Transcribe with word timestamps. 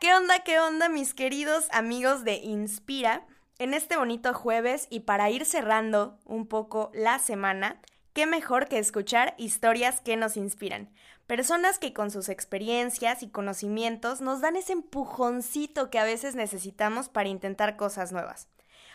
¿Qué 0.00 0.14
onda, 0.14 0.38
qué 0.40 0.58
onda, 0.58 0.88
mis 0.88 1.12
queridos 1.12 1.68
amigos 1.72 2.24
de 2.24 2.36
Inspira? 2.36 3.26
En 3.58 3.74
este 3.74 3.98
bonito 3.98 4.32
jueves 4.32 4.86
y 4.88 5.00
para 5.00 5.28
ir 5.28 5.44
cerrando 5.44 6.18
un 6.24 6.46
poco 6.46 6.90
la 6.94 7.18
semana, 7.18 7.80
qué 8.14 8.24
mejor 8.24 8.66
que 8.66 8.78
escuchar 8.78 9.34
historias 9.36 10.00
que 10.00 10.16
nos 10.16 10.38
inspiran. 10.38 10.88
Personas 11.26 11.78
que 11.78 11.92
con 11.92 12.10
sus 12.10 12.30
experiencias 12.30 13.22
y 13.22 13.28
conocimientos 13.28 14.22
nos 14.22 14.40
dan 14.40 14.56
ese 14.56 14.72
empujoncito 14.72 15.90
que 15.90 15.98
a 15.98 16.04
veces 16.04 16.34
necesitamos 16.34 17.10
para 17.10 17.28
intentar 17.28 17.76
cosas 17.76 18.10
nuevas. 18.10 18.48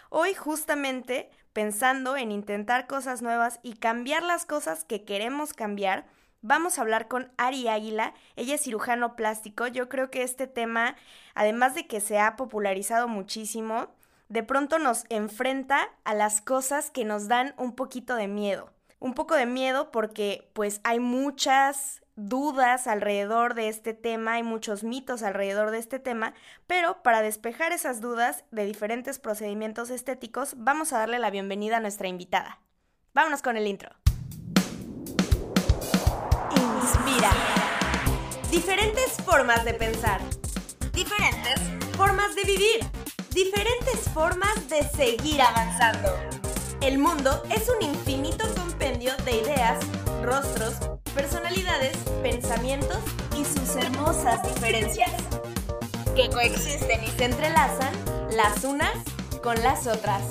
Hoy 0.09 0.33
justamente 0.33 1.29
pensando 1.53 2.17
en 2.17 2.31
intentar 2.31 2.87
cosas 2.87 3.21
nuevas 3.21 3.59
y 3.63 3.75
cambiar 3.75 4.23
las 4.23 4.45
cosas 4.45 4.83
que 4.83 5.05
queremos 5.05 5.53
cambiar, 5.53 6.07
vamos 6.45 6.77
a 6.77 6.81
hablar 6.81 7.07
con 7.07 7.31
Ari 7.37 7.67
Águila. 7.67 8.13
Ella 8.35 8.55
es 8.55 8.61
cirujano 8.61 9.15
plástico. 9.15 9.67
Yo 9.67 9.89
creo 9.89 10.11
que 10.11 10.23
este 10.23 10.47
tema, 10.47 10.95
además 11.33 11.75
de 11.75 11.87
que 11.87 11.99
se 11.99 12.19
ha 12.19 12.35
popularizado 12.35 13.07
muchísimo, 13.07 13.87
de 14.29 14.43
pronto 14.43 14.79
nos 14.79 15.05
enfrenta 15.09 15.89
a 16.03 16.13
las 16.13 16.41
cosas 16.41 16.91
que 16.91 17.05
nos 17.05 17.27
dan 17.27 17.53
un 17.57 17.75
poquito 17.75 18.15
de 18.15 18.27
miedo. 18.27 18.71
Un 18.99 19.13
poco 19.13 19.35
de 19.35 19.45
miedo 19.45 19.91
porque 19.91 20.49
pues 20.53 20.81
hay 20.83 20.99
muchas 20.99 22.01
dudas 22.15 22.87
alrededor 22.87 23.55
de 23.55 23.67
este 23.67 23.93
tema, 23.93 24.33
hay 24.33 24.43
muchos 24.43 24.83
mitos 24.83 25.21
alrededor 25.21 25.71
de 25.71 25.79
este 25.79 25.99
tema, 25.99 26.33
pero 26.65 27.03
para 27.03 27.21
despejar 27.21 27.73
esas 27.73 27.99
dudas 27.99 28.45
de 28.51 28.65
diferentes 28.65 29.19
procedimientos 29.19 29.89
estéticos, 29.89 30.55
vamos 30.57 30.93
a 30.93 30.99
darle 30.99 31.19
la 31.19 31.29
bienvenida 31.29 31.77
a 31.77 31.81
nuestra 31.81 32.07
invitada. 32.07 32.59
Vámonos 33.13 33.41
con 33.41 33.57
el 33.57 33.67
intro. 33.67 34.04
Inspira. 36.85 37.31
Diferentes 38.51 39.13
formas 39.25 39.65
de 39.65 39.73
pensar. 39.73 40.21
Diferentes 40.93 41.59
formas 41.97 42.35
de 42.35 42.43
vivir. 42.43 42.79
Diferentes 43.31 44.01
formas 44.13 44.69
de 44.69 44.83
seguir 44.89 45.41
avanzando. 45.41 46.09
El 46.81 46.99
mundo 46.99 47.41
es 47.49 47.69
un 47.69 47.81
infinito 47.81 48.45
compendio 48.53 49.13
de 49.25 49.31
ideas, 49.31 49.79
rostros, 50.21 50.75
personalidades, 51.15 51.97
pensamientos 52.21 52.99
y 53.35 53.43
sus 53.45 53.75
hermosas 53.77 54.43
diferencias, 54.43 55.09
que 56.15 56.29
coexisten 56.29 57.03
y 57.03 57.07
se 57.07 57.25
entrelazan 57.25 57.93
las 58.29 58.63
unas 58.63 58.93
con 59.41 59.59
las 59.63 59.87
otras. 59.87 60.21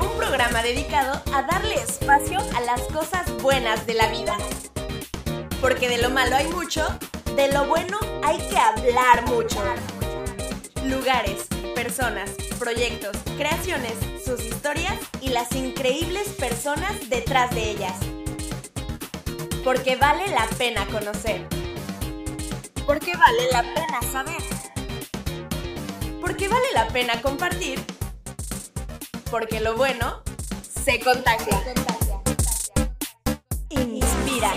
Un 0.00 0.16
programa 0.16 0.62
dedicado 0.62 1.20
a 1.34 1.42
darle 1.42 1.74
espacio 1.74 2.38
a 2.56 2.60
las 2.62 2.80
cosas 2.84 3.30
buenas 3.42 3.86
de 3.86 3.92
la 3.92 4.06
vida. 4.08 4.38
Porque 5.60 5.88
de 5.88 5.98
lo 5.98 6.10
malo 6.10 6.36
hay 6.36 6.48
mucho, 6.48 6.86
de 7.36 7.52
lo 7.52 7.66
bueno 7.66 7.98
hay 8.22 8.38
que 8.38 8.58
hablar 8.58 9.26
mucho. 9.26 9.62
Lugares, 10.84 11.46
personas, 11.74 12.30
proyectos, 12.58 13.16
creaciones, 13.36 13.94
sus 14.24 14.40
historias 14.44 14.94
y 15.20 15.30
las 15.30 15.52
increíbles 15.52 16.28
personas 16.30 17.08
detrás 17.08 17.54
de 17.54 17.70
ellas 17.70 17.94
porque 19.64 19.96
vale 19.96 20.26
la 20.28 20.46
pena 20.58 20.86
conocer. 20.86 21.46
Porque 22.86 23.16
vale 23.16 23.50
la 23.52 23.62
pena 23.62 24.00
saber. 24.10 24.42
Porque 26.20 26.48
vale 26.48 26.66
la 26.74 26.88
pena 26.88 27.20
compartir. 27.20 27.80
Porque 29.30 29.60
lo 29.60 29.76
bueno 29.76 30.22
se 30.84 30.98
contagia. 31.00 31.62
Inspira. 33.68 34.52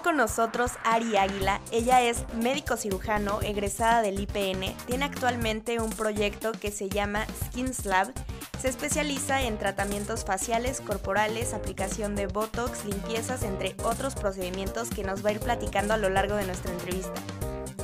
Está 0.00 0.02
con 0.02 0.16
nosotros 0.16 0.72
Ari 0.84 1.16
Águila. 1.16 1.60
Ella 1.72 2.02
es 2.02 2.24
médico 2.34 2.76
cirujano, 2.76 3.40
egresada 3.42 4.02
del 4.02 4.20
IPN. 4.20 4.74
Tiene 4.86 5.04
actualmente 5.04 5.78
un 5.80 5.90
proyecto 5.90 6.52
que 6.52 6.70
se 6.70 6.88
llama 6.88 7.26
Skin 7.46 7.74
Slab 7.74 8.12
se 8.60 8.68
especializa 8.68 9.42
en 9.42 9.58
tratamientos 9.58 10.24
faciales, 10.24 10.82
corporales, 10.82 11.54
aplicación 11.54 12.14
de 12.14 12.26
Botox, 12.26 12.84
limpiezas, 12.84 13.42
entre 13.42 13.74
otros 13.82 14.14
procedimientos 14.14 14.90
que 14.90 15.02
nos 15.02 15.24
va 15.24 15.30
a 15.30 15.32
ir 15.32 15.40
platicando 15.40 15.94
a 15.94 15.96
lo 15.96 16.10
largo 16.10 16.36
de 16.36 16.44
nuestra 16.44 16.70
entrevista. 16.70 17.14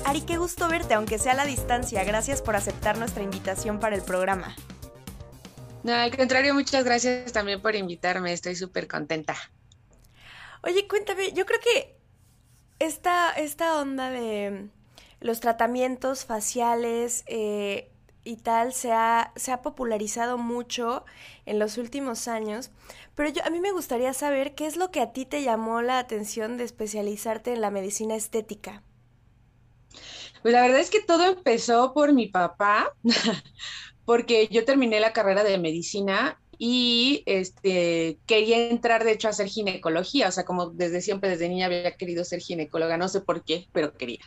Ari, 0.04 0.20
qué 0.20 0.36
gusto 0.36 0.68
verte, 0.68 0.92
aunque 0.94 1.18
sea 1.18 1.32
a 1.32 1.36
la 1.36 1.46
distancia. 1.46 2.04
Gracias 2.04 2.42
por 2.42 2.56
aceptar 2.56 2.98
nuestra 2.98 3.22
invitación 3.22 3.80
para 3.80 3.96
el 3.96 4.02
programa. 4.02 4.54
No, 5.82 5.94
al 5.94 6.14
contrario, 6.14 6.52
muchas 6.52 6.84
gracias 6.84 7.32
también 7.32 7.62
por 7.62 7.74
invitarme. 7.74 8.32
Estoy 8.32 8.54
súper 8.54 8.86
contenta. 8.86 9.34
Oye, 10.62 10.86
cuéntame, 10.88 11.32
yo 11.32 11.46
creo 11.46 11.60
que 11.60 11.95
esta, 12.78 13.30
esta 13.32 13.80
onda 13.80 14.10
de 14.10 14.68
los 15.20 15.40
tratamientos 15.40 16.24
faciales, 16.24 17.24
eh, 17.26 17.90
y 18.26 18.36
tal 18.36 18.72
se 18.72 18.92
ha, 18.92 19.32
se 19.36 19.52
ha 19.52 19.62
popularizado 19.62 20.36
mucho 20.36 21.04
en 21.46 21.60
los 21.60 21.78
últimos 21.78 22.26
años, 22.26 22.70
pero 23.14 23.30
yo, 23.30 23.42
a 23.44 23.50
mí 23.50 23.60
me 23.60 23.70
gustaría 23.70 24.12
saber 24.14 24.56
qué 24.56 24.66
es 24.66 24.76
lo 24.76 24.90
que 24.90 25.00
a 25.00 25.12
ti 25.12 25.24
te 25.26 25.44
llamó 25.44 25.80
la 25.80 26.00
atención 26.00 26.56
de 26.56 26.64
especializarte 26.64 27.52
en 27.52 27.60
la 27.60 27.70
medicina 27.70 28.16
estética. 28.16 28.82
Pues 30.42 30.52
la 30.52 30.62
verdad 30.62 30.80
es 30.80 30.90
que 30.90 31.00
todo 31.00 31.24
empezó 31.24 31.94
por 31.94 32.12
mi 32.12 32.26
papá, 32.26 32.92
porque 34.04 34.48
yo 34.50 34.64
terminé 34.64 34.98
la 34.98 35.12
carrera 35.12 35.44
de 35.44 35.58
medicina 35.58 36.40
y 36.58 37.22
este, 37.26 38.18
quería 38.26 38.68
entrar, 38.68 39.04
de 39.04 39.12
hecho, 39.12 39.28
a 39.28 39.30
hacer 39.30 39.48
ginecología, 39.48 40.28
o 40.28 40.32
sea, 40.32 40.44
como 40.44 40.70
desde 40.70 41.00
siempre, 41.00 41.30
desde 41.30 41.48
niña 41.48 41.66
había 41.66 41.96
querido 41.96 42.24
ser 42.24 42.40
ginecóloga, 42.40 42.96
no 42.96 43.08
sé 43.08 43.20
por 43.20 43.44
qué, 43.44 43.68
pero 43.72 43.92
quería. 43.94 44.24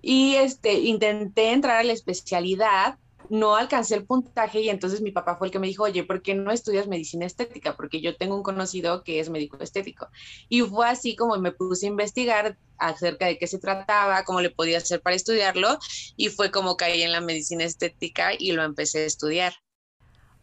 Y 0.00 0.34
este, 0.36 0.74
intenté 0.74 1.52
entrar 1.52 1.78
a 1.78 1.84
la 1.84 1.92
especialidad, 1.92 2.98
no 3.30 3.56
alcancé 3.56 3.94
el 3.94 4.04
puntaje 4.04 4.60
y 4.60 4.68
entonces 4.68 5.00
mi 5.00 5.10
papá 5.10 5.36
fue 5.36 5.48
el 5.48 5.50
que 5.50 5.58
me 5.58 5.66
dijo, 5.66 5.84
oye, 5.84 6.04
¿por 6.04 6.22
qué 6.22 6.34
no 6.34 6.50
estudias 6.52 6.86
medicina 6.86 7.26
estética? 7.26 7.76
Porque 7.76 8.00
yo 8.00 8.16
tengo 8.16 8.36
un 8.36 8.42
conocido 8.42 9.02
que 9.02 9.18
es 9.18 9.30
médico 9.30 9.56
estético. 9.60 10.08
Y 10.48 10.60
fue 10.60 10.86
así 10.86 11.16
como 11.16 11.38
me 11.38 11.52
puse 11.52 11.86
a 11.86 11.88
investigar 11.88 12.58
acerca 12.78 13.26
de 13.26 13.38
qué 13.38 13.46
se 13.46 13.58
trataba, 13.58 14.24
cómo 14.24 14.40
le 14.40 14.50
podía 14.50 14.78
hacer 14.78 15.00
para 15.00 15.16
estudiarlo 15.16 15.78
y 16.16 16.28
fue 16.28 16.50
como 16.50 16.76
caí 16.76 17.02
en 17.02 17.12
la 17.12 17.20
medicina 17.20 17.64
estética 17.64 18.32
y 18.38 18.52
lo 18.52 18.62
empecé 18.62 19.00
a 19.00 19.06
estudiar. 19.06 19.54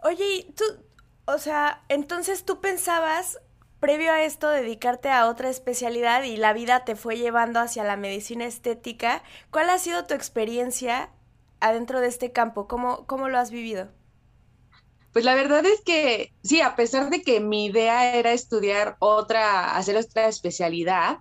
Oye, 0.04 0.48
tú, 0.56 0.64
o 1.26 1.38
sea, 1.38 1.84
entonces 1.90 2.46
tú 2.46 2.62
pensabas 2.62 3.40
previo 3.80 4.12
a 4.12 4.24
esto 4.24 4.50
dedicarte 4.50 5.10
a 5.10 5.28
otra 5.28 5.50
especialidad 5.50 6.24
y 6.24 6.38
la 6.38 6.54
vida 6.54 6.86
te 6.86 6.96
fue 6.96 7.18
llevando 7.18 7.60
hacia 7.60 7.84
la 7.84 7.98
medicina 7.98 8.46
estética. 8.46 9.24
¿Cuál 9.50 9.70
ha 9.70 9.80
sido 9.80 10.06
tu 10.06 10.14
experiencia 10.14 11.10
adentro 11.60 12.00
de 12.00 12.08
este 12.08 12.32
campo? 12.32 12.68
¿Cómo, 12.68 13.06
cómo 13.08 13.30
lo 13.30 13.40
has 13.40 13.52
vivido? 13.52 13.90
Pues 15.12 15.26
la 15.26 15.36
verdad 15.36 15.66
es 15.66 15.82
que 15.82 16.34
sí, 16.44 16.62
a 16.62 16.76
pesar 16.76 17.10
de 17.10 17.22
que 17.22 17.42
mi 17.42 17.66
idea 17.66 18.16
era 18.16 18.32
estudiar 18.32 18.96
otra, 19.00 19.76
hacer 19.76 19.98
otra 19.98 20.28
especialidad, 20.28 21.18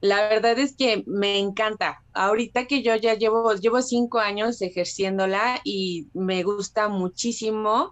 la 0.00 0.28
verdad 0.28 0.58
es 0.58 0.76
que 0.76 1.04
me 1.06 1.38
encanta. 1.38 2.04
Ahorita 2.12 2.66
que 2.66 2.82
yo 2.82 2.94
ya 2.96 3.14
llevo, 3.14 3.54
llevo 3.54 3.82
cinco 3.82 4.18
años 4.18 4.60
ejerciéndola 4.62 5.60
y 5.64 6.08
me 6.12 6.42
gusta 6.42 6.88
muchísimo. 6.88 7.90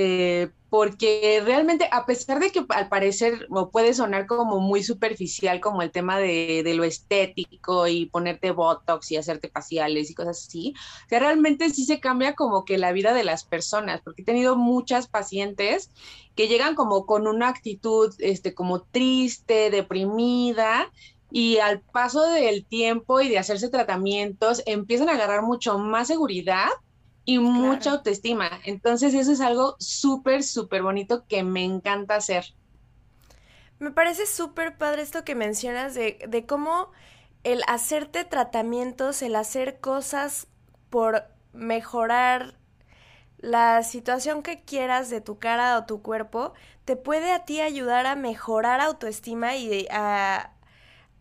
Eh, 0.00 0.50
porque 0.70 1.42
realmente, 1.44 1.88
a 1.90 2.06
pesar 2.06 2.38
de 2.38 2.52
que 2.52 2.64
al 2.68 2.88
parecer 2.88 3.48
puede 3.72 3.94
sonar 3.94 4.26
como 4.26 4.60
muy 4.60 4.84
superficial, 4.84 5.58
como 5.58 5.82
el 5.82 5.90
tema 5.90 6.20
de, 6.20 6.62
lo 6.76 6.84
estético 6.84 7.88
y 7.88 8.06
ponerte 8.06 8.52
botox 8.52 9.10
y 9.10 9.16
hacerte 9.16 9.48
faciales 9.48 10.08
y 10.08 10.14
cosas 10.14 10.46
así, 10.46 10.74
o 11.06 11.08
sea, 11.08 11.18
realmente 11.18 11.68
sí 11.70 11.84
se 11.84 11.98
cambia 11.98 12.36
como 12.36 12.64
que 12.64 12.78
la 12.78 12.92
vida 12.92 13.12
de 13.12 13.24
las 13.24 13.42
personas, 13.42 14.00
porque 14.04 14.22
he 14.22 14.24
tenido 14.24 14.54
muchas 14.54 15.08
pacientes 15.08 15.90
que 16.36 16.46
llegan 16.46 16.76
como 16.76 17.04
con 17.04 17.26
una 17.26 17.48
actitud, 17.48 18.14
este, 18.20 18.54
como 18.54 18.82
triste, 18.82 19.70
deprimida, 19.70 20.92
y 21.32 21.58
al 21.58 21.80
paso 21.80 22.22
del 22.22 22.64
tiempo 22.64 23.20
y 23.20 23.28
de 23.28 23.38
hacerse 23.38 23.68
tratamientos, 23.68 24.62
empiezan 24.64 25.08
a 25.08 25.14
agarrar 25.14 25.42
mucho 25.42 25.76
más 25.76 26.06
seguridad 26.06 26.68
y 27.28 27.38
mucha 27.38 27.92
autoestima. 27.92 28.50
Entonces 28.64 29.12
eso 29.14 29.32
es 29.32 29.40
algo 29.42 29.76
súper, 29.78 30.42
súper 30.42 30.82
bonito 30.82 31.26
que 31.28 31.42
me 31.44 31.62
encanta 31.64 32.16
hacer. 32.16 32.44
Me 33.78 33.90
parece 33.90 34.26
súper 34.26 34.76
padre 34.76 35.02
esto 35.02 35.24
que 35.24 35.34
mencionas 35.34 35.94
de, 35.94 36.18
de 36.28 36.46
cómo 36.46 36.90
el 37.44 37.62
hacerte 37.68 38.24
tratamientos, 38.24 39.22
el 39.22 39.36
hacer 39.36 39.80
cosas 39.80 40.48
por 40.90 41.24
mejorar 41.52 42.56
la 43.38 43.82
situación 43.84 44.42
que 44.42 44.62
quieras 44.64 45.10
de 45.10 45.20
tu 45.22 45.38
cara 45.38 45.78
o 45.78 45.86
tu 45.86 46.02
cuerpo, 46.02 46.54
te 46.86 46.96
puede 46.96 47.32
a 47.32 47.44
ti 47.44 47.60
ayudar 47.60 48.06
a 48.06 48.16
mejorar 48.16 48.80
autoestima 48.80 49.56
y 49.56 49.88
a, 49.90 50.52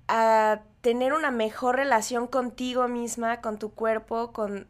a 0.07 0.62
tener 0.81 1.13
una 1.13 1.31
mejor 1.31 1.75
relación 1.77 2.27
contigo 2.27 2.88
misma, 2.88 3.42
con 3.42 3.59
tu 3.59 3.74
cuerpo, 3.74 4.31
con, 4.33 4.68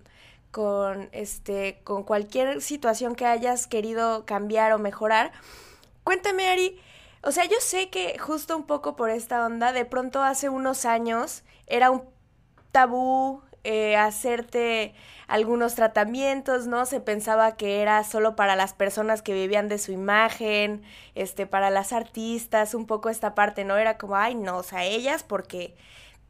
con 0.57 1.09
este 1.11 1.81
con 1.83 2.01
cualquier 2.01 2.63
situación 2.63 3.13
que 3.13 3.27
hayas 3.27 3.67
querido 3.67 4.25
cambiar 4.25 4.73
o 4.73 4.79
mejorar 4.79 5.31
Cuéntame, 6.03 6.47
Ari, 6.47 6.79
o 7.21 7.31
sea, 7.33 7.43
yo 7.43 7.57
sé 7.59 7.89
que 7.89 8.17
justo 8.17 8.55
un 8.55 8.63
poco 8.63 8.95
por 8.95 9.09
esta 9.09 9.45
onda, 9.45 9.73
de 9.73 9.83
pronto 9.83 10.23
hace 10.23 10.47
unos 10.47 10.85
años 10.85 11.43
era 11.67 11.91
un 11.91 12.03
tabú 12.71 13.41
eh, 13.65 13.97
hacerte 13.97 14.95
algunos 15.27 15.75
tratamientos, 15.75 16.65
¿no? 16.65 16.85
Se 16.85 17.01
pensaba 17.01 17.57
que 17.57 17.81
era 17.81 18.03
solo 18.05 18.37
para 18.37 18.55
las 18.55 18.73
personas 18.73 19.21
que 19.21 19.33
vivían 19.33 19.67
de 19.67 19.79
su 19.79 19.91
imagen, 19.91 20.81
este, 21.13 21.45
para 21.45 21.69
las 21.69 21.91
artistas, 21.91 22.73
un 22.73 22.87
poco 22.87 23.09
esta 23.09 23.35
parte, 23.35 23.65
¿no? 23.65 23.75
Era 23.75 23.97
como, 23.97 24.15
ay, 24.15 24.33
no, 24.33 24.57
o 24.57 24.63
sea, 24.63 24.85
ellas 24.85 25.23
porque 25.23 25.75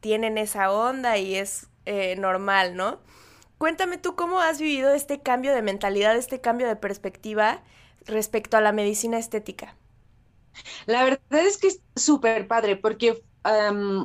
tienen 0.00 0.38
esa 0.38 0.72
onda 0.72 1.16
y 1.18 1.36
es 1.36 1.68
eh, 1.86 2.16
normal, 2.16 2.74
¿no? 2.74 2.98
Cuéntame 3.58 3.98
tú 3.98 4.14
cómo 4.14 4.40
has 4.40 4.60
vivido 4.60 4.92
este 4.92 5.20
cambio 5.20 5.52
de 5.52 5.62
mentalidad, 5.62 6.16
este 6.16 6.40
cambio 6.40 6.68
de 6.68 6.76
perspectiva 6.76 7.62
respecto 8.06 8.56
a 8.56 8.60
la 8.60 8.72
medicina 8.72 9.18
estética. 9.18 9.76
La 10.86 11.04
verdad 11.04 11.20
es 11.46 11.58
que 11.58 11.68
es 11.68 11.82
súper 11.96 12.48
padre 12.48 12.76
porque 12.76 13.22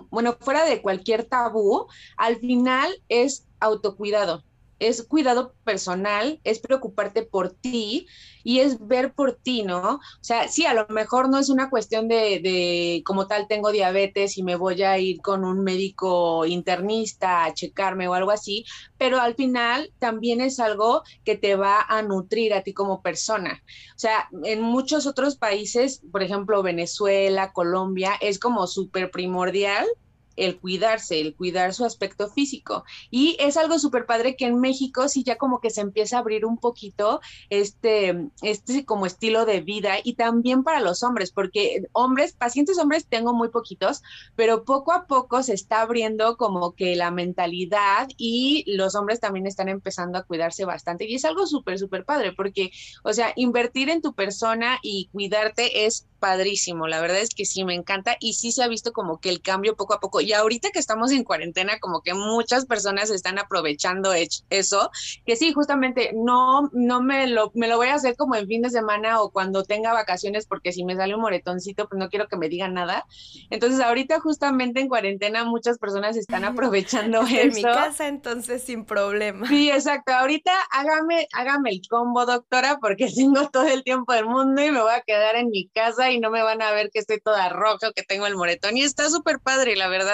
bueno, 0.09 0.37
fuera 0.39 0.63
de 0.65 0.81
cualquier 0.81 1.25
tabú, 1.25 1.87
al 2.15 2.37
final 2.37 2.93
es 3.09 3.45
autocuidado 3.59 4.43
es 4.87 5.03
cuidado 5.03 5.53
personal, 5.63 6.39
es 6.43 6.59
preocuparte 6.59 7.23
por 7.23 7.51
ti 7.51 8.07
y 8.43 8.59
es 8.59 8.85
ver 8.85 9.13
por 9.13 9.35
ti, 9.35 9.63
¿no? 9.63 9.95
O 9.95 9.99
sea, 10.21 10.47
sí, 10.47 10.65
a 10.65 10.73
lo 10.73 10.85
mejor 10.89 11.29
no 11.29 11.39
es 11.39 11.49
una 11.49 11.69
cuestión 11.69 12.07
de, 12.07 12.39
de, 12.41 13.01
como 13.05 13.27
tal 13.27 13.47
tengo 13.47 13.71
diabetes 13.71 14.37
y 14.37 14.43
me 14.43 14.55
voy 14.55 14.83
a 14.83 14.97
ir 14.99 15.21
con 15.21 15.45
un 15.45 15.63
médico 15.63 16.45
internista 16.45 17.45
a 17.45 17.53
checarme 17.53 18.07
o 18.07 18.13
algo 18.13 18.31
así, 18.31 18.65
pero 18.97 19.19
al 19.19 19.35
final 19.35 19.91
también 19.99 20.41
es 20.41 20.59
algo 20.59 21.03
que 21.23 21.37
te 21.37 21.55
va 21.55 21.81
a 21.81 22.01
nutrir 22.01 22.53
a 22.53 22.63
ti 22.63 22.73
como 22.73 23.01
persona. 23.01 23.63
O 23.95 23.99
sea, 23.99 24.29
en 24.43 24.61
muchos 24.61 25.07
otros 25.07 25.37
países, 25.37 26.01
por 26.11 26.23
ejemplo, 26.23 26.63
Venezuela, 26.63 27.53
Colombia, 27.53 28.13
es 28.19 28.39
como 28.39 28.67
súper 28.67 29.11
primordial 29.11 29.85
el 30.35 30.59
cuidarse, 30.59 31.19
el 31.19 31.35
cuidar 31.35 31.73
su 31.73 31.85
aspecto 31.85 32.29
físico. 32.29 32.83
Y 33.09 33.37
es 33.39 33.57
algo 33.57 33.79
súper 33.79 34.05
padre 34.05 34.35
que 34.35 34.45
en 34.45 34.59
México 34.59 35.07
sí 35.07 35.23
ya 35.23 35.37
como 35.37 35.59
que 35.59 35.69
se 35.69 35.81
empieza 35.81 36.17
a 36.17 36.19
abrir 36.19 36.45
un 36.45 36.57
poquito 36.57 37.21
este, 37.49 38.29
este 38.41 38.85
como 38.85 39.05
estilo 39.05 39.45
de 39.45 39.61
vida 39.61 39.95
y 40.03 40.15
también 40.15 40.63
para 40.63 40.79
los 40.79 41.03
hombres, 41.03 41.31
porque 41.31 41.83
hombres, 41.91 42.33
pacientes 42.33 42.77
hombres 42.77 43.07
tengo 43.07 43.33
muy 43.33 43.49
poquitos, 43.49 44.01
pero 44.35 44.63
poco 44.63 44.91
a 44.91 45.05
poco 45.05 45.43
se 45.43 45.53
está 45.53 45.81
abriendo 45.81 46.37
como 46.37 46.73
que 46.73 46.95
la 46.95 47.11
mentalidad 47.11 48.07
y 48.17 48.63
los 48.67 48.95
hombres 48.95 49.19
también 49.19 49.47
están 49.47 49.69
empezando 49.69 50.17
a 50.17 50.23
cuidarse 50.23 50.65
bastante. 50.65 51.05
Y 51.05 51.15
es 51.15 51.25
algo 51.25 51.45
súper, 51.47 51.79
súper 51.79 52.05
padre, 52.05 52.33
porque, 52.33 52.71
o 53.03 53.13
sea, 53.13 53.33
invertir 53.35 53.89
en 53.89 54.01
tu 54.01 54.13
persona 54.13 54.79
y 54.81 55.09
cuidarte 55.11 55.85
es 55.85 56.07
padrísimo. 56.19 56.87
La 56.87 57.01
verdad 57.01 57.19
es 57.19 57.35
que 57.35 57.45
sí, 57.45 57.65
me 57.65 57.75
encanta 57.75 58.15
y 58.19 58.35
sí 58.35 58.51
se 58.53 58.63
ha 58.63 58.67
visto 58.67 58.93
como 58.93 59.19
que 59.19 59.29
el 59.29 59.41
cambio 59.41 59.75
poco 59.75 59.93
a 59.93 59.99
poco 59.99 60.21
y 60.23 60.33
ahorita 60.33 60.71
que 60.71 60.79
estamos 60.79 61.11
en 61.11 61.23
cuarentena, 61.23 61.79
como 61.79 62.01
que 62.01 62.13
muchas 62.13 62.65
personas 62.65 63.09
están 63.09 63.39
aprovechando 63.39 64.13
eso, 64.13 64.91
que 65.25 65.35
sí, 65.35 65.53
justamente 65.53 66.11
no, 66.13 66.69
no 66.73 67.01
me 67.01 67.27
lo, 67.27 67.51
me 67.53 67.67
lo 67.67 67.77
voy 67.77 67.87
a 67.87 67.95
hacer 67.95 68.15
como 68.15 68.35
en 68.35 68.47
fin 68.47 68.61
de 68.61 68.69
semana 68.69 69.21
o 69.21 69.31
cuando 69.31 69.63
tenga 69.63 69.93
vacaciones, 69.93 70.45
porque 70.47 70.71
si 70.71 70.83
me 70.83 70.95
sale 70.95 71.15
un 71.15 71.21
moretoncito, 71.21 71.87
pues 71.87 71.99
no 71.99 72.09
quiero 72.09 72.27
que 72.27 72.37
me 72.37 72.49
digan 72.49 72.73
nada. 72.73 73.05
Entonces, 73.49 73.79
ahorita 73.79 74.19
justamente 74.19 74.79
en 74.79 74.87
cuarentena 74.87 75.43
muchas 75.45 75.77
personas 75.77 76.17
están 76.17 76.43
aprovechando 76.45 77.21
eso. 77.21 77.37
En 77.37 77.53
mi 77.53 77.61
casa, 77.61 78.07
entonces 78.07 78.63
sin 78.63 78.85
problema. 78.85 79.47
Sí, 79.47 79.69
exacto. 79.69 80.13
Ahorita 80.13 80.51
hágame, 80.71 81.27
hágame 81.33 81.71
el 81.71 81.81
combo, 81.89 82.25
doctora, 82.25 82.79
porque 82.79 83.07
tengo 83.15 83.49
todo 83.49 83.67
el 83.67 83.83
tiempo 83.83 84.13
del 84.13 84.25
mundo 84.25 84.63
y 84.63 84.71
me 84.71 84.81
voy 84.81 84.93
a 84.93 85.01
quedar 85.01 85.35
en 85.35 85.49
mi 85.49 85.67
casa 85.69 86.11
y 86.11 86.19
no 86.19 86.29
me 86.29 86.41
van 86.41 86.61
a 86.61 86.71
ver 86.71 86.89
que 86.91 86.99
estoy 86.99 87.19
toda 87.19 87.49
roja 87.49 87.89
o 87.89 87.93
que 87.93 88.03
tengo 88.03 88.27
el 88.27 88.35
moretón. 88.35 88.77
Y 88.77 88.83
está 88.83 89.09
súper 89.09 89.39
padre, 89.39 89.75
la 89.75 89.87
verdad. 89.87 90.12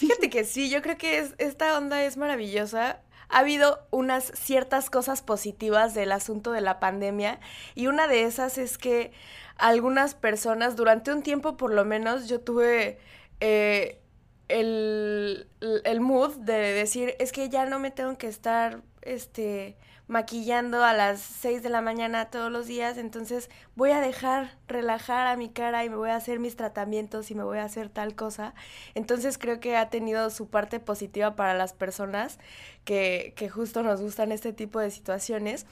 Fíjate 0.00 0.30
que 0.30 0.44
sí, 0.44 0.70
yo 0.70 0.80
creo 0.80 0.96
que 0.96 1.18
es, 1.18 1.34
esta 1.36 1.76
onda 1.76 2.02
es 2.02 2.16
maravillosa. 2.16 3.02
Ha 3.28 3.40
habido 3.40 3.86
unas 3.90 4.32
ciertas 4.34 4.88
cosas 4.88 5.20
positivas 5.20 5.92
del 5.92 6.10
asunto 6.10 6.52
de 6.52 6.62
la 6.62 6.80
pandemia 6.80 7.38
y 7.74 7.86
una 7.86 8.08
de 8.08 8.22
esas 8.22 8.56
es 8.56 8.78
que 8.78 9.12
algunas 9.56 10.14
personas, 10.14 10.74
durante 10.74 11.12
un 11.12 11.22
tiempo 11.22 11.58
por 11.58 11.74
lo 11.74 11.84
menos, 11.84 12.30
yo 12.30 12.40
tuve 12.40 12.98
eh, 13.40 14.00
el, 14.48 15.46
el 15.84 16.00
mood 16.00 16.34
de 16.38 16.54
decir, 16.54 17.14
es 17.18 17.30
que 17.30 17.50
ya 17.50 17.66
no 17.66 17.78
me 17.78 17.90
tengo 17.90 18.16
que 18.16 18.28
estar, 18.28 18.80
este, 19.02 19.76
maquillando 20.10 20.82
a 20.82 20.92
las 20.92 21.20
6 21.20 21.62
de 21.62 21.68
la 21.68 21.80
mañana 21.80 22.30
todos 22.30 22.50
los 22.50 22.66
días, 22.66 22.98
entonces 22.98 23.48
voy 23.76 23.92
a 23.92 24.00
dejar 24.00 24.58
relajar 24.66 25.28
a 25.28 25.36
mi 25.36 25.50
cara 25.50 25.84
y 25.84 25.88
me 25.88 25.94
voy 25.94 26.10
a 26.10 26.16
hacer 26.16 26.40
mis 26.40 26.56
tratamientos 26.56 27.30
y 27.30 27.36
me 27.36 27.44
voy 27.44 27.58
a 27.58 27.64
hacer 27.64 27.90
tal 27.90 28.16
cosa. 28.16 28.52
Entonces 28.96 29.38
creo 29.38 29.60
que 29.60 29.76
ha 29.76 29.88
tenido 29.88 30.28
su 30.30 30.48
parte 30.48 30.80
positiva 30.80 31.36
para 31.36 31.54
las 31.54 31.74
personas 31.74 32.40
que, 32.84 33.34
que 33.36 33.48
justo 33.48 33.84
nos 33.84 34.00
gustan 34.00 34.32
este 34.32 34.52
tipo 34.52 34.80
de 34.80 34.90
situaciones. 34.90 35.64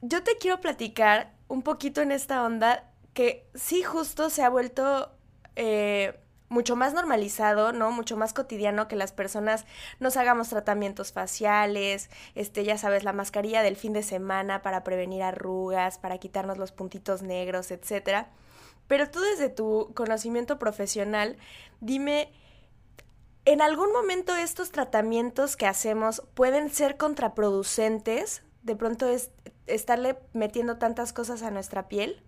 Yo 0.00 0.22
te 0.22 0.38
quiero 0.38 0.58
platicar 0.62 1.30
un 1.48 1.60
poquito 1.60 2.00
en 2.00 2.12
esta 2.12 2.42
onda 2.44 2.90
que 3.12 3.44
sí 3.54 3.82
justo 3.82 4.30
se 4.30 4.42
ha 4.42 4.48
vuelto... 4.48 5.12
Eh, 5.54 6.18
mucho 6.52 6.76
más 6.76 6.92
normalizado, 6.92 7.72
¿no? 7.72 7.90
Mucho 7.90 8.16
más 8.16 8.34
cotidiano 8.34 8.86
que 8.86 8.94
las 8.94 9.10
personas 9.10 9.64
nos 9.98 10.16
hagamos 10.16 10.50
tratamientos 10.50 11.10
faciales, 11.10 12.10
este, 12.34 12.62
ya 12.64 12.76
sabes, 12.78 13.04
la 13.04 13.14
mascarilla 13.14 13.62
del 13.62 13.76
fin 13.76 13.94
de 13.94 14.02
semana 14.02 14.62
para 14.62 14.84
prevenir 14.84 15.22
arrugas, 15.22 15.98
para 15.98 16.18
quitarnos 16.18 16.58
los 16.58 16.70
puntitos 16.70 17.22
negros, 17.22 17.70
etcétera. 17.70 18.28
Pero 18.86 19.10
tú 19.10 19.20
desde 19.20 19.48
tu 19.48 19.92
conocimiento 19.94 20.58
profesional, 20.58 21.38
dime, 21.80 22.30
¿en 23.46 23.62
algún 23.62 23.90
momento 23.90 24.36
estos 24.36 24.70
tratamientos 24.70 25.56
que 25.56 25.66
hacemos 25.66 26.22
pueden 26.34 26.70
ser 26.70 26.98
contraproducentes? 26.98 28.42
De 28.62 28.76
pronto 28.76 29.08
es 29.08 29.30
estarle 29.66 30.18
metiendo 30.34 30.76
tantas 30.76 31.14
cosas 31.14 31.42
a 31.42 31.50
nuestra 31.50 31.88
piel. 31.88 32.22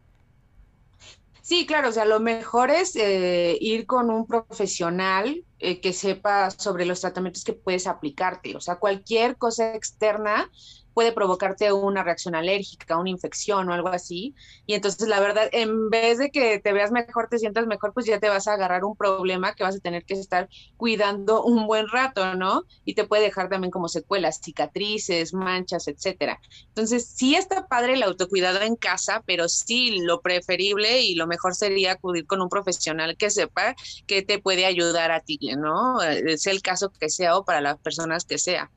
Sí, 1.44 1.66
claro, 1.66 1.90
o 1.90 1.92
sea, 1.92 2.06
lo 2.06 2.20
mejor 2.20 2.70
es 2.70 2.96
eh, 2.96 3.58
ir 3.60 3.84
con 3.84 4.08
un 4.08 4.26
profesional 4.26 5.44
eh, 5.58 5.78
que 5.82 5.92
sepa 5.92 6.50
sobre 6.50 6.86
los 6.86 7.02
tratamientos 7.02 7.44
que 7.44 7.52
puedes 7.52 7.86
aplicarte. 7.86 8.56
O 8.56 8.62
sea, 8.62 8.76
cualquier 8.76 9.36
cosa 9.36 9.74
externa 9.74 10.50
puede 10.94 11.12
provocarte 11.12 11.72
una 11.72 12.02
reacción 12.02 12.34
alérgica, 12.34 12.98
una 12.98 13.10
infección 13.10 13.68
o 13.68 13.74
algo 13.74 13.88
así. 13.88 14.34
Y 14.66 14.74
entonces, 14.74 15.08
la 15.08 15.20
verdad, 15.20 15.48
en 15.52 15.90
vez 15.90 16.18
de 16.18 16.30
que 16.30 16.60
te 16.60 16.72
veas 16.72 16.92
mejor, 16.92 17.28
te 17.28 17.38
sientas 17.38 17.66
mejor, 17.66 17.92
pues 17.92 18.06
ya 18.06 18.20
te 18.20 18.28
vas 18.28 18.48
a 18.48 18.54
agarrar 18.54 18.84
un 18.84 18.96
problema 18.96 19.54
que 19.54 19.64
vas 19.64 19.76
a 19.76 19.80
tener 19.80 20.04
que 20.04 20.14
estar 20.14 20.48
cuidando 20.76 21.42
un 21.42 21.66
buen 21.66 21.88
rato, 21.88 22.34
¿no? 22.34 22.64
Y 22.84 22.94
te 22.94 23.04
puede 23.04 23.24
dejar 23.24 23.48
también 23.48 23.70
como 23.70 23.88
secuelas, 23.88 24.40
cicatrices, 24.42 25.34
manchas, 25.34 25.88
etcétera. 25.88 26.40
Entonces, 26.68 27.06
sí 27.06 27.34
está 27.34 27.66
padre 27.66 27.94
el 27.94 28.02
autocuidado 28.02 28.60
en 28.62 28.76
casa, 28.76 29.22
pero 29.26 29.48
sí 29.48 30.00
lo 30.00 30.20
preferible 30.20 31.02
y 31.02 31.14
lo 31.14 31.26
mejor 31.26 31.54
sería 31.54 31.92
acudir 31.92 32.26
con 32.26 32.40
un 32.40 32.48
profesional 32.48 33.16
que 33.16 33.30
sepa 33.30 33.74
que 34.06 34.22
te 34.22 34.38
puede 34.38 34.64
ayudar 34.66 35.10
a 35.10 35.20
ti, 35.20 35.38
¿no? 35.56 36.00
Es 36.02 36.46
el 36.46 36.62
caso 36.62 36.90
que 36.90 37.08
sea 37.08 37.36
o 37.36 37.44
para 37.44 37.60
las 37.60 37.78
personas 37.78 38.24
que 38.24 38.38
sea. 38.38 38.70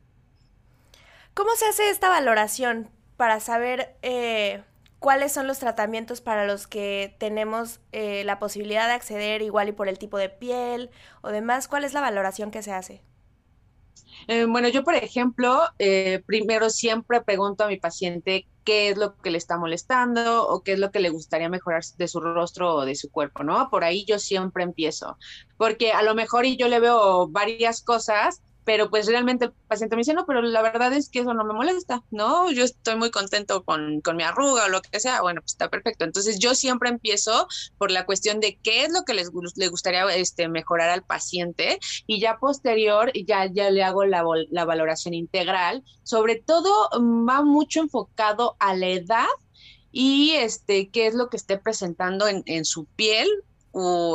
¿Cómo 1.37 1.51
se 1.55 1.67
hace 1.67 1.91
esta 1.91 2.09
valoración 2.09 2.89
para 3.15 3.39
saber 3.39 3.95
eh, 4.01 4.63
cuáles 4.97 5.31
son 5.31 5.45
los 5.45 5.59
tratamientos 5.59 6.19
para 6.19 6.47
los 6.47 6.65
que 6.65 7.15
tenemos 7.19 7.79
eh, 7.91 8.23
la 8.23 8.39
posibilidad 8.39 8.87
de 8.87 8.93
acceder 8.93 9.43
igual 9.43 9.69
y 9.69 9.71
por 9.71 9.87
el 9.87 9.99
tipo 9.99 10.17
de 10.17 10.29
piel 10.29 10.89
o 11.21 11.29
demás? 11.29 11.67
¿Cuál 11.67 11.83
es 11.83 11.93
la 11.93 12.01
valoración 12.01 12.49
que 12.49 12.63
se 12.63 12.71
hace? 12.71 13.03
Eh, 14.27 14.45
bueno, 14.45 14.67
yo 14.69 14.83
por 14.83 14.95
ejemplo, 14.95 15.61
primero 16.25 16.71
siempre 16.71 17.21
pregunto 17.21 17.65
a 17.65 17.67
mi 17.67 17.77
paciente 17.77 18.47
qué 18.63 18.89
es 18.89 18.97
lo 18.97 19.15
que 19.17 19.29
le 19.29 19.37
está 19.37 19.59
molestando 19.59 20.47
o 20.47 20.63
qué 20.63 20.73
es 20.73 20.79
lo 20.79 20.89
que 20.89 21.01
le 21.01 21.11
gustaría 21.11 21.49
mejorar 21.49 21.83
de 21.99 22.07
su 22.07 22.19
rostro 22.19 22.77
o 22.77 22.83
de 22.85 22.95
su 22.95 23.11
cuerpo, 23.11 23.43
¿no? 23.43 23.69
Por 23.69 23.83
ahí 23.83 24.05
yo 24.05 24.17
siempre 24.17 24.63
empiezo, 24.63 25.19
porque 25.55 25.91
a 25.91 26.01
lo 26.01 26.15
mejor 26.15 26.47
y 26.47 26.57
yo 26.57 26.67
le 26.67 26.79
veo 26.79 27.27
varias 27.27 27.83
cosas 27.83 28.41
pero 28.67 28.89
pues 28.89 29.07
realmente 29.07 29.45
el 29.45 29.53
paciente 29.69 29.95
me 29.95 30.01
dice, 30.01 30.13
no, 30.13 30.25
pero 30.25 30.41
la 30.41 30.61
verdad 30.61 30.91
es 30.91 31.07
que 31.07 31.19
eso 31.19 31.33
no 31.33 31.45
me 31.45 31.53
molesta, 31.53 32.03
¿no? 32.11 32.51
Yo 32.51 32.65
estoy 32.65 32.97
muy 32.97 33.11
contento 33.11 33.63
con, 33.63 34.01
con 34.01 34.17
mi 34.17 34.23
arruga 34.23 34.65
o 34.65 34.67
lo 34.67 34.81
que 34.81 34.99
sea, 34.99 35.21
bueno, 35.21 35.39
pues 35.39 35.53
está 35.53 35.69
perfecto. 35.69 36.03
Entonces 36.03 36.37
yo 36.37 36.53
siempre 36.53 36.89
empiezo 36.89 37.47
por 37.77 37.91
la 37.91 38.05
cuestión 38.05 38.41
de 38.41 38.59
qué 38.61 38.83
es 38.83 38.91
lo 38.91 39.03
que 39.05 39.13
les 39.13 39.31
le 39.55 39.69
gustaría 39.69 40.05
este, 40.13 40.49
mejorar 40.49 40.89
al 40.89 41.01
paciente 41.01 41.79
y 42.07 42.19
ya 42.19 42.39
posterior 42.39 43.09
ya, 43.25 43.45
ya 43.45 43.69
le 43.69 43.83
hago 43.83 44.03
la, 44.03 44.25
la 44.51 44.65
valoración 44.65 45.13
integral. 45.13 45.85
Sobre 46.03 46.35
todo 46.35 46.89
va 47.25 47.43
mucho 47.43 47.79
enfocado 47.79 48.57
a 48.59 48.75
la 48.75 48.87
edad 48.87 49.27
y 49.93 50.31
este, 50.31 50.89
qué 50.89 51.07
es 51.07 51.13
lo 51.13 51.29
que 51.29 51.37
esté 51.37 51.57
presentando 51.57 52.27
en, 52.27 52.43
en 52.47 52.65
su 52.65 52.83
piel 52.83 53.29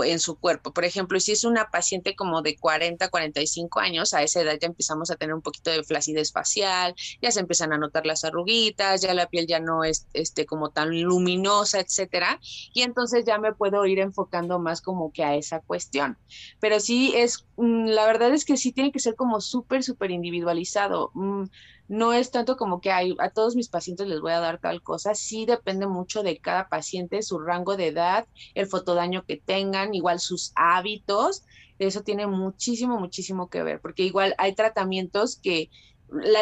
en 0.05 0.19
su 0.19 0.39
cuerpo. 0.39 0.73
Por 0.73 0.85
ejemplo, 0.85 1.21
si 1.21 1.33
es 1.33 1.45
una 1.45 1.71
paciente 1.71 2.15
como 2.17 2.43
de 2.43 2.57
40, 2.57 3.09
45 3.09 3.81
años, 3.81 4.15
a 4.15 4.23
esa 4.23 4.41
edad 4.41 4.59
ya 4.61 4.67
empezamos 4.67 5.11
a 5.11 5.17
tener 5.17 5.35
un 5.35 5.43
poquito 5.43 5.71
de 5.71 5.85
flacidez 5.85 6.33
facial, 6.33 6.95
ya 7.21 7.31
se 7.31 7.41
empiezan 7.41 7.73
a 7.73 7.79
notar 7.79 8.07
las 8.07 8.25
arruguitas, 8.25 9.03
ya 9.03 9.15
la 9.15 9.29
piel 9.29 9.47
ya 9.47 9.61
no 9.61 9.85
es 9.85 10.07
este, 10.15 10.47
como 10.47 10.71
tan 10.71 11.01
luminosa, 11.03 11.81
etcétera, 11.81 12.41
y 12.75 12.83
entonces 12.83 13.25
ya 13.25 13.39
me 13.39 13.53
puedo 13.53 13.87
ir 13.87 13.99
enfocando 13.99 14.59
más 14.59 14.81
como 14.81 15.13
que 15.13 15.25
a 15.25 15.37
esa 15.37 15.61
cuestión. 15.61 16.19
Pero 16.61 16.81
sí 16.81 17.13
es, 17.15 17.47
la 17.63 18.07
verdad 18.07 18.33
es 18.35 18.45
que 18.45 18.57
sí 18.57 18.73
tiene 18.73 18.91
que 18.91 18.99
ser 18.99 19.15
como 19.15 19.41
súper, 19.41 19.83
súper 19.85 20.11
individualizado. 20.11 21.11
Mm, 21.15 21.45
no 21.89 22.13
es 22.13 22.31
tanto 22.31 22.57
como 22.57 22.81
que 22.81 22.91
hay, 22.91 23.15
a 23.21 23.31
todos 23.31 23.55
mis 23.55 23.69
pacientes 23.69 24.09
les 24.09 24.21
voy 24.21 24.33
a 24.33 24.41
dar 24.41 24.59
tal 24.59 24.83
cosa, 24.83 25.15
sí 25.15 25.47
depende 25.47 25.87
mucho 25.87 26.23
de 26.23 26.39
cada 26.39 26.69
paciente, 26.69 27.23
su 27.23 27.39
rango 27.39 27.77
de 27.77 27.89
edad, 27.89 28.27
el 28.55 28.67
fotodaño 28.67 29.25
que 29.27 29.37
tengan, 29.37 29.95
igual 29.95 30.19
sus 30.19 30.53
hábitos, 30.57 31.45
eso 31.79 32.03
tiene 32.03 32.27
muchísimo, 32.27 32.99
muchísimo 32.99 33.49
que 33.49 33.63
ver, 33.63 33.81
porque 33.81 34.05
igual 34.05 34.35
hay 34.39 34.55
tratamientos 34.55 35.39
que 35.41 35.71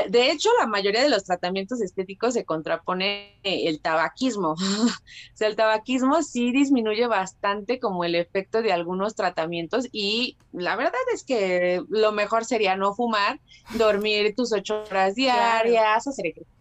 de 0.09 0.31
hecho, 0.31 0.49
la 0.59 0.67
mayoría 0.67 1.03
de 1.03 1.09
los 1.09 1.25
tratamientos 1.25 1.81
estéticos 1.81 2.35
se 2.35 2.45
contrapone 2.45 3.39
el 3.45 3.81
tabaquismo. 3.81 4.53
o 4.55 5.37
sea, 5.37 5.49
el 5.49 5.57
tabaquismo 5.57 6.23
sí 6.23 6.51
disminuye 6.53 7.07
bastante 7.07 7.79
como 7.79 8.05
el 8.05 8.15
efecto 8.15 8.63
de 8.63 8.73
algunos 8.73 9.15
tratamientos 9.15 9.87
y 9.93 10.37
la 10.53 10.77
verdad 10.77 11.01
es 11.15 11.25
que 11.25 11.83
lo 11.89 12.13
mejor 12.13 12.45
sería 12.45 12.77
no 12.77 12.95
fumar, 12.95 13.41
dormir 13.77 14.35
tus 14.35 14.53
ocho 14.53 14.83
horas 14.91 15.15
diarias, 15.15 16.07
hacer 16.07 16.27
ejercicio, 16.27 16.60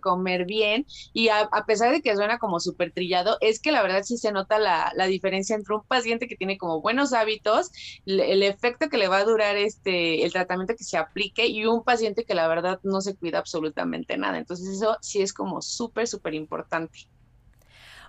comer 0.00 0.44
bien 0.46 0.86
y 1.12 1.28
a, 1.28 1.48
pesar 1.66 1.92
de 1.92 2.02
que 2.02 2.14
suena 2.14 2.38
como 2.38 2.60
súper 2.60 2.92
trillado, 2.92 3.38
es 3.40 3.60
que 3.60 3.72
la 3.72 3.82
verdad 3.82 4.02
sí 4.02 4.16
se 4.16 4.32
nota 4.32 4.58
la, 4.58 4.92
la, 4.94 5.06
diferencia 5.06 5.56
entre 5.56 5.74
un 5.74 5.84
paciente 5.84 6.26
que 6.26 6.36
tiene 6.36 6.58
como 6.58 6.80
buenos 6.80 7.12
hábitos, 7.12 7.70
el, 8.06 8.42
efecto 8.42 8.88
que 8.88 8.98
le 8.98 9.08
va 9.08 9.18
a 9.18 9.24
durar 9.24 9.56
este 9.56 10.24
el 10.24 10.32
tratamiento 10.32 10.74
que 10.76 10.84
se 10.84 10.96
aplique 10.96 11.46
y 11.46 11.66
un 11.66 11.84
paciente 11.84 12.24
que 12.24 12.34
la 12.34 12.48
verdad 12.48 12.80
no 12.82 13.00
se 13.00 13.16
cuida 13.16 13.38
absolutamente 13.38 14.16
nada. 14.16 14.38
Entonces 14.38 14.68
eso 14.68 14.96
sí 15.00 15.22
es 15.22 15.32
como 15.32 15.62
súper, 15.62 16.06
súper 16.06 16.34
importante. 16.34 17.06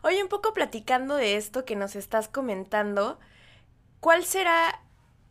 Oye, 0.03 0.21
un 0.21 0.29
poco 0.29 0.53
platicando 0.53 1.15
de 1.15 1.37
esto 1.37 1.63
que 1.65 1.75
nos 1.75 1.95
estás 1.95 2.27
comentando, 2.27 3.19
¿cuál 3.99 4.25
será, 4.25 4.81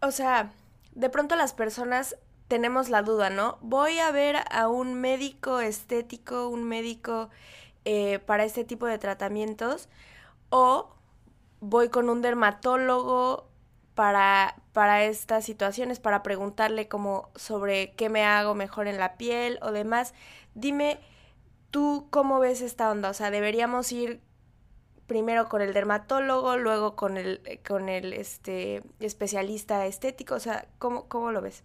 o 0.00 0.10
sea, 0.10 0.52
de 0.94 1.10
pronto 1.10 1.36
las 1.36 1.52
personas 1.52 2.16
tenemos 2.52 2.90
la 2.90 3.00
duda, 3.00 3.30
¿no? 3.30 3.56
Voy 3.62 3.98
a 3.98 4.10
ver 4.10 4.36
a 4.50 4.68
un 4.68 4.92
médico 4.92 5.60
estético, 5.60 6.48
un 6.48 6.64
médico 6.64 7.30
eh, 7.86 8.18
para 8.18 8.44
este 8.44 8.62
tipo 8.62 8.84
de 8.84 8.98
tratamientos, 8.98 9.88
o 10.50 10.94
voy 11.60 11.88
con 11.88 12.10
un 12.10 12.20
dermatólogo 12.20 13.48
para, 13.94 14.56
para 14.74 15.04
estas 15.04 15.46
situaciones, 15.46 15.98
para 15.98 16.22
preguntarle 16.22 16.88
como 16.88 17.30
sobre 17.36 17.94
qué 17.94 18.10
me 18.10 18.22
hago 18.22 18.54
mejor 18.54 18.86
en 18.86 18.98
la 18.98 19.16
piel 19.16 19.58
o 19.62 19.72
demás. 19.72 20.12
Dime, 20.54 21.00
¿tú 21.70 22.06
cómo 22.10 22.38
ves 22.38 22.60
esta 22.60 22.90
onda? 22.90 23.08
O 23.08 23.14
sea, 23.14 23.30
deberíamos 23.30 23.90
ir 23.92 24.20
primero 25.06 25.48
con 25.48 25.62
el 25.62 25.72
dermatólogo, 25.72 26.58
luego 26.58 26.96
con 26.96 27.16
el, 27.16 27.62
con 27.66 27.88
el 27.88 28.12
este, 28.12 28.82
especialista 29.00 29.86
estético, 29.86 30.34
o 30.34 30.40
sea, 30.40 30.68
¿cómo, 30.78 31.08
cómo 31.08 31.32
lo 31.32 31.40
ves? 31.40 31.64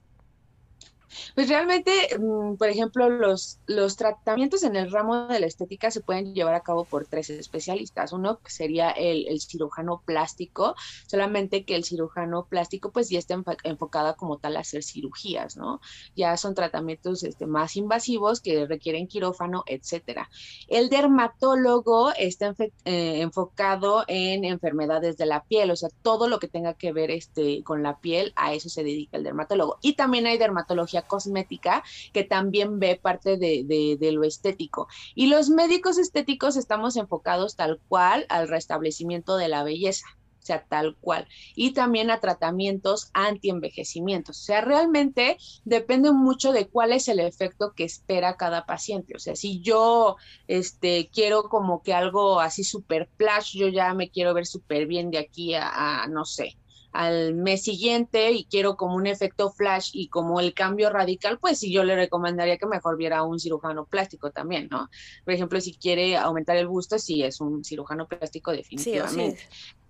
Pues 1.36 1.50
realmente, 1.50 1.92
mm, 2.18 2.56
por 2.56 2.70
ejemplo, 2.70 3.10
los, 3.10 3.60
los 3.66 3.96
tratamientos 3.96 4.64
en 4.64 4.76
el 4.76 4.92
ramo 4.92 5.28
de 5.28 5.40
la 5.40 5.46
estética 5.46 5.92
se 5.92 6.02
pueden 6.02 6.34
llevar 6.34 6.56
a 6.56 6.62
cabo 6.62 6.86
por 6.86 7.06
tres 7.06 7.30
especialistas. 7.30 8.14
Uno 8.14 8.40
sería 8.46 8.92
el, 8.92 9.40
cirujano 9.42 10.02
plástico, 10.06 10.76
solamente 11.06 11.64
que 11.64 11.76
el 11.76 11.84
cirujano 11.84 12.46
plástico 12.46 12.92
pues 12.92 13.10
ya 13.10 13.20
está 13.20 13.40
enfocada 13.64 14.16
como 14.16 14.38
tal 14.38 14.58
a 14.58 14.62
hacer 14.62 14.84
cirugías, 14.84 15.58
¿no? 15.58 15.80
Ya 16.16 16.36
son 16.38 16.56
tratamientos 16.56 17.24
este, 17.24 17.46
más 17.46 17.76
invasivos 17.78 18.42
que 18.42 18.66
requieren 18.66 19.08
quirófano, 19.08 19.64
etcétera. 19.68 20.30
El 20.68 20.90
dermatólogo 20.90 22.12
está 22.18 22.56
eh, 22.86 23.22
enfocado 23.22 24.04
en 24.08 24.44
enfermedades 24.44 25.18
de 25.18 25.26
la 25.26 25.44
piel, 25.44 25.72
o 25.72 25.76
sea, 25.76 25.90
todo 26.02 26.28
lo 26.28 26.40
que 26.40 26.48
tenga 26.48 26.74
que 26.74 26.92
ver 26.92 27.12
este, 27.12 27.64
con 27.64 27.84
la 27.84 28.00
piel, 28.00 28.34
a 28.36 28.54
eso 28.54 28.70
se 28.70 28.84
dedica 28.84 29.18
el 29.18 29.24
dermatólogo. 29.24 29.78
Y 29.82 29.94
también 29.94 30.26
hay 30.26 30.38
dermatología 30.38 30.97
cosmética 31.04 31.84
que 32.14 32.24
también 32.24 32.80
ve 32.80 33.00
parte 33.02 33.38
de, 33.38 33.98
lo 34.12 34.24
estético. 34.24 34.88
Y 35.16 35.28
los 35.28 35.50
médicos 35.50 35.98
estéticos 35.98 36.58
estamos 36.58 36.96
enfocados 36.96 37.56
tal 37.56 37.80
cual 37.88 38.26
al 38.30 38.48
restablecimiento 38.48 39.38
de 39.38 39.50
la 39.50 39.64
belleza 39.64 40.06
o 40.40 40.46
sea, 40.48 40.64
tal 40.64 40.96
cual. 40.96 41.28
Y 41.56 41.74
también 41.74 42.10
a 42.10 42.22
tratamientos 42.22 43.10
anti-envejecimientos. 43.14 44.40
O 44.40 44.44
sea, 44.44 44.62
realmente 44.62 45.36
depende 45.66 46.14
mucho 46.14 46.54
de 46.54 46.70
cuál 46.70 46.94
es 46.94 47.10
el 47.10 47.20
efecto 47.20 47.74
que 47.76 47.84
espera 47.84 48.38
cada 48.38 48.66
paciente. 48.66 49.14
O 49.14 49.20
sea, 49.20 49.36
si 49.36 49.60
yo 49.60 50.16
este, 50.48 51.10
quiero 51.12 51.50
como 51.50 51.84
que 51.84 51.94
algo 51.94 52.40
así 52.40 52.64
súper 52.64 53.10
flash, 53.18 53.58
yo 53.58 53.68
ya 53.68 53.94
me 53.94 54.10
quiero 54.10 54.34
ver 54.34 54.46
súper 54.46 54.88
bien 54.88 55.12
de 55.12 55.18
aquí 55.18 55.54
a, 55.54 56.08
no 56.10 56.24
sé, 56.24 56.56
al 56.98 57.36
mes 57.36 57.64
siguiente 57.64 58.32
y 58.32 58.46
quiero 58.46 58.76
como 58.76 58.96
un 58.96 59.08
efecto 59.08 59.52
flash 59.52 59.92
y 59.94 60.10
como 60.10 60.40
el 60.40 60.54
cambio 60.54 60.90
radical, 60.90 61.38
pues 61.40 61.60
sí 61.60 61.72
yo 61.72 61.84
le 61.84 61.96
recomendaría 61.96 62.58
que 62.58 62.66
mejor 62.66 62.98
viera 62.98 63.20
a 63.20 63.24
un 63.24 63.40
cirujano 63.40 63.86
plástico 63.86 64.32
también, 64.32 64.68
¿no? 64.72 64.90
Por 65.24 65.34
ejemplo, 65.34 65.62
si 65.62 65.78
quiere 65.78 66.18
aumentar 66.18 66.58
el 66.58 66.68
busto, 66.68 66.98
sí 66.98 67.24
es 67.24 67.40
un 67.40 67.64
cirujano 67.64 68.08
plástico 68.08 68.52
definitivamente. 68.52 69.48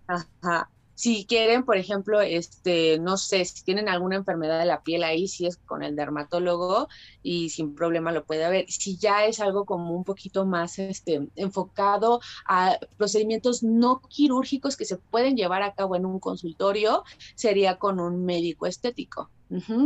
Ajá 0.07 0.69
si 0.97 1.27
quieren, 1.27 1.63
por 1.63 1.77
ejemplo, 1.77 2.21
este, 2.21 2.97
no 2.97 3.17
sé, 3.17 3.45
si 3.45 3.63
tienen 3.63 3.87
alguna 3.87 4.15
enfermedad 4.15 4.57
de 4.57 4.65
la 4.65 4.81
piel 4.81 5.03
ahí, 5.03 5.27
si 5.27 5.45
es 5.45 5.57
con 5.57 5.83
el 5.83 5.95
dermatólogo 5.95 6.87
y 7.21 7.49
sin 7.49 7.75
problema 7.75 8.11
lo 8.11 8.25
puede 8.25 8.43
haber. 8.43 8.65
Si 8.67 8.97
ya 8.97 9.25
es 9.25 9.39
algo 9.39 9.65
como 9.65 9.91
un 9.93 10.03
poquito 10.03 10.47
más 10.47 10.79
este, 10.79 11.29
enfocado 11.35 12.19
a 12.47 12.79
procedimientos 12.97 13.61
no 13.61 14.01
quirúrgicos 14.09 14.75
que 14.75 14.85
se 14.85 14.97
pueden 14.97 15.37
llevar 15.37 15.61
a 15.61 15.75
cabo 15.75 15.95
en 15.95 16.07
un 16.07 16.19
consultorio, 16.19 17.03
sería 17.35 17.77
con 17.77 17.99
un 17.99 18.25
médico 18.25 18.65
estético. 18.65 19.29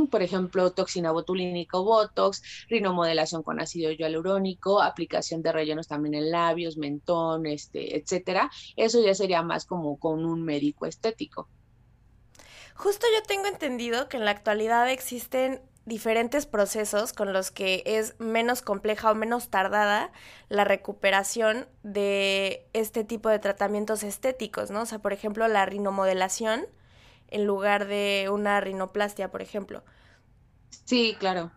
Por 0.10 0.22
ejemplo, 0.22 0.72
toxina 0.72 1.12
botulínica 1.12 1.78
o 1.78 1.84
botox, 1.84 2.42
rinomodelación 2.70 3.44
con 3.44 3.60
ácido 3.60 3.92
hialurónico, 3.92 4.82
aplicación 4.82 5.42
de 5.42 5.52
rellenos 5.52 5.88
también 5.88 6.16
en 6.16 6.32
labios, 6.32 6.78
mentón, 6.78 7.46
este, 7.46 7.98
etcétera. 7.98 8.50
Eso 8.76 9.04
ya 9.04 9.14
sería 9.14 9.44
más 9.44 9.66
como 9.66 9.98
con 10.00 10.26
un 10.26 10.44
médico 10.44 10.86
estético. 10.86 11.48
Justo 12.76 13.06
yo 13.14 13.22
tengo 13.24 13.46
entendido 13.46 14.10
que 14.10 14.18
en 14.18 14.26
la 14.26 14.32
actualidad 14.32 14.90
existen 14.90 15.62
diferentes 15.86 16.46
procesos 16.46 17.12
con 17.14 17.34
los 17.34 17.52
que 17.52 17.84
es 17.86 18.20
menos 18.20 18.62
compleja 18.62 19.12
o 19.12 19.16
menos 19.16 19.50
tardada 19.50 20.12
la 20.48 20.64
recuperación 20.64 21.68
de 21.84 22.68
este 22.74 23.04
tipo 23.04 23.30
de 23.30 23.40
tratamientos 23.40 24.04
estéticos, 24.04 24.72
¿no? 24.72 24.82
O 24.82 24.86
sea, 24.86 25.00
por 25.00 25.14
ejemplo, 25.14 25.48
la 25.48 25.66
rinomodelación 25.66 26.68
en 27.32 27.46
lugar 27.46 27.88
de 27.88 28.30
una 28.32 28.62
rinoplastia, 28.62 29.32
por 29.32 29.42
ejemplo. 29.42 29.84
Sí, 30.86 31.16
claro. 31.20 31.52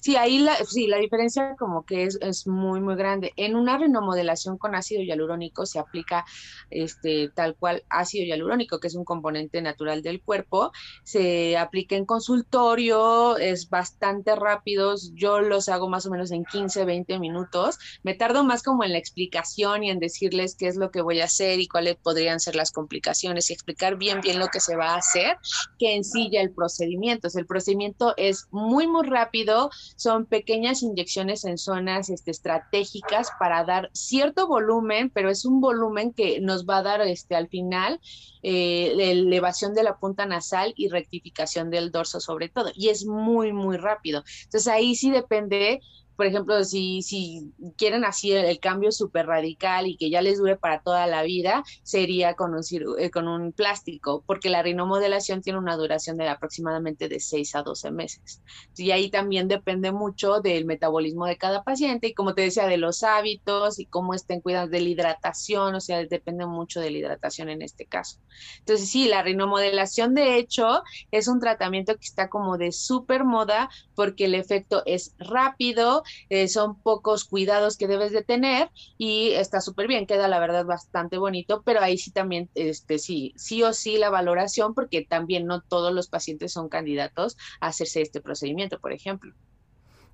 Sí, 0.00 0.16
ahí 0.16 0.38
la, 0.38 0.54
sí, 0.64 0.86
la 0.86 0.98
diferencia 0.98 1.56
como 1.58 1.84
que 1.84 2.04
es, 2.04 2.18
es, 2.20 2.46
muy, 2.46 2.80
muy 2.80 2.96
grande. 2.96 3.32
En 3.36 3.56
una 3.56 3.78
renomodelación 3.78 4.58
con 4.58 4.74
ácido 4.74 5.02
hialurónico 5.02 5.66
se 5.66 5.78
aplica 5.78 6.24
este, 6.70 7.30
tal 7.30 7.56
cual 7.56 7.84
ácido 7.88 8.24
hialurónico, 8.24 8.80
que 8.80 8.88
es 8.88 8.94
un 8.94 9.04
componente 9.04 9.62
natural 9.62 10.02
del 10.02 10.22
cuerpo. 10.22 10.72
Se 11.04 11.56
aplica 11.56 11.96
en 11.96 12.06
consultorio, 12.06 13.36
es 13.38 13.68
bastante 13.70 14.36
rápido. 14.36 14.94
Yo 15.14 15.40
los 15.40 15.68
hago 15.68 15.88
más 15.88 16.06
o 16.06 16.10
menos 16.10 16.30
en 16.30 16.44
15, 16.44 16.84
20 16.84 17.18
minutos. 17.18 17.78
Me 18.02 18.14
tardo 18.14 18.44
más 18.44 18.62
como 18.62 18.84
en 18.84 18.92
la 18.92 18.98
explicación 18.98 19.84
y 19.84 19.90
en 19.90 19.98
decirles 19.98 20.56
qué 20.56 20.68
es 20.68 20.76
lo 20.76 20.90
que 20.90 21.02
voy 21.02 21.20
a 21.20 21.24
hacer 21.24 21.60
y 21.60 21.68
cuáles 21.68 21.96
podrían 21.96 22.40
ser 22.40 22.56
las 22.56 22.72
complicaciones 22.72 23.50
y 23.50 23.52
explicar 23.52 23.96
bien, 23.96 24.20
bien 24.20 24.38
lo 24.38 24.48
que 24.48 24.60
se 24.60 24.76
va 24.76 24.94
a 24.94 24.98
hacer, 24.98 25.38
que 25.78 25.96
en 25.96 26.04
sí 26.04 26.30
ya 26.32 26.40
el 26.40 26.52
procedimiento. 26.52 27.28
el 27.34 27.46
procedimiento 27.46 28.07
es 28.16 28.48
muy, 28.50 28.86
muy 28.86 29.06
rápido 29.06 29.70
son 29.96 30.26
pequeñas 30.26 30.82
inyecciones 30.82 31.44
en 31.44 31.58
zonas 31.58 32.10
este, 32.10 32.30
estratégicas 32.30 33.28
para 33.38 33.64
dar 33.64 33.90
cierto 33.92 34.46
volumen, 34.46 35.10
pero 35.10 35.30
es 35.30 35.44
un 35.44 35.60
volumen 35.60 36.12
que 36.12 36.40
nos 36.40 36.66
va 36.66 36.78
a 36.78 36.82
dar 36.82 37.00
este, 37.02 37.36
al 37.36 37.48
final 37.48 38.00
eh, 38.42 38.94
elevación 38.98 39.74
de 39.74 39.82
la 39.82 39.98
punta 39.98 40.26
nasal 40.26 40.74
y 40.76 40.88
rectificación 40.88 41.70
del 41.70 41.90
dorso 41.90 42.20
sobre 42.20 42.48
todo. 42.48 42.70
Y 42.74 42.88
es 42.88 43.04
muy, 43.04 43.52
muy 43.52 43.76
rápido. 43.76 44.24
Entonces 44.44 44.68
ahí 44.68 44.94
sí 44.94 45.10
depende 45.10 45.80
por 46.18 46.26
ejemplo, 46.26 46.64
si, 46.64 47.00
si 47.02 47.52
quieren 47.76 48.04
así 48.04 48.32
el, 48.32 48.58
cambio 48.58 48.90
súper 48.90 49.26
radical 49.26 49.86
y 49.86 49.96
que 49.96 50.10
ya 50.10 50.20
les 50.20 50.38
dure 50.38 50.56
para 50.56 50.80
toda 50.80 51.06
la 51.06 51.22
vida, 51.22 51.62
sería 51.84 52.34
con 52.34 52.54
un, 52.54 52.62
eh, 52.98 53.10
con 53.10 53.28
un 53.28 53.52
plástico, 53.52 54.24
porque 54.26 54.50
la 54.50 54.64
rinomodelación 54.64 55.42
tiene 55.42 55.60
una 55.60 55.76
duración 55.76 56.16
de 56.16 56.28
aproximadamente 56.28 57.08
de 57.08 57.20
6 57.20 57.54
a 57.54 57.62
12 57.62 57.92
meses. 57.92 58.42
Y 58.76 58.90
ahí 58.90 59.10
también 59.10 59.46
depende 59.46 59.92
mucho 59.92 60.40
del 60.40 60.64
metabolismo 60.64 61.24
de 61.24 61.38
cada 61.38 61.62
paciente 61.62 62.08
y 62.08 62.14
como 62.14 62.34
te 62.34 62.42
decía, 62.42 62.66
de 62.66 62.78
los 62.78 63.04
hábitos 63.04 63.78
y 63.78 63.86
cómo 63.86 64.12
estén 64.12 64.40
cuidando 64.40 64.72
de 64.72 64.80
la 64.80 64.88
hidratación, 64.88 65.76
o 65.76 65.80
sea, 65.80 66.04
depende 66.04 66.46
mucho 66.46 66.80
de 66.80 66.90
la 66.90 66.98
hidratación 66.98 67.48
en 67.48 67.62
este 67.62 67.86
caso. 67.86 68.18
Entonces, 68.58 68.90
sí, 68.90 69.06
la 69.06 69.22
rinomodelación 69.22 70.14
de 70.14 70.36
hecho 70.38 70.82
es 71.12 71.28
un 71.28 71.38
tratamiento 71.38 71.94
que 71.94 72.06
está 72.06 72.28
como 72.28 72.58
de 72.58 72.72
súper 72.72 73.22
moda 73.22 73.70
porque 73.94 74.24
el 74.24 74.34
efecto 74.34 74.82
es 74.84 75.14
rápido, 75.20 76.02
eh, 76.28 76.48
son 76.48 76.80
pocos 76.80 77.24
cuidados 77.24 77.76
que 77.76 77.86
debes 77.86 78.12
de 78.12 78.22
tener 78.24 78.70
y 78.96 79.32
está 79.32 79.60
súper 79.60 79.88
bien, 79.88 80.06
queda 80.06 80.28
la 80.28 80.40
verdad 80.40 80.64
bastante 80.64 81.18
bonito, 81.18 81.62
pero 81.62 81.80
ahí 81.80 81.98
sí 81.98 82.10
también, 82.10 82.50
este, 82.54 82.98
sí, 82.98 83.32
sí 83.36 83.62
o 83.62 83.72
sí 83.72 83.98
la 83.98 84.10
valoración 84.10 84.74
porque 84.74 85.04
también 85.04 85.46
no 85.46 85.62
todos 85.62 85.92
los 85.92 86.08
pacientes 86.08 86.52
son 86.52 86.68
candidatos 86.68 87.36
a 87.60 87.68
hacerse 87.68 88.02
este 88.02 88.20
procedimiento, 88.20 88.80
por 88.80 88.92
ejemplo. 88.92 89.34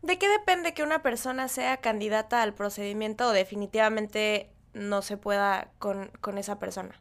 ¿De 0.03 0.19
qué 0.19 0.29
depende 0.29 0.75
que 0.75 0.83
una 0.83 1.03
persona 1.03 1.49
sea 1.49 1.79
candidata 1.79 2.43
al 2.43 2.55
procedimiento 2.55 3.29
o 3.29 3.33
definitivamente 3.33 4.51
no 4.75 5.01
se 5.01 5.17
pueda 5.17 5.73
con, 5.79 6.11
con 6.21 6.37
esa 6.37 6.59
persona? 6.59 7.01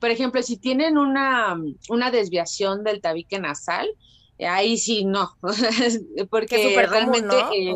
Por 0.00 0.10
ejemplo, 0.10 0.42
si 0.42 0.56
tienen 0.56 0.98
una, 0.98 1.56
una 1.88 2.10
desviación 2.10 2.82
del 2.84 3.00
tabique 3.00 3.38
nasal, 3.38 3.88
ahí 4.46 4.78
sí 4.78 5.04
no, 5.04 5.36
porque 6.30 6.86
realmente... 6.88 7.36
Eh, 7.54 7.74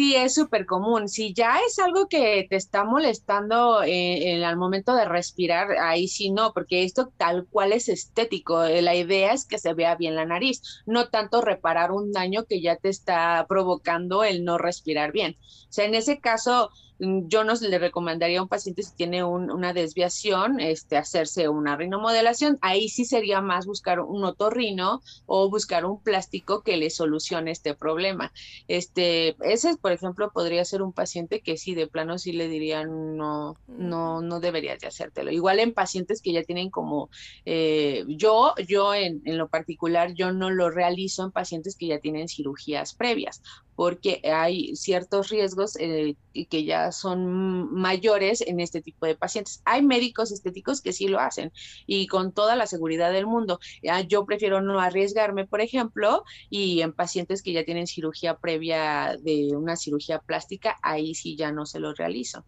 sí, 0.00 0.16
es 0.16 0.34
súper 0.34 0.64
común. 0.64 1.08
Si 1.08 1.34
ya 1.34 1.58
es 1.66 1.78
algo 1.78 2.08
que 2.08 2.46
te 2.48 2.56
está 2.56 2.84
molestando 2.84 3.82
eh, 3.84 4.42
al 4.44 4.56
momento 4.56 4.94
de 4.94 5.04
respirar, 5.04 5.72
ahí 5.78 6.08
sí 6.08 6.30
no, 6.30 6.54
porque 6.54 6.84
esto 6.84 7.12
tal 7.16 7.46
cual 7.46 7.72
es 7.72 7.88
estético. 7.88 8.64
Eh, 8.64 8.80
la 8.80 8.94
idea 8.94 9.32
es 9.34 9.44
que 9.44 9.58
se 9.58 9.74
vea 9.74 9.96
bien 9.96 10.16
la 10.16 10.24
nariz, 10.24 10.62
no 10.86 11.08
tanto 11.08 11.42
reparar 11.42 11.92
un 11.92 12.12
daño 12.12 12.44
que 12.44 12.62
ya 12.62 12.76
te 12.76 12.88
está 12.88 13.44
provocando 13.48 14.24
el 14.24 14.44
no 14.44 14.56
respirar 14.56 15.12
bien. 15.12 15.36
O 15.68 15.72
sea, 15.72 15.84
en 15.84 15.94
ese 15.94 16.18
caso, 16.18 16.70
yo 17.00 17.44
no 17.44 17.54
le 17.60 17.78
recomendaría 17.78 18.40
a 18.40 18.42
un 18.42 18.48
paciente 18.48 18.82
si 18.82 18.94
tiene 18.94 19.24
una 19.24 19.72
desviación, 19.72 20.60
este, 20.60 20.96
hacerse 20.96 21.48
una 21.48 21.76
rinomodelación. 21.76 22.58
Ahí 22.60 22.88
sí 22.88 23.04
sería 23.04 23.40
más 23.40 23.66
buscar 23.66 24.00
un 24.00 24.24
otorrino 24.24 25.00
o 25.26 25.48
buscar 25.48 25.84
un 25.86 26.02
plástico 26.02 26.62
que 26.62 26.76
le 26.76 26.90
solucione 26.90 27.50
este 27.50 27.74
problema. 27.74 28.32
Este, 28.68 29.36
ese, 29.40 29.76
por 29.78 29.92
ejemplo, 29.92 30.30
podría 30.30 30.64
ser 30.64 30.82
un 30.82 30.92
paciente 30.92 31.40
que 31.40 31.56
sí, 31.56 31.74
de 31.74 31.86
plano 31.86 32.18
sí 32.18 32.32
le 32.32 32.48
dirían 32.48 33.16
no, 33.16 33.56
no, 33.66 34.20
no 34.20 34.40
deberías 34.40 34.80
de 34.80 34.88
hacértelo. 34.88 35.30
Igual 35.30 35.60
en 35.60 35.72
pacientes 35.72 36.20
que 36.20 36.32
ya 36.32 36.42
tienen 36.42 36.70
como, 36.70 37.08
eh, 37.46 38.04
yo, 38.08 38.54
yo 38.68 38.94
en, 38.94 39.22
en 39.24 39.38
lo 39.38 39.48
particular, 39.48 40.12
yo 40.14 40.32
no 40.32 40.50
lo 40.50 40.70
realizo 40.70 41.24
en 41.24 41.32
pacientes 41.32 41.76
que 41.76 41.86
ya 41.86 41.98
tienen 41.98 42.28
cirugías 42.28 42.94
previas 42.94 43.42
porque 43.80 44.20
hay 44.30 44.76
ciertos 44.76 45.30
riesgos 45.30 45.74
eh, 45.80 46.14
que 46.50 46.64
ya 46.64 46.92
son 46.92 47.72
mayores 47.72 48.42
en 48.42 48.60
este 48.60 48.82
tipo 48.82 49.06
de 49.06 49.16
pacientes. 49.16 49.62
Hay 49.64 49.80
médicos 49.80 50.32
estéticos 50.32 50.82
que 50.82 50.92
sí 50.92 51.08
lo 51.08 51.18
hacen 51.18 51.50
y 51.86 52.06
con 52.06 52.32
toda 52.32 52.56
la 52.56 52.66
seguridad 52.66 53.10
del 53.10 53.24
mundo. 53.24 53.58
yo 54.06 54.26
prefiero 54.26 54.60
no 54.60 54.80
arriesgarme, 54.80 55.46
por 55.46 55.62
ejemplo, 55.62 56.24
y 56.50 56.82
en 56.82 56.92
pacientes 56.92 57.40
que 57.42 57.54
ya 57.54 57.64
tienen 57.64 57.86
cirugía 57.86 58.36
previa 58.36 59.16
de 59.18 59.56
una 59.56 59.76
cirugía 59.76 60.18
plástica, 60.18 60.76
ahí 60.82 61.14
sí 61.14 61.34
ya 61.34 61.50
no 61.50 61.64
se 61.64 61.80
lo 61.80 61.94
realizo. 61.94 62.44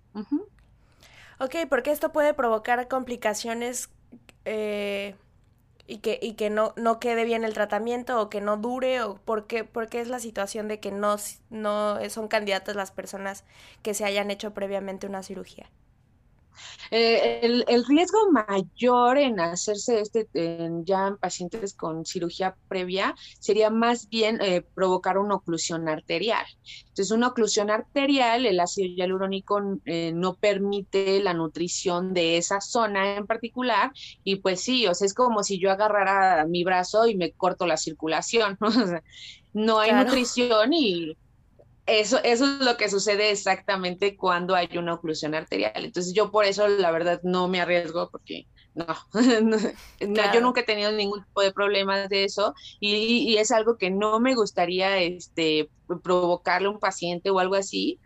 Ok, 1.40 1.54
porque 1.70 1.92
esto 1.92 2.12
puede 2.12 2.34
provocar 2.34 2.88
complicaciones 2.88 3.88
eh, 4.44 5.14
y 5.92 5.98
que, 5.98 6.18
y 6.22 6.32
que 6.32 6.48
no, 6.48 6.72
no 6.76 6.98
quede 7.00 7.24
bien 7.24 7.44
el 7.44 7.52
tratamiento 7.52 8.18
o 8.18 8.30
que 8.30 8.40
no 8.40 8.56
dure 8.56 9.02
o 9.02 9.16
por 9.16 9.46
qué, 9.46 9.68
es 9.92 10.08
la 10.08 10.20
situación 10.20 10.66
de 10.66 10.80
que 10.80 10.90
no, 10.90 11.16
no 11.50 11.98
son 12.08 12.28
candidatas 12.28 12.74
las 12.76 12.90
personas 12.90 13.44
que 13.82 13.92
se 13.92 14.06
hayan 14.06 14.30
hecho 14.30 14.54
previamente 14.54 15.06
una 15.06 15.22
cirugía. 15.22 15.68
Eh, 16.90 17.40
el, 17.42 17.84
riesgo 17.86 18.30
mayor 18.30 19.18
en 19.18 19.40
hacerse 19.40 20.00
este 20.00 20.28
ya 20.84 21.08
en 21.08 21.16
pacientes 21.16 21.74
con 21.74 22.04
cirugía 22.04 22.56
previa 22.68 23.14
sería 23.40 23.70
más 23.70 24.08
bien 24.08 24.40
eh, 24.40 24.62
provocar 24.74 25.18
una 25.18 25.36
oclusión 25.36 25.88
arterial. 25.88 26.44
Entonces, 26.88 27.10
una 27.10 27.28
oclusión 27.28 27.70
arterial, 27.70 28.44
el 28.44 28.60
ácido 28.60 28.94
hialurónico 28.94 29.60
eh, 29.86 30.12
no 30.14 30.34
permite 30.34 31.22
la 31.22 31.32
nutrición 31.32 32.12
de 32.12 32.36
esa 32.36 32.60
zona 32.60 33.16
en 33.16 33.26
particular 33.26 33.92
y 34.24 34.36
pues 34.36 34.60
sí, 34.60 34.86
o 34.86 34.94
sea, 34.94 35.06
es 35.06 35.14
como 35.14 35.42
si 35.42 35.58
yo 35.58 35.70
agarrara 35.70 36.44
mi 36.46 36.64
brazo 36.64 37.06
y 37.06 37.16
me 37.16 37.32
corto 37.32 37.66
la 37.66 37.76
circulación, 37.78 38.58
¿no? 39.54 39.78
hay 39.78 39.92
nutrición 39.92 40.72
y 40.72 41.16
eso, 41.86 42.18
eso 42.22 42.44
es 42.44 42.60
lo 42.60 42.76
que 42.76 42.88
sucede 42.88 43.30
exactamente 43.30 44.16
cuando 44.16 44.54
hay 44.54 44.68
una 44.78 44.94
oclusión 44.94 45.34
arterial. 45.34 45.72
Entonces 45.84 46.12
yo 46.14 46.30
por 46.30 46.44
eso 46.44 46.68
la 46.68 46.90
verdad 46.90 47.20
no 47.24 47.48
me 47.48 47.60
arriesgo 47.60 48.08
porque 48.10 48.46
no, 48.74 48.86
yo 50.32 50.40
nunca 50.40 50.60
he 50.60 50.64
tenido 50.64 50.92
ningún 50.92 51.24
tipo 51.24 51.42
de 51.42 51.52
problemas 51.52 52.08
de 52.08 52.24
eso 52.24 52.54
y, 52.80 53.36
es 53.36 53.50
algo 53.50 53.76
que 53.76 53.90
no 53.90 54.20
me 54.20 54.34
gustaría 54.34 54.98
este, 54.98 55.68
provocarle 56.02 56.68
a 56.68 56.70
un 56.70 56.78
paciente 56.78 57.30
o 57.30 57.38
algo 57.38 57.54
así, 57.54 57.98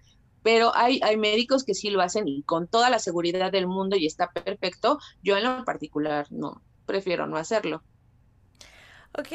pero 0.43 0.75
hay, 0.75 1.01
hay 1.03 1.17
médicos 1.17 1.65
que 1.65 1.75
sí 1.75 1.91
lo 1.91 2.01
hacen 2.01 2.27
y 2.29 2.43
con 2.43 2.69
toda 2.69 2.91
la 2.91 2.99
seguridad 2.99 3.53
del 3.53 3.67
mundo 3.67 3.97
y 3.97 4.07
está 4.07 4.31
perfecto. 4.31 4.99
Yo 5.23 5.37
en 5.37 5.45
lo 5.45 5.65
particular 5.65 6.27
no, 6.31 6.63
prefiero 6.87 7.27
no 7.27 7.37
hacerlo. 7.37 7.83
Ok, 9.19 9.29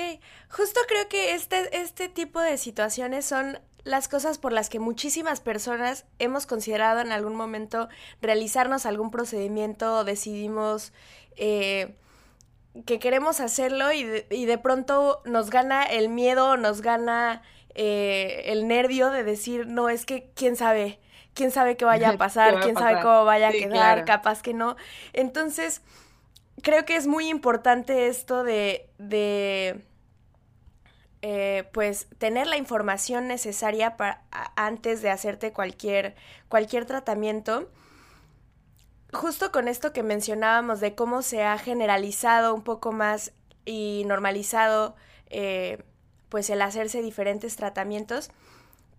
justo 0.49 0.79
creo 0.87 1.09
que 1.09 1.33
este, 1.33 1.75
este 1.75 2.07
tipo 2.07 2.39
de 2.39 2.57
situaciones 2.57 3.25
son 3.25 3.59
las 3.83 4.07
cosas 4.07 4.37
por 4.37 4.53
las 4.53 4.69
que 4.69 4.79
muchísimas 4.79 5.39
personas 5.39 6.05
hemos 6.19 6.45
considerado 6.45 6.99
en 6.99 7.11
algún 7.11 7.35
momento 7.35 7.89
realizarnos 8.21 8.85
algún 8.85 9.11
procedimiento 9.11 9.97
o 9.97 10.03
decidimos 10.03 10.93
eh, 11.35 11.95
que 12.85 12.99
queremos 12.99 13.39
hacerlo 13.39 13.91
y 13.91 14.03
de, 14.03 14.27
y 14.29 14.45
de, 14.45 14.57
pronto 14.57 15.21
nos 15.25 15.49
gana 15.49 15.83
el 15.83 16.09
miedo, 16.09 16.57
nos 16.57 16.81
gana 16.81 17.41
eh, 17.75 18.43
el 18.45 18.67
nervio 18.67 19.09
de 19.09 19.23
decir, 19.23 19.67
no, 19.67 19.89
es 19.89 20.05
que 20.05 20.31
quién 20.35 20.55
sabe, 20.55 20.99
quién 21.33 21.51
sabe 21.51 21.75
qué 21.75 21.85
vaya 21.85 22.09
a 22.09 22.17
pasar, 22.17 22.59
quién 22.61 22.75
sabe 22.75 23.01
cómo 23.01 23.25
vaya 23.25 23.49
a 23.49 23.51
quedar, 23.51 24.05
capaz 24.05 24.41
que 24.41 24.53
no. 24.53 24.75
Entonces, 25.13 25.81
creo 26.61 26.85
que 26.85 26.95
es 26.95 27.07
muy 27.07 27.27
importante 27.29 28.07
esto 28.07 28.43
de, 28.43 28.89
de 28.97 29.81
eh, 31.21 31.69
pues 31.71 32.07
tener 32.17 32.47
la 32.47 32.57
información 32.57 33.27
necesaria 33.27 33.95
para, 33.97 34.23
antes 34.55 35.01
de 35.01 35.09
hacerte 35.09 35.51
cualquier, 35.51 36.15
cualquier 36.49 36.85
tratamiento. 36.85 37.69
Justo 39.13 39.51
con 39.51 39.67
esto 39.67 39.93
que 39.93 40.03
mencionábamos 40.03 40.79
de 40.79 40.95
cómo 40.95 41.21
se 41.21 41.43
ha 41.43 41.57
generalizado 41.57 42.55
un 42.55 42.63
poco 42.63 42.91
más 42.91 43.33
y 43.65 44.03
normalizado 44.07 44.95
eh, 45.29 45.83
pues 46.29 46.49
el 46.49 46.61
hacerse 46.61 47.01
diferentes 47.01 47.55
tratamientos, 47.55 48.31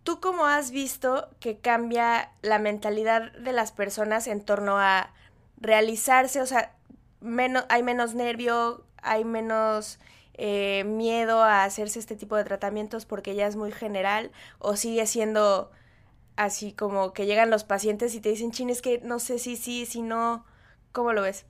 ¿tú 0.04 0.20
cómo 0.20 0.44
has 0.44 0.70
visto 0.70 1.28
que 1.40 1.58
cambia 1.58 2.30
la 2.42 2.58
mentalidad 2.58 3.32
de 3.32 3.52
las 3.52 3.72
personas 3.72 4.26
en 4.26 4.42
torno 4.42 4.78
a 4.78 5.12
realizarse? 5.56 6.42
O 6.42 6.46
sea, 6.46 6.76
menos, 7.20 7.64
hay 7.68 7.82
menos 7.82 8.14
nervio, 8.14 8.84
hay 9.02 9.24
menos 9.24 9.98
eh, 10.34 10.84
miedo 10.84 11.42
a 11.42 11.64
hacerse 11.64 11.98
este 11.98 12.16
tipo 12.16 12.36
de 12.36 12.44
tratamientos 12.44 13.06
porque 13.06 13.34
ya 13.34 13.46
es 13.46 13.56
muy 13.56 13.72
general 13.72 14.32
o 14.58 14.76
sigue 14.76 15.06
siendo 15.06 15.70
así 16.36 16.72
como 16.72 17.12
que 17.12 17.26
llegan 17.26 17.50
los 17.50 17.64
pacientes 17.64 18.14
y 18.14 18.20
te 18.20 18.30
dicen, 18.30 18.52
chin, 18.52 18.70
es 18.70 18.82
que 18.82 19.00
no 19.00 19.18
sé 19.18 19.38
si 19.38 19.56
sí, 19.56 19.86
si 19.86 20.02
no, 20.02 20.44
¿cómo 20.92 21.12
lo 21.12 21.22
ves? 21.22 21.44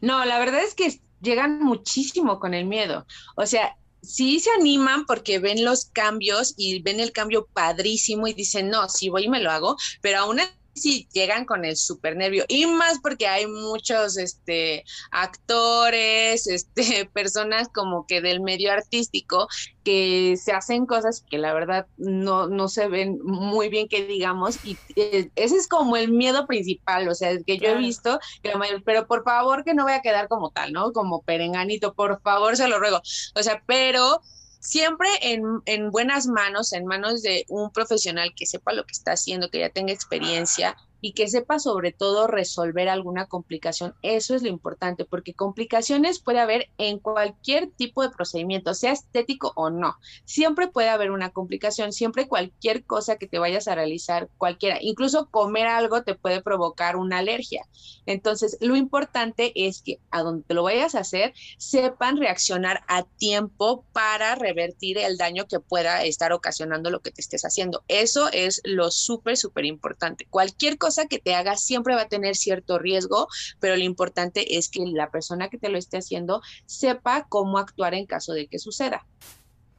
No, 0.00 0.24
la 0.24 0.38
verdad 0.38 0.62
es 0.62 0.74
que 0.74 1.00
llegan 1.20 1.60
muchísimo 1.60 2.40
con 2.40 2.54
el 2.54 2.64
miedo. 2.66 3.06
O 3.36 3.46
sea, 3.46 3.76
sí 4.02 4.40
se 4.40 4.50
animan 4.50 5.06
porque 5.06 5.38
ven 5.38 5.64
los 5.64 5.86
cambios 5.86 6.54
y 6.56 6.82
ven 6.82 7.00
el 7.00 7.12
cambio 7.12 7.46
padrísimo 7.52 8.26
y 8.26 8.34
dicen, 8.34 8.68
no, 8.68 8.88
si 8.88 9.08
voy 9.08 9.24
y 9.24 9.28
me 9.28 9.40
lo 9.40 9.50
hago, 9.50 9.76
pero 10.00 10.18
aún 10.18 10.40
sí 10.74 11.08
llegan 11.12 11.44
con 11.44 11.64
el 11.64 11.76
super 11.76 12.16
nervio 12.16 12.44
y 12.48 12.66
más 12.66 12.98
porque 13.00 13.26
hay 13.26 13.46
muchos 13.46 14.16
este 14.16 14.84
actores, 15.10 16.46
este 16.46 17.06
personas 17.12 17.68
como 17.68 18.06
que 18.06 18.20
del 18.20 18.40
medio 18.40 18.72
artístico 18.72 19.48
que 19.84 20.36
se 20.42 20.52
hacen 20.52 20.86
cosas 20.86 21.24
que 21.28 21.38
la 21.38 21.52
verdad 21.52 21.86
no, 21.96 22.46
no 22.46 22.68
se 22.68 22.88
ven 22.88 23.18
muy 23.22 23.68
bien 23.68 23.88
que 23.88 24.06
digamos 24.06 24.64
y 24.64 24.76
eh, 24.96 25.30
ese 25.34 25.56
es 25.56 25.68
como 25.68 25.96
el 25.96 26.12
miedo 26.12 26.46
principal, 26.46 27.08
o 27.08 27.14
sea, 27.14 27.30
es 27.30 27.44
que 27.44 27.58
yo 27.58 27.70
he 27.70 27.76
visto 27.76 28.18
que 28.42 28.52
pero 28.84 29.06
por 29.06 29.24
favor 29.24 29.64
que 29.64 29.74
no 29.74 29.84
vaya 29.84 29.98
a 29.98 30.02
quedar 30.02 30.28
como 30.28 30.50
tal, 30.50 30.72
¿no? 30.72 30.92
Como 30.92 31.22
perenganito, 31.22 31.94
por 31.94 32.20
favor, 32.22 32.56
se 32.56 32.68
lo 32.68 32.78
ruego. 32.78 33.00
O 33.34 33.42
sea, 33.42 33.62
pero 33.66 34.20
siempre 34.62 35.08
en, 35.20 35.60
en, 35.66 35.90
buenas 35.90 36.26
manos, 36.26 36.72
en 36.72 36.86
manos 36.86 37.20
de 37.20 37.44
un 37.48 37.70
profesional 37.72 38.32
que 38.34 38.46
sepa 38.46 38.72
lo 38.72 38.84
que 38.84 38.92
está 38.92 39.12
haciendo, 39.12 39.50
que 39.50 39.58
ya 39.58 39.70
tenga 39.70 39.92
experiencia 39.92 40.76
y 41.02 41.12
que 41.12 41.28
sepa 41.28 41.58
sobre 41.58 41.92
todo 41.92 42.28
resolver 42.28 42.88
alguna 42.88 43.26
complicación. 43.26 43.94
Eso 44.02 44.34
es 44.34 44.42
lo 44.42 44.48
importante, 44.48 45.04
porque 45.04 45.34
complicaciones 45.34 46.20
puede 46.20 46.38
haber 46.38 46.70
en 46.78 47.00
cualquier 47.00 47.70
tipo 47.72 48.02
de 48.02 48.10
procedimiento, 48.10 48.72
sea 48.72 48.92
estético 48.92 49.52
o 49.56 49.68
no. 49.68 49.96
Siempre 50.24 50.68
puede 50.68 50.88
haber 50.88 51.10
una 51.10 51.30
complicación, 51.30 51.92
siempre 51.92 52.28
cualquier 52.28 52.84
cosa 52.84 53.16
que 53.16 53.26
te 53.26 53.40
vayas 53.40 53.66
a 53.66 53.74
realizar, 53.74 54.30
cualquiera, 54.38 54.78
incluso 54.80 55.28
comer 55.28 55.66
algo 55.66 56.04
te 56.04 56.14
puede 56.14 56.40
provocar 56.40 56.96
una 56.96 57.18
alergia. 57.18 57.66
Entonces, 58.06 58.56
lo 58.60 58.76
importante 58.76 59.52
es 59.56 59.82
que 59.82 59.98
a 60.12 60.22
donde 60.22 60.44
te 60.44 60.54
lo 60.54 60.62
vayas 60.62 60.94
a 60.94 61.00
hacer, 61.00 61.34
sepan 61.58 62.16
reaccionar 62.16 62.84
a 62.86 63.02
tiempo 63.02 63.84
para 63.92 64.36
revertir 64.36 64.98
el 64.98 65.16
daño 65.16 65.46
que 65.48 65.58
pueda 65.58 66.04
estar 66.04 66.32
ocasionando 66.32 66.90
lo 66.90 67.00
que 67.00 67.10
te 67.10 67.20
estés 67.20 67.42
haciendo. 67.42 67.82
Eso 67.88 68.28
es 68.32 68.60
lo 68.62 68.92
súper, 68.92 69.36
súper 69.36 69.64
importante. 69.64 70.26
Cualquier 70.30 70.78
cosa 70.78 70.91
que 71.08 71.18
te 71.18 71.34
haga 71.34 71.56
siempre 71.56 71.94
va 71.94 72.02
a 72.02 72.08
tener 72.08 72.36
cierto 72.36 72.78
riesgo, 72.78 73.28
pero 73.60 73.76
lo 73.76 73.82
importante 73.82 74.58
es 74.58 74.68
que 74.68 74.84
la 74.86 75.10
persona 75.10 75.48
que 75.48 75.58
te 75.58 75.68
lo 75.68 75.78
esté 75.78 75.98
haciendo 75.98 76.42
sepa 76.66 77.26
cómo 77.28 77.58
actuar 77.58 77.94
en 77.94 78.06
caso 78.06 78.32
de 78.32 78.46
que 78.46 78.58
suceda. 78.58 79.06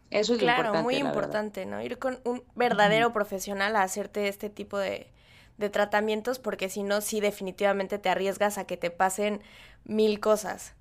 Eso 0.09 0.33
es 0.33 0.39
claro, 0.39 0.63
lo 0.63 0.67
importante. 0.69 0.83
muy 0.83 0.95
importante, 0.95 1.65
¿no? 1.65 1.81
Ir 1.81 1.97
con 1.97 2.19
un 2.23 2.43
verdadero 2.55 3.13
profesional 3.13 3.75
a 3.75 3.81
hacerte 3.81 4.27
este 4.27 4.49
tipo 4.49 4.77
de, 4.77 5.11
de 5.57 5.69
tratamientos, 5.69 6.39
porque 6.39 6.69
si 6.69 6.83
no, 6.83 7.01
sí 7.01 7.19
definitivamente 7.19 7.97
te 7.97 8.09
arriesgas 8.09 8.57
a 8.57 8.65
que 8.65 8.77
te 8.77 8.91
pasen 8.91 9.41
mil 9.85 10.19
cosas. 10.19 10.75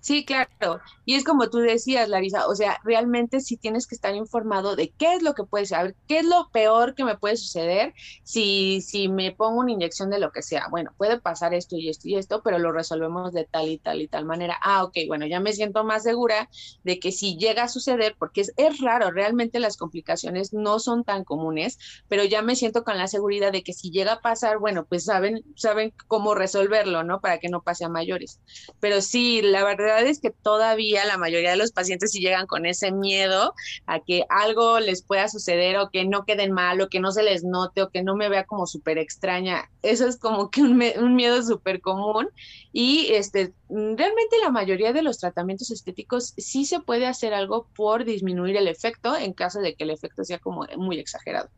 Sí, 0.00 0.24
claro. 0.24 0.80
Y 1.04 1.16
es 1.16 1.24
como 1.24 1.50
tú 1.50 1.58
decías, 1.58 2.08
Larisa, 2.08 2.46
o 2.46 2.54
sea, 2.54 2.78
realmente 2.84 3.40
sí 3.40 3.56
tienes 3.58 3.86
que 3.86 3.96
estar 3.96 4.14
informado 4.14 4.76
de 4.76 4.90
qué 4.96 5.14
es 5.14 5.22
lo 5.22 5.34
que 5.34 5.44
puede 5.44 5.66
ser, 5.66 5.96
qué 6.06 6.20
es 6.20 6.24
lo 6.24 6.48
peor 6.52 6.94
que 6.94 7.04
me 7.04 7.18
puede 7.18 7.36
suceder 7.36 7.92
si, 8.22 8.80
si 8.80 9.08
me 9.08 9.32
pongo 9.32 9.58
una 9.60 9.72
inyección 9.72 10.08
de 10.08 10.20
lo 10.20 10.30
que 10.30 10.42
sea. 10.42 10.68
Bueno, 10.70 10.92
puede 10.96 11.20
pasar 11.20 11.52
esto 11.52 11.76
y 11.76 11.88
esto 11.88 12.08
y 12.08 12.14
esto, 12.16 12.42
pero 12.42 12.58
lo 12.58 12.72
resolvemos 12.72 13.32
de 13.32 13.44
tal 13.44 13.68
y 13.68 13.78
tal 13.78 14.00
y 14.00 14.08
tal 14.08 14.24
manera. 14.24 14.56
Ah, 14.62 14.84
ok, 14.84 14.96
bueno, 15.08 15.26
ya 15.26 15.40
me 15.40 15.52
siento 15.52 15.82
más 15.84 16.04
segura 16.04 16.48
de 16.84 16.98
que 17.00 17.10
si 17.12 17.36
llega 17.36 17.64
a 17.64 17.68
suceder, 17.68 18.14
porque 18.18 18.42
es, 18.42 18.52
es 18.56 18.80
raro, 18.80 19.10
realmente 19.10 19.58
las 19.60 19.76
complicaciones 19.76 20.52
no 20.52 20.78
son 20.78 21.04
tan 21.04 21.24
comunes, 21.24 21.76
pero 22.08 22.24
ya 22.24 22.40
me 22.42 22.56
siento 22.56 22.84
con 22.84 22.96
la 22.98 23.08
seguridad 23.08 23.52
de 23.52 23.62
que 23.62 23.72
si 23.74 23.90
llega 23.90 24.14
a 24.14 24.20
pasar, 24.20 24.58
bueno, 24.58 24.86
pues 24.86 25.04
saben, 25.04 25.42
saben 25.56 25.92
cómo 26.06 26.34
resolverlo, 26.34 27.02
¿no? 27.04 27.20
Para 27.20 27.38
que 27.38 27.48
no 27.48 27.62
pase 27.62 27.84
a 27.84 27.88
mayores. 27.88 28.40
Pero 28.80 29.00
sí, 29.00 29.42
la 29.42 29.64
verdad 29.64 29.87
verdad 29.94 30.10
es 30.10 30.20
que 30.20 30.30
todavía 30.30 31.04
la 31.04 31.18
mayoría 31.18 31.50
de 31.50 31.56
los 31.56 31.72
pacientes 31.72 32.12
sí 32.12 32.20
llegan 32.20 32.46
con 32.46 32.66
ese 32.66 32.92
miedo 32.92 33.54
a 33.86 34.00
que 34.00 34.24
algo 34.28 34.80
les 34.80 35.02
pueda 35.02 35.28
suceder 35.28 35.76
o 35.78 35.90
que 35.90 36.04
no 36.04 36.24
queden 36.24 36.52
mal 36.52 36.80
o 36.80 36.88
que 36.88 37.00
no 37.00 37.12
se 37.12 37.22
les 37.22 37.44
note 37.44 37.82
o 37.82 37.90
que 37.90 38.02
no 38.02 38.16
me 38.16 38.28
vea 38.28 38.44
como 38.44 38.66
súper 38.66 38.98
extraña. 38.98 39.70
Eso 39.82 40.06
es 40.06 40.18
como 40.18 40.50
que 40.50 40.62
un, 40.62 40.82
un 40.98 41.14
miedo 41.14 41.42
súper 41.42 41.80
común 41.80 42.28
y 42.72 43.08
este, 43.10 43.52
realmente 43.68 44.38
la 44.42 44.50
mayoría 44.50 44.92
de 44.92 45.02
los 45.02 45.18
tratamientos 45.18 45.70
estéticos 45.70 46.34
sí 46.36 46.64
se 46.64 46.80
puede 46.80 47.06
hacer 47.06 47.34
algo 47.34 47.68
por 47.74 48.04
disminuir 48.04 48.56
el 48.56 48.68
efecto 48.68 49.16
en 49.16 49.32
caso 49.32 49.60
de 49.60 49.74
que 49.74 49.84
el 49.84 49.90
efecto 49.90 50.24
sea 50.24 50.38
como 50.38 50.66
muy 50.76 50.98
exagerado 50.98 51.50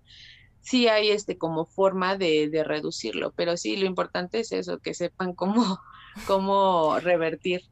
sí 0.60 0.88
hay 0.88 1.10
este 1.10 1.38
como 1.38 1.64
forma 1.64 2.16
de, 2.16 2.48
de, 2.48 2.64
reducirlo, 2.64 3.32
pero 3.32 3.56
sí 3.56 3.76
lo 3.76 3.86
importante 3.86 4.40
es 4.40 4.52
eso, 4.52 4.78
que 4.78 4.94
sepan 4.94 5.34
cómo, 5.34 5.80
cómo 6.26 6.98
revertir. 7.00 7.62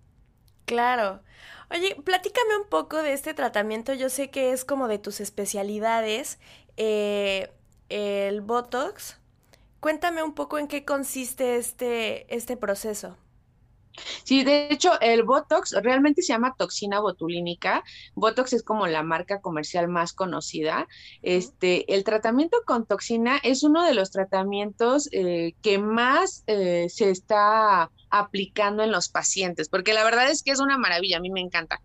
Claro. 0.69 1.23
Oye, 1.71 1.97
platícame 2.05 2.59
un 2.59 2.69
poco 2.69 3.03
de 3.03 3.15
este 3.15 3.33
tratamiento. 3.33 3.95
Yo 3.95 4.11
sé 4.11 4.29
que 4.31 4.53
es 4.53 4.67
como 4.67 4.87
de 4.87 4.99
tus 4.99 5.21
especialidades, 5.21 6.39
eh, 6.77 7.51
el 7.89 8.43
Botox. 8.43 9.17
Cuéntame 9.81 10.23
un 10.23 10.35
poco 10.35 10.59
en 10.59 10.69
qué 10.69 10.85
consiste 10.85 11.57
este, 11.57 12.35
este 12.35 12.59
proceso. 12.59 13.17
Sí, 14.25 14.45
de 14.45 14.69
hecho, 14.71 15.01
el 15.01 15.23
Botox 15.23 15.73
realmente 15.83 16.21
se 16.23 16.35
llama 16.35 16.55
toxina 16.57 17.01
botulínica. 17.01 17.83
Botox 18.15 18.53
es 18.53 18.63
como 18.63 18.87
la 18.87 19.03
marca 19.03 19.41
comercial 19.41 19.89
más 19.89 20.13
conocida. 20.13 20.87
Este, 21.23 21.95
el 21.95 22.05
tratamiento 22.05 22.59
con 22.67 22.85
toxina 22.87 23.39
es 23.43 23.63
uno 23.63 23.85
de 23.85 23.95
los 23.95 24.11
tratamientos 24.11 25.09
eh, 25.13 25.55
que 25.63 25.79
más 25.79 26.45
eh, 26.47 26.89
se 26.91 27.11
está 27.11 27.91
aplicando 28.11 28.83
en 28.83 28.93
los 28.93 29.09
pacientes, 29.09 29.69
porque 29.69 29.95
la 29.95 30.05
verdad 30.05 30.31
es 30.31 30.43
que 30.43 30.51
es 30.51 30.61
una 30.61 30.79
maravilla, 30.79 31.19
a 31.19 31.21
mí 31.21 31.31
me 31.31 31.41
encanta. 31.41 31.81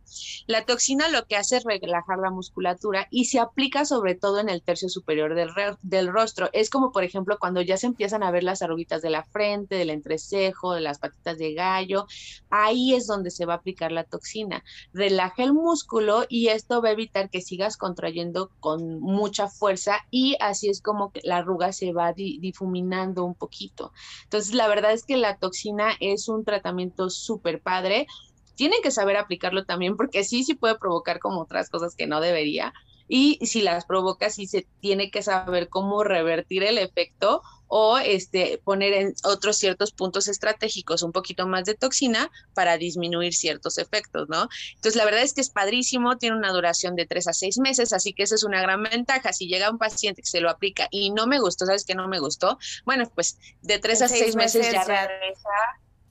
La 0.48 0.66
toxina 0.66 1.10
lo 1.10 1.26
que 1.26 1.36
hace 1.36 1.58
es 1.58 1.64
relajar 1.64 2.20
la 2.20 2.32
musculatura 2.32 3.08
y 3.10 3.26
se 3.26 3.40
aplica 3.40 3.86
sobre 3.86 4.16
todo 4.16 4.40
en 4.40 4.50
el 4.50 4.62
tercio 4.62 4.90
superior 4.90 5.36
del, 5.36 6.08
rostro. 6.08 6.50
Es 6.54 6.70
como, 6.70 6.92
por 6.92 7.04
ejemplo, 7.04 7.38
cuando 7.40 7.62
ya 7.62 7.78
se 7.78 7.88
empiezan 7.88 8.24
a 8.24 8.32
ver 8.32 8.44
las 8.44 8.62
arruguitas 8.62 9.02
de 9.02 9.10
la 9.10 9.24
frente, 9.24 9.76
del 9.76 9.90
entrecejo, 9.90 10.74
de 10.74 10.82
las 10.82 11.00
patitas 11.00 11.38
de 11.38 11.54
gallo, 11.54 12.08
ahí 12.50 12.94
es 12.94 13.08
donde 13.08 13.32
se 13.32 13.46
va 13.46 13.54
a 13.54 13.58
aplicar 13.58 13.92
la 13.92 14.04
toxina. 14.04 14.64
Relaja 14.94 15.44
el 15.44 15.54
músculo 15.54 16.26
y 16.30 16.48
esto 16.48 16.82
va 16.82 16.90
a 16.90 16.94
evitar 16.94 17.30
que 17.30 17.42
sigas 17.42 17.78
contrayendo 17.78 18.52
con 18.60 19.00
mucha 19.00 19.48
fuerza 19.48 20.00
y 20.12 20.36
así 20.40 20.70
es 20.70 20.82
como 20.82 21.12
la 21.24 21.38
arruga 21.38 21.72
se 21.74 21.94
va 21.94 22.14
difuminando 22.14 23.24
un 23.24 23.36
poquito. 23.36 23.94
Entonces, 24.24 24.54
la 24.54 24.68
verdad 24.68 24.94
es 24.94 25.06
que 25.06 25.18
la 25.18 25.38
toxina 25.38 25.92
es 26.00 26.13
es 26.14 26.28
un 26.28 26.44
tratamiento 26.44 27.10
súper 27.10 27.62
padre. 27.62 28.08
Tienen 28.56 28.82
que 28.82 28.92
saber 28.92 29.18
aplicarlo 29.18 29.66
también 29.66 29.98
porque 29.98 30.24
sí, 30.24 30.44
sí 30.44 30.54
puede 30.54 30.78
provocar 30.78 31.20
como 31.20 31.42
otras 31.42 31.70
cosas 31.70 31.96
que 31.96 32.08
no 32.08 32.22
debería. 32.22 32.74
Y 33.08 33.40
si 33.46 33.62
las 33.62 33.86
provoca, 33.86 34.30
sí 34.30 34.48
se 34.48 34.66
tiene 34.80 35.12
que 35.12 35.22
saber 35.22 35.70
cómo 35.70 36.04
revertir 36.04 36.64
el 36.64 36.78
efecto 36.78 37.42
o 37.68 37.98
este, 37.98 38.62
poner 38.64 38.94
en 38.94 39.16
otros 39.24 39.58
ciertos 39.58 39.92
puntos 39.92 40.28
estratégicos 40.28 41.02
un 41.02 41.12
poquito 41.12 41.48
más 41.48 41.66
de 41.66 41.74
toxina 41.74 42.30
para 42.54 42.78
disminuir 42.78 43.34
ciertos 43.34 43.80
efectos, 43.80 44.30
¿no? 44.30 44.48
Entonces, 44.76 44.96
la 44.96 45.06
verdad 45.06 45.24
es 45.24 45.34
que 45.34 45.42
es 45.42 45.50
padrísimo, 45.50 46.18
tiene 46.18 46.38
una 46.38 46.52
duración 46.52 46.96
de 46.96 47.08
tres 47.08 47.28
a 47.28 47.34
seis 47.34 47.58
meses, 47.58 47.92
así 47.92 48.14
que 48.14 48.24
esa 48.24 48.36
es 48.36 48.44
una 48.44 48.62
gran 48.62 48.84
ventaja. 48.84 49.34
Si 49.34 49.48
llega 49.48 49.72
un 49.72 49.80
paciente 49.80 50.22
que 50.22 50.28
se 50.28 50.40
lo 50.40 50.52
aplica 50.52 50.88
y 50.92 51.10
no 51.10 51.26
me 51.26 51.40
gustó, 51.40 51.66
¿sabes 51.66 51.84
qué 51.84 51.96
no 51.96 52.08
me 52.08 52.20
gustó? 52.20 52.60
Bueno, 52.86 53.10
pues 53.16 53.40
de 53.64 53.80
tres 53.80 54.04
a 54.04 54.08
seis, 54.08 54.36
meses, 54.36 54.72
ya 54.72 54.84
regresa 54.84 55.50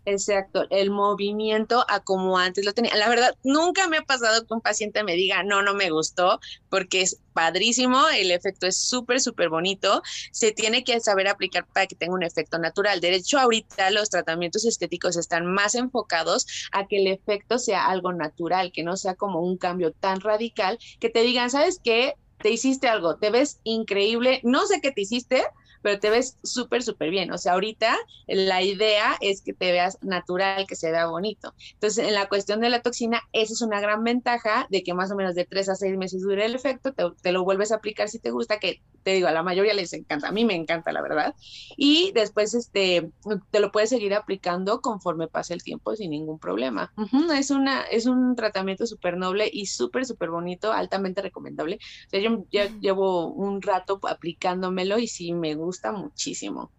Exacto, 0.05 0.67
el 0.71 0.91
movimiento 0.91 1.85
a 1.89 2.01
como 2.01 2.37
antes 2.37 2.65
lo 2.65 2.73
tenía. 2.73 2.97
La 2.97 3.09
verdad, 3.09 3.37
nunca 3.45 3.87
me 3.87 3.99
ha 3.99 4.03
pasado 4.03 4.45
que 4.45 4.53
un 4.53 4.61
paciente 4.61 5.05
me 5.05 5.15
diga, 5.15 5.45
no, 5.45 5.63
no 5.63 5.75
me 5.75 5.91
gustó, 5.91 6.41
porque 6.69 7.03
es 7.03 7.21
padrísimo, 7.33 8.09
el 8.09 8.33
efecto 8.33 8.67
es 8.67 8.77
súper, 8.79 9.21
súper 9.21 9.49
bonito. 9.49 10.03
Se 10.33 10.51
tiene 10.51 10.83
que 10.83 10.99
saber 10.99 11.29
aplicar 11.29 11.69
para 11.73 11.87
que 11.87 11.95
tenga 11.95 12.15
un 12.15 12.25
efecto 12.25 12.59
natural. 12.59 13.01
De 13.01 13.15
hecho, 13.15 13.39
ahorita 13.39 13.91
los 13.93 14.11
tratamientos 14.11 14.65
estéticos 14.65 15.17
están 15.17 15.47
más 15.47 15.77
enfocados 15.77 16.47
a 16.73 16.89
que 16.89 16.97
el 17.01 17.07
efecto 17.07 17.61
sea 17.61 17.87
algo 17.87 18.13
natural, 18.13 18.73
que 18.73 18.83
no 18.83 18.97
sea 18.97 19.15
como 19.15 19.41
un 19.41 19.57
cambio 19.57 19.93
tan 19.93 20.21
radical, 20.21 20.79
que 20.99 21.11
te 21.11 21.23
digan, 21.23 21.49
¿sabes 21.49 21.81
qué? 21.83 22.15
Te 22.39 22.51
hiciste 22.51 22.89
algo, 22.89 23.19
te 23.19 23.31
ves 23.31 23.61
increíble, 23.63 24.41
no 24.43 24.67
sé 24.67 24.81
qué 24.81 24.91
te 24.91 25.03
hiciste, 25.03 25.45
pero 25.83 25.99
te 25.99 26.11
ves 26.11 26.39
súper, 26.43 26.83
súper 26.83 27.11
bien. 27.11 27.33
O 27.33 27.39
sea, 27.39 27.53
ahorita 27.53 27.97
la 28.27 28.63
idea 28.63 29.17
es 29.21 29.43
que 29.43 29.53
te 29.53 29.73
veas 29.73 29.99
natural, 30.01 30.67
que 30.67 30.77
se 30.77 30.91
vea 30.91 31.07
bonito. 31.07 31.55
Entonces, 31.75 32.07
en 32.07 32.15
la 32.15 32.29
cuestión 32.29 32.61
de 32.61 32.71
la 32.71 32.83
toxina, 32.83 33.23
esa 33.33 33.53
es 33.53 33.63
una 33.63 33.81
gran 33.81 34.03
ventaja 34.05 34.67
de 34.71 34.83
que 34.83 34.95
más 34.95 35.11
o 35.11 35.17
menos 35.17 35.35
de 35.35 35.45
tres 35.45 35.69
a 35.69 35.75
seis 35.75 35.97
meses 35.97 36.23
dure 36.23 36.45
el 36.45 36.55
efecto, 36.55 36.95
te, 36.95 37.33
lo 37.33 37.45
vuelves 37.45 37.73
a 37.73 37.77
aplicar 37.77 38.09
si 38.09 38.19
te 38.19 38.31
gusta, 38.31 38.59
que 38.59 38.81
te 39.03 39.15
digo, 39.15 39.27
a 39.27 39.33
la 39.33 39.43
mayoría 39.43 39.75
les 39.75 39.93
encanta, 39.93 40.29
a 40.29 40.33
mí 40.33 40.45
me 40.45 40.55
encanta, 40.55 40.93
la 40.93 41.03
verdad. 41.03 41.35
Y 41.77 42.13
después, 42.13 42.55
este, 42.55 43.11
te 43.51 43.61
lo 43.61 43.73
puedes 43.73 43.91
seguir 43.91 44.15
aplicando 44.15 44.81
conforme 44.81 45.27
pase 45.27 45.55
el 45.55 45.63
tiempo 45.63 45.97
sin 45.97 46.11
ningún 46.11 46.39
problema. 46.39 46.93
es, 47.37 47.51
una, 47.51 47.83
es 47.83 48.07
un 48.07 48.37
tratamiento 48.37 48.87
súper 48.87 49.17
noble 49.17 49.51
y 49.53 49.67
súper, 49.67 50.07
súper 50.07 50.31
bonito, 50.31 50.73
altamente 50.73 51.21
recomendable. 51.21 51.81
O 52.07 52.11
sea, 52.11 52.21
yo 52.21 52.45
ya 52.53 52.69
llevo 52.79 53.27
un 53.27 53.61
rato 53.61 53.99
aplicándomelo 54.09 54.99
y 54.99 55.09
sí 55.09 55.33
me 55.33 55.55
gusta 55.55 55.72
gusta 55.73 55.91
muchísimo. 55.91 56.71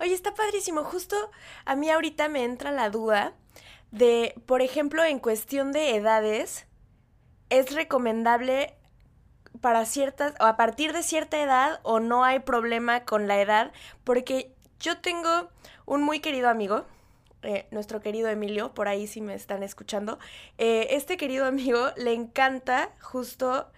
Oye, 0.00 0.12
está 0.12 0.34
padrísimo. 0.34 0.82
Justo 0.82 1.16
a 1.64 1.76
mí 1.76 1.90
ahorita 1.90 2.28
me 2.28 2.42
entra 2.42 2.72
la 2.72 2.90
duda 2.90 3.34
de, 3.92 4.34
por 4.46 4.62
ejemplo, 4.62 5.04
en 5.04 5.20
cuestión 5.20 5.70
de 5.70 5.94
edades, 5.94 6.66
¿es 7.50 7.72
recomendable 7.72 8.74
para 9.60 9.86
ciertas, 9.86 10.34
o 10.40 10.44
a 10.44 10.56
partir 10.56 10.92
de 10.92 11.04
cierta 11.04 11.40
edad, 11.40 11.78
o 11.84 12.00
no 12.00 12.24
hay 12.24 12.40
problema 12.40 13.04
con 13.04 13.28
la 13.28 13.40
edad? 13.40 13.72
Porque 14.02 14.52
yo 14.80 14.98
tengo 15.00 15.48
un 15.86 16.02
muy 16.02 16.18
querido 16.18 16.48
amigo, 16.48 16.86
eh, 17.42 17.68
nuestro 17.70 18.00
querido 18.00 18.28
Emilio, 18.28 18.74
por 18.74 18.88
ahí 18.88 19.06
si 19.06 19.20
me 19.20 19.34
están 19.34 19.62
escuchando, 19.62 20.18
eh, 20.58 20.88
este 20.90 21.16
querido 21.16 21.46
amigo 21.46 21.90
le 21.96 22.12
encanta 22.12 22.90
justo 23.00 23.70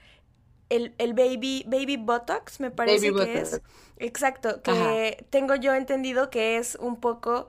el, 0.68 0.94
el 0.98 1.14
baby, 1.14 1.64
baby 1.66 1.96
Botox, 1.96 2.60
me 2.60 2.70
parece 2.70 3.12
que 3.12 3.38
es. 3.38 3.60
Exacto, 3.98 4.62
que 4.62 5.26
tengo 5.30 5.54
yo 5.54 5.74
entendido 5.74 6.30
que 6.30 6.58
es 6.58 6.76
un 6.76 7.00
poco 7.00 7.48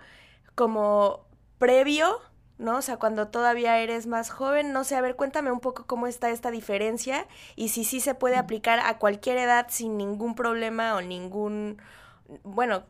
como 0.56 1.28
previo 1.60 2.22
¿no? 2.58 2.78
O 2.78 2.82
sea, 2.82 2.98
cuando 2.98 3.28
todavía 3.28 3.80
eres 3.80 4.08
más 4.08 4.30
joven, 4.30 4.74
no 4.74 4.84
sé, 4.84 4.96
a 4.96 5.02
ver, 5.02 5.16
cuéntame 5.16 5.52
un 5.52 5.60
poco 5.60 5.86
cómo 5.86 6.08
está 6.08 6.30
esta 6.32 6.52
diferencia 6.52 7.28
y 7.56 7.70
si 7.70 7.84
sí 7.84 8.00
se 8.00 8.16
puede 8.16 8.36
aplicar 8.38 8.80
a 8.80 8.98
cualquier 8.98 9.38
edad 9.38 9.68
sin 9.70 9.98
ningún 9.98 10.36
problema 10.36 10.96
o 10.96 11.02
ningún, 11.02 11.82
bueno, 12.44 12.84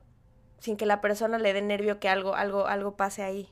sin 0.60 0.78
que 0.78 0.86
la 0.86 1.02
persona 1.02 1.38
le 1.38 1.54
dé 1.54 1.62
nervio 1.62 2.00
que 2.00 2.10
algo, 2.10 2.36
algo, 2.36 2.68
algo 2.68 2.96
pase 2.96 3.24
ahí. 3.24 3.52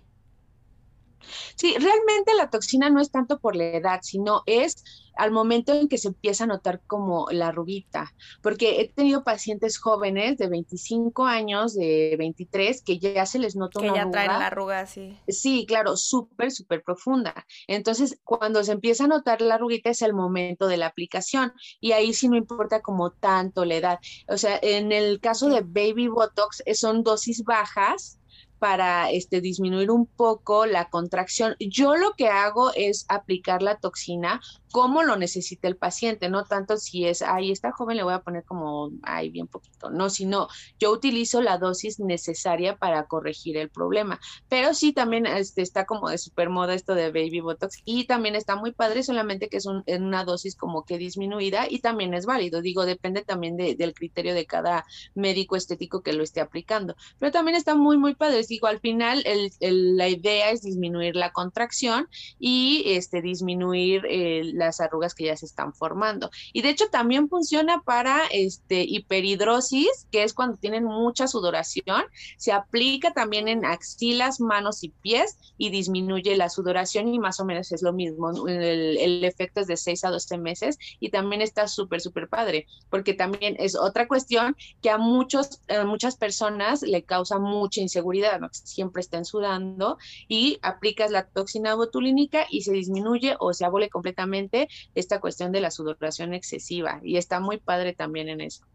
Sí, 1.56 1.76
realmente 1.78 2.34
la 2.38 2.50
toxina 2.50 2.90
no 2.90 3.02
es 3.02 3.12
tanto 3.12 3.40
por 3.40 3.56
la 3.56 3.66
edad, 3.66 4.00
sino 4.02 4.44
es 4.46 4.84
al 5.18 5.32
momento 5.32 5.74
en 5.74 5.88
que 5.88 5.98
se 5.98 6.10
empieza 6.10 6.44
a 6.44 6.48
notar 6.48 6.82
como 6.88 7.28
la 7.32 7.48
arruguita, 7.48 8.14
porque 8.42 8.82
he 8.82 8.90
tenido 8.90 9.24
pacientes 9.24 9.78
jóvenes 9.78 10.38
de 10.38 10.50
25 10.50 11.26
años, 11.26 11.74
de 11.74 12.16
23, 12.18 12.84
que 12.84 13.00
ya 13.00 13.26
se 13.26 13.40
les 13.40 13.56
nota 13.56 13.80
que 13.80 13.90
una 13.90 14.04
ya 14.06 14.12
traen 14.12 14.28
la 14.28 14.48
arruga, 14.48 14.86
sí. 14.86 15.18
Sí, 15.28 15.66
claro, 15.68 15.98
súper, 15.98 16.52
súper 16.52 16.84
profunda. 16.84 17.46
Entonces, 17.68 18.20
cuando 18.24 18.64
se 18.64 18.74
empieza 18.74 19.06
a 19.06 19.08
notar 19.08 19.42
la 19.42 19.56
arruguita 19.56 19.90
es 19.90 20.02
el 20.02 20.14
momento 20.14 20.68
de 20.68 20.78
la 20.78 20.88
aplicación 20.88 21.54
y 21.80 21.94
ahí 21.94 22.14
sí 22.14 22.28
no 22.28 22.36
importa 22.36 22.82
como 22.82 23.12
tanto 23.12 23.66
la 23.66 23.76
edad. 23.76 24.00
O 24.28 24.38
sea, 24.38 24.60
en 24.62 24.92
el 24.92 25.20
caso 25.20 25.50
de 25.50 25.62
Baby 25.62 26.08
Botox 26.08 26.62
eh, 26.66 26.76
son 26.76 27.04
dosis 27.04 27.44
bajas, 27.44 28.20
para 28.66 29.12
este, 29.12 29.42
disminuir 29.42 29.92
un 29.92 30.08
poco 30.08 30.66
la 30.66 30.90
contracción. 30.90 31.56
Yo 31.60 31.96
lo 31.98 32.14
que 32.14 32.30
hago 32.30 32.72
es 32.74 33.06
aplicar 33.10 33.62
la 33.62 33.78
toxina 33.78 34.42
como 34.76 35.04
lo 35.04 35.16
necesita 35.16 35.70
el 35.70 35.78
paciente, 35.78 36.28
no 36.28 36.44
tanto 36.44 36.76
si 36.76 37.06
es, 37.06 37.22
ay, 37.22 37.50
esta 37.50 37.72
joven 37.72 37.96
le 37.96 38.04
voy 38.04 38.14
a 38.14 38.20
poner 38.20 38.44
como, 38.44 38.92
ay, 39.04 39.30
bien 39.30 39.48
poquito, 39.48 39.90
no, 39.90 40.10
sino 40.10 40.50
yo 40.78 40.92
utilizo 40.92 41.42
la 41.42 41.58
dosis 41.58 41.98
necesaria 42.02 42.76
para 42.76 43.08
corregir 43.08 43.56
el 43.56 43.70
problema. 43.70 44.20
Pero 44.50 44.74
sí, 44.74 44.92
también 44.92 45.28
este, 45.28 45.62
está 45.62 45.86
como 45.86 46.10
de 46.10 46.18
super 46.18 46.50
moda 46.50 46.74
esto 46.74 46.94
de 46.94 47.08
Baby 47.08 47.40
Botox 47.40 47.78
y 47.86 48.04
también 48.04 48.36
está 48.36 48.58
muy 48.58 48.74
padre, 48.74 49.04
solamente 49.04 49.48
que 49.48 49.58
es 49.58 49.66
en 49.86 50.04
una 50.04 50.26
dosis 50.26 50.58
como 50.58 50.84
que 50.84 50.98
disminuida 50.98 51.68
y 51.70 51.80
también 51.80 52.14
es 52.14 52.26
válido. 52.26 52.62
Digo, 52.62 52.86
depende 52.86 53.24
también 53.24 53.56
del 53.56 53.94
criterio 53.94 54.34
de 54.34 54.46
cada 54.46 54.84
médico 55.14 55.56
estético 55.56 56.02
que 56.02 56.12
lo 56.12 56.22
esté 56.22 56.42
aplicando. 56.42 56.98
Pero 57.18 57.32
también 57.32 57.56
está 57.56 57.76
muy, 57.76 57.98
muy 57.98 58.14
padre 58.14 58.44
al 58.64 58.80
final 58.80 59.24
la 59.60 60.10
idea 60.10 60.52
es 60.52 60.62
disminuir 60.62 61.16
la 61.16 61.32
contracción 61.32 62.08
y 62.40 62.84
este, 62.88 63.22
disminuir 63.22 64.06
eh, 64.10 64.42
las 64.54 64.80
arrugas 64.80 65.14
que 65.14 65.26
ya 65.26 65.38
se 65.38 65.46
están 65.46 65.74
formando. 65.74 66.30
Y 66.54 66.62
de 66.62 66.70
hecho 66.70 66.86
también 66.90 67.30
funciona 67.30 67.82
para 67.82 68.26
este, 68.32 68.84
hiperhidrosis, 68.84 70.08
que 70.12 70.24
es 70.24 70.34
cuando 70.34 70.58
tienen 70.58 70.86
mucha 70.86 71.28
sudoración. 71.28 72.04
Se 72.38 72.52
aplica 72.52 73.14
también 73.14 73.48
en 73.48 73.66
axilas, 73.66 74.40
manos 74.40 74.84
y 74.84 74.90
pies 74.90 75.38
y 75.58 75.70
disminuye 75.70 76.36
la 76.36 76.50
sudoración 76.50 77.14
y 77.14 77.20
más 77.20 77.40
o 77.40 77.46
menos 77.46 77.72
es 77.72 77.82
lo 77.82 77.94
mismo. 77.94 78.48
El, 78.48 78.98
el 78.98 79.24
efecto 79.24 79.62
es 79.62 79.68
de 79.68 79.78
6 79.78 80.06
a 80.06 80.12
12 80.12 80.38
meses 80.38 80.78
y 81.00 81.10
también 81.10 81.42
está 81.42 81.68
súper, 81.68 82.02
súper 82.02 82.28
padre, 82.28 82.68
porque 82.90 83.14
también 83.14 83.56
es 83.60 83.76
otra 83.76 84.08
cuestión 84.08 84.56
que 84.82 84.90
a 84.90 84.98
muchos, 84.98 85.62
a 85.68 85.86
muchas 85.86 86.18
personas 86.18 86.82
le 86.82 87.04
causa 87.04 87.40
mucha 87.40 87.82
inseguridad 87.82 88.35
siempre 88.52 89.02
estén 89.02 89.26
sudando 89.26 89.98
y 90.28 90.60
aplicas 90.62 91.12
la 91.12 91.28
toxina 91.28 91.76
botulínica 91.76 92.46
y 92.50 92.62
se 92.62 92.74
disminuye 92.74 93.36
o 93.40 93.54
se 93.54 93.66
abole 93.66 93.90
completamente 93.90 94.68
esta 94.96 95.20
cuestión 95.20 95.52
de 95.52 95.62
la 95.62 95.72
sudoración 95.72 96.34
excesiva. 96.34 97.00
Y 97.04 97.18
está 97.18 97.40
muy 97.40 97.58
padre 97.58 97.94
también 97.94 98.30
en 98.30 98.42
eso. 98.42 98.66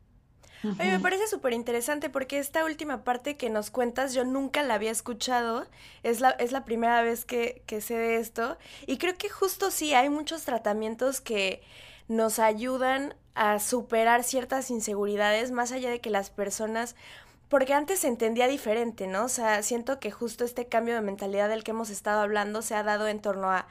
Oye, 0.79 0.91
me 0.93 1.01
parece 1.01 1.27
súper 1.27 1.55
interesante 1.55 2.11
porque 2.11 2.39
esta 2.39 2.65
última 2.65 3.03
parte 3.03 3.37
que 3.37 3.49
nos 3.49 3.71
cuentas 3.71 4.13
yo 4.13 4.25
nunca 4.25 4.63
la 4.63 4.75
había 4.75 4.91
escuchado, 4.91 5.67
es 6.03 6.21
la, 6.21 6.31
es 6.31 6.53
la 6.53 6.65
primera 6.65 7.03
vez 7.03 7.25
que, 7.25 7.63
que 7.67 7.81
sé 7.81 7.97
de 7.97 8.17
esto. 8.17 8.59
Y 8.87 8.99
creo 8.99 9.17
que 9.17 9.31
justo 9.31 9.71
sí, 9.71 9.95
hay 9.95 10.11
muchos 10.11 10.45
tratamientos 10.45 11.21
que 11.21 11.63
nos 12.09 12.39
ayudan 12.39 13.15
a 13.35 13.59
superar 13.59 14.23
ciertas 14.25 14.71
inseguridades 14.71 15.51
más 15.51 15.73
allá 15.73 15.91
de 15.91 16.01
que 16.01 16.11
las 16.11 16.29
personas 16.31 16.95
porque 17.51 17.75
antes 17.75 18.01
se 18.01 18.09
entendía 18.09 18.49
diferente, 18.49 19.09
¿no? 19.09 19.25
O 19.25 19.29
sea, 19.29 19.63
siento 19.65 20.01
que 20.01 20.13
justo 20.13 20.45
este 20.45 20.69
cambio 20.69 20.95
de 20.95 21.03
mentalidad 21.03 21.51
del 21.51 21.65
que 21.65 21.73
hemos 21.73 21.91
estado 21.91 22.23
hablando 22.23 22.63
se 22.63 22.77
ha 22.77 22.85
dado 22.85 23.09
en 23.09 23.21
torno 23.21 23.51
a 23.51 23.67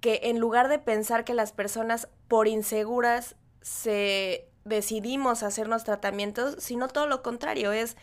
que 0.00 0.20
en 0.24 0.40
lugar 0.40 0.68
de 0.68 0.80
pensar 0.80 1.24
que 1.24 1.34
las 1.34 1.52
personas 1.52 2.08
por 2.26 2.48
inseguras 2.48 3.36
se 3.60 4.48
decidimos 4.64 5.42
hacernos 5.42 5.84
tratamientos, 5.84 6.56
sino 6.58 6.88
todo 6.88 7.06
lo 7.06 7.22
contrario, 7.22 7.70
es 7.72 7.96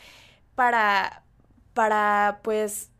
para, 0.55 1.23
para 1.73 2.39
pues, 2.43 2.91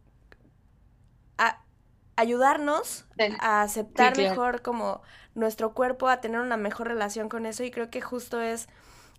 ayudarnos 2.15 3.06
a 3.39 3.62
aceptar 3.62 4.17
mejor 4.17 4.62
como 4.62 5.02
nuestro 5.36 5.74
cuerpo, 5.74 6.10
a 6.10 6.19
tener 6.19 6.41
una 6.41 6.58
mejor 6.58 6.88
relación 6.88 7.30
con 7.30 7.45
eso 7.45 7.63
y 7.63 7.72
creo 7.72 7.89
que 7.89 8.02
justo 8.02 8.41
es 8.41 8.67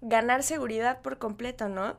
ganar 0.03 0.42
seguridad 0.42 1.00
por 1.00 1.18
completo, 1.18 1.68
¿no? 1.68 1.96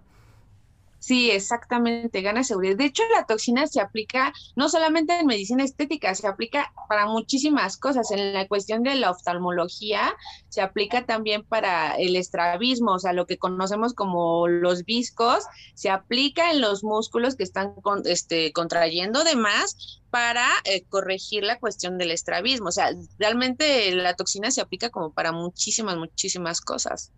Sí, 1.01 1.31
exactamente, 1.31 2.21
gana 2.21 2.43
seguridad. 2.43 2.77
De 2.77 2.85
hecho, 2.85 3.01
la 3.11 3.25
toxina 3.25 3.65
se 3.65 3.81
aplica 3.81 4.33
no 4.55 4.69
solamente 4.69 5.19
en 5.19 5.25
medicina 5.25 5.63
estética, 5.63 6.13
se 6.13 6.27
aplica 6.27 6.71
para 6.87 7.07
muchísimas 7.07 7.75
cosas. 7.77 8.11
En 8.11 8.33
la 8.33 8.47
cuestión 8.47 8.83
de 8.83 8.93
la 8.93 9.09
oftalmología, 9.09 10.13
se 10.49 10.61
aplica 10.61 11.07
también 11.07 11.43
para 11.43 11.95
el 11.95 12.15
estrabismo, 12.15 12.91
o 12.91 12.99
sea, 12.99 13.13
lo 13.13 13.25
que 13.25 13.39
conocemos 13.39 13.95
como 13.95 14.47
los 14.47 14.85
viscos, 14.85 15.43
se 15.73 15.89
aplica 15.89 16.51
en 16.51 16.61
los 16.61 16.83
músculos 16.83 17.35
que 17.35 17.43
están 17.45 17.73
este, 18.05 18.53
contrayendo 18.53 19.23
de 19.23 19.35
más 19.35 20.01
para 20.11 20.47
eh, 20.65 20.83
corregir 20.87 21.43
la 21.43 21.57
cuestión 21.57 21.97
del 21.97 22.11
estrabismo. 22.11 22.69
O 22.69 22.71
sea, 22.71 22.91
realmente 23.17 23.91
la 23.95 24.13
toxina 24.13 24.51
se 24.51 24.61
aplica 24.61 24.91
como 24.91 25.11
para 25.11 25.31
muchísimas, 25.31 25.97
muchísimas 25.97 26.61
cosas. 26.61 27.11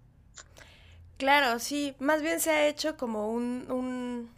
Claro, 1.18 1.60
sí, 1.60 1.96
más 2.00 2.22
bien 2.22 2.40
se 2.40 2.52
ha 2.52 2.68
hecho 2.68 2.98
como 2.98 3.30
un, 3.32 3.66
un 3.72 4.30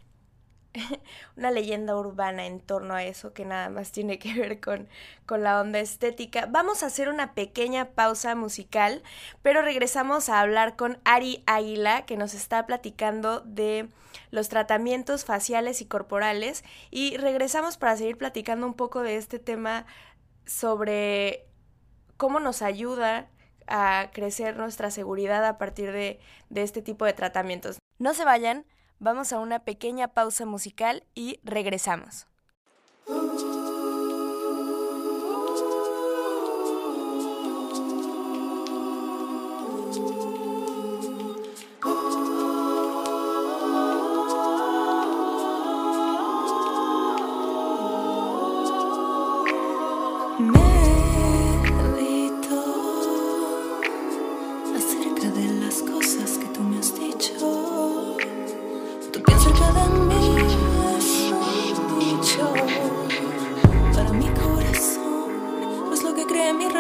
una 1.37 1.51
leyenda 1.51 1.95
urbana 1.97 2.45
en 2.45 2.59
torno 2.59 2.95
a 2.95 3.03
eso 3.03 3.33
que 3.33 3.45
nada 3.45 3.69
más 3.69 3.91
tiene 3.91 4.19
que 4.19 4.33
ver 4.33 4.59
con, 4.59 4.89
con 5.25 5.43
la 5.43 5.61
onda 5.61 5.79
estética. 5.79 6.47
Vamos 6.47 6.83
a 6.83 6.87
hacer 6.87 7.09
una 7.09 7.33
pequeña 7.33 7.89
pausa 7.91 8.35
musical, 8.35 9.03
pero 9.41 9.61
regresamos 9.61 10.29
a 10.29 10.41
hablar 10.41 10.75
con 10.75 10.99
Ari 11.05 11.43
Águila, 11.47 12.05
que 12.05 12.17
nos 12.17 12.33
está 12.33 12.65
platicando 12.67 13.41
de 13.41 13.89
los 14.31 14.49
tratamientos 14.49 15.25
faciales 15.25 15.81
y 15.81 15.85
corporales, 15.85 16.63
y 16.91 17.17
regresamos 17.17 17.77
para 17.77 17.97
seguir 17.97 18.17
platicando 18.17 18.67
un 18.67 18.73
poco 18.75 19.01
de 19.01 19.17
este 19.17 19.39
tema 19.39 19.85
sobre 20.45 21.45
cómo 22.17 22.39
nos 22.39 22.61
ayuda 22.61 23.29
a 23.67 24.09
crecer 24.13 24.57
nuestra 24.57 24.91
seguridad 24.91 25.45
a 25.45 25.57
partir 25.57 25.91
de, 25.91 26.19
de 26.49 26.63
este 26.63 26.81
tipo 26.81 27.05
de 27.05 27.13
tratamientos. 27.13 27.77
No 27.97 28.13
se 28.13 28.25
vayan, 28.25 28.65
vamos 28.99 29.33
a 29.33 29.39
una 29.39 29.59
pequeña 29.59 30.09
pausa 30.09 30.45
musical 30.45 31.03
y 31.13 31.39
regresamos. 31.43 32.27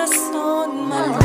just 0.07 0.35
on 0.35 0.87
my 0.87 1.24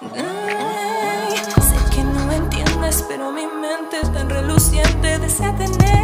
sé 0.00 1.94
que 1.94 2.04
no 2.04 2.32
entiendes, 2.32 3.04
pero 3.08 3.32
mi 3.32 3.46
mente 3.46 4.00
tan 4.12 4.30
reluciente 4.30 5.18
desea 5.18 5.54
tenerte. 5.56 5.97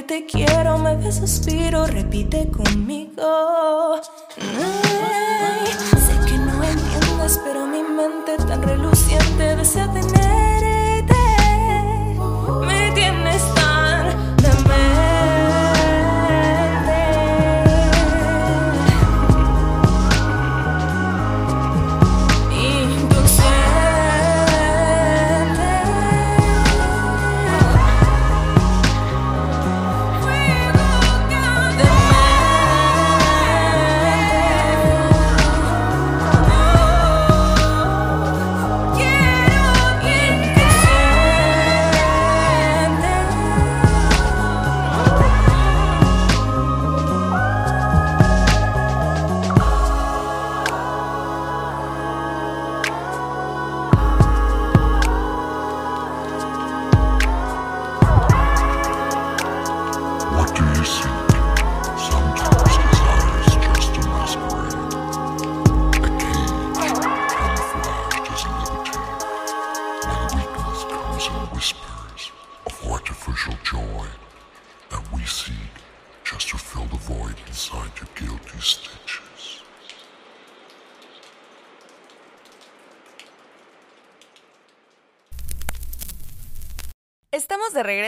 Porque 0.00 0.02
te 0.02 0.24
quiero, 0.24 0.49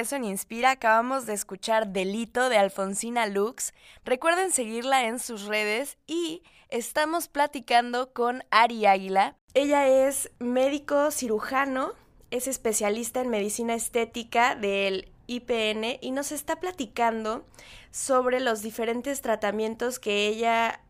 regreso 0.02 0.16
en 0.16 0.24
Inspira, 0.24 0.72
acabamos 0.72 1.26
de 1.26 1.32
escuchar 1.32 1.92
Delito 1.92 2.48
de 2.48 2.58
Alfonsina 2.58 3.26
Lux. 3.26 3.72
Recuerden 4.04 4.50
seguirla 4.50 5.06
en 5.06 5.20
sus 5.20 5.44
redes 5.44 5.96
y 6.08 6.42
estamos 6.70 7.28
platicando 7.28 8.12
con 8.12 8.42
Ari 8.50 8.84
Águila. 8.86 9.36
Ella 9.54 9.86
es 9.86 10.32
médico 10.40 11.12
cirujano, 11.12 11.92
es 12.32 12.48
especialista 12.48 13.20
en 13.20 13.28
medicina 13.28 13.74
estética 13.74 14.56
del 14.56 15.12
IPN 15.28 15.98
y 16.00 16.10
nos 16.10 16.32
está 16.32 16.58
platicando 16.58 17.46
sobre 17.92 18.40
los 18.40 18.60
diferentes 18.60 19.22
tratamientos 19.22 20.00
que 20.00 20.26
ella 20.26 20.80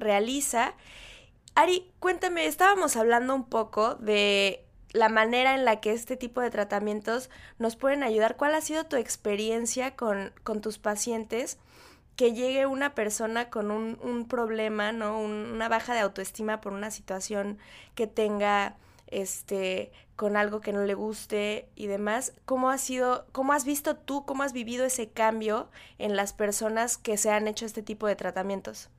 realiza. 0.00 0.74
Ari, 1.54 1.92
cuéntame, 2.00 2.46
estábamos 2.46 2.96
hablando 2.96 3.32
un 3.32 3.44
poco 3.44 3.94
de 3.94 4.66
la 4.92 5.08
manera 5.08 5.54
en 5.54 5.64
la 5.64 5.80
que 5.80 5.92
este 5.92 6.16
tipo 6.16 6.40
de 6.40 6.50
tratamientos 6.50 7.30
nos 7.58 7.76
pueden 7.76 8.02
ayudar. 8.02 8.36
¿Cuál 8.36 8.54
ha 8.54 8.60
sido 8.60 8.84
tu 8.86 8.96
experiencia 8.96 9.96
con, 9.96 10.32
con 10.42 10.60
tus 10.60 10.78
pacientes? 10.78 11.58
Que 12.16 12.32
llegue 12.32 12.66
una 12.66 12.94
persona 12.94 13.50
con 13.50 13.70
un, 13.70 13.98
un 14.02 14.28
problema, 14.28 14.92
¿no? 14.92 15.18
una 15.20 15.68
baja 15.68 15.94
de 15.94 16.00
autoestima 16.00 16.60
por 16.60 16.72
una 16.72 16.90
situación 16.90 17.58
que 17.94 18.06
tenga 18.06 18.76
este 19.06 19.92
con 20.16 20.36
algo 20.36 20.60
que 20.60 20.72
no 20.72 20.84
le 20.84 20.94
guste 20.94 21.68
y 21.74 21.86
demás. 21.86 22.34
¿Cómo 22.44 22.70
ha 22.70 22.78
sido, 22.78 23.26
cómo 23.32 23.54
has 23.54 23.64
visto 23.64 23.96
tú, 23.96 24.26
cómo 24.26 24.42
has 24.42 24.52
vivido 24.52 24.84
ese 24.84 25.08
cambio 25.10 25.70
en 25.98 26.14
las 26.16 26.32
personas 26.34 26.98
que 26.98 27.16
se 27.16 27.30
han 27.30 27.48
hecho 27.48 27.64
este 27.64 27.82
tipo 27.82 28.06
de 28.06 28.16
tratamientos? 28.16 28.90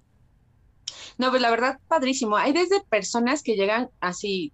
No, 1.18 1.30
pues 1.30 1.42
la 1.42 1.50
verdad, 1.52 1.80
padrísimo. 1.88 2.38
Hay 2.38 2.54
desde 2.54 2.82
personas 2.90 3.44
que 3.44 3.56
llegan 3.56 3.90
así 4.00 4.54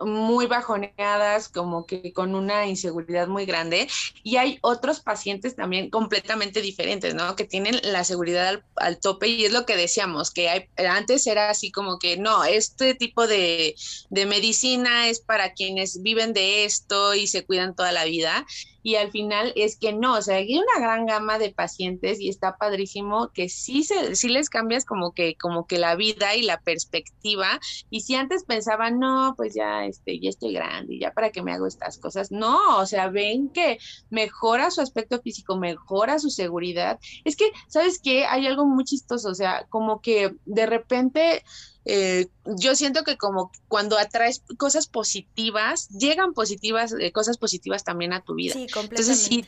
muy 0.00 0.46
bajoneadas, 0.46 1.48
como 1.48 1.86
que 1.86 2.12
con 2.12 2.34
una 2.34 2.66
inseguridad 2.66 3.28
muy 3.28 3.46
grande. 3.46 3.88
Y 4.22 4.36
hay 4.36 4.58
otros 4.62 5.00
pacientes 5.00 5.56
también 5.56 5.90
completamente 5.90 6.60
diferentes, 6.60 7.14
¿no? 7.14 7.36
Que 7.36 7.44
tienen 7.44 7.80
la 7.82 8.04
seguridad 8.04 8.62
al, 8.76 9.00
tope 9.00 9.28
y 9.28 9.44
es 9.44 9.52
lo 9.52 9.66
que 9.66 9.76
decíamos, 9.76 10.30
que 10.30 10.48
hay, 10.48 10.66
antes 10.88 11.26
era 11.26 11.50
así 11.50 11.70
como 11.70 11.98
que 11.98 12.16
no, 12.16 12.44
este 12.44 12.94
tipo 12.94 13.26
de, 13.26 13.74
de 14.10 14.26
medicina 14.26 15.08
es 15.08 15.20
para 15.20 15.52
quienes 15.52 16.02
viven 16.02 16.32
de 16.32 16.64
esto 16.64 17.14
y 17.14 17.26
se 17.26 17.44
cuidan 17.44 17.74
toda 17.74 17.92
la 17.92 18.04
vida 18.04 18.46
y 18.84 18.96
al 18.96 19.10
final 19.10 19.52
es 19.56 19.78
que 19.78 19.94
no, 19.94 20.18
o 20.18 20.22
sea, 20.22 20.36
hay 20.36 20.56
una 20.56 20.78
gran 20.78 21.06
gama 21.06 21.38
de 21.38 21.50
pacientes 21.50 22.20
y 22.20 22.28
está 22.28 22.56
padrísimo 22.58 23.30
que 23.32 23.48
sí, 23.48 23.82
se, 23.82 24.14
sí 24.14 24.28
les 24.28 24.50
cambias 24.50 24.84
como 24.84 25.12
que, 25.12 25.36
como 25.36 25.66
que 25.66 25.78
la 25.78 25.96
vida 25.96 26.36
y 26.36 26.42
la 26.42 26.60
perspectiva 26.60 27.58
y 27.88 28.02
si 28.02 28.14
antes 28.14 28.44
pensaban, 28.44 28.98
no, 28.98 29.32
pues 29.38 29.54
ya, 29.54 29.86
este, 29.86 30.20
ya 30.20 30.28
estoy 30.28 30.52
grande 30.52 30.96
y 30.96 31.00
ya 31.00 31.12
para 31.12 31.30
qué 31.30 31.42
me 31.42 31.52
hago 31.52 31.66
estas 31.66 31.98
cosas, 31.98 32.30
no, 32.30 32.78
o 32.78 32.84
sea, 32.84 33.08
ven 33.08 33.48
que 33.48 33.78
mejora 34.10 34.70
su 34.70 34.82
aspecto 34.82 35.18
físico, 35.22 35.56
mejora 35.56 36.18
su 36.18 36.28
seguridad, 36.28 37.00
es 37.24 37.36
que, 37.36 37.50
¿sabes 37.68 37.98
qué? 37.98 38.26
Hay 38.26 38.46
algo 38.46 38.66
muy 38.66 38.84
chistoso, 38.84 39.30
o 39.30 39.34
sea, 39.34 39.66
como 39.70 40.02
que 40.02 40.34
de 40.44 40.66
repente 40.66 41.42
eh, 41.84 42.28
yo 42.44 42.74
siento 42.74 43.04
que 43.04 43.16
como 43.16 43.52
cuando 43.68 43.98
atraes 43.98 44.42
cosas 44.58 44.86
positivas, 44.86 45.88
llegan 45.90 46.32
positivas, 46.32 46.94
eh, 46.98 47.12
cosas 47.12 47.38
positivas 47.38 47.84
también 47.84 48.12
a 48.12 48.22
tu 48.22 48.34
vida. 48.34 48.54
Sí, 48.54 48.66
completamente. 48.68 49.12
Entonces, 49.12 49.18
sí, 49.20 49.44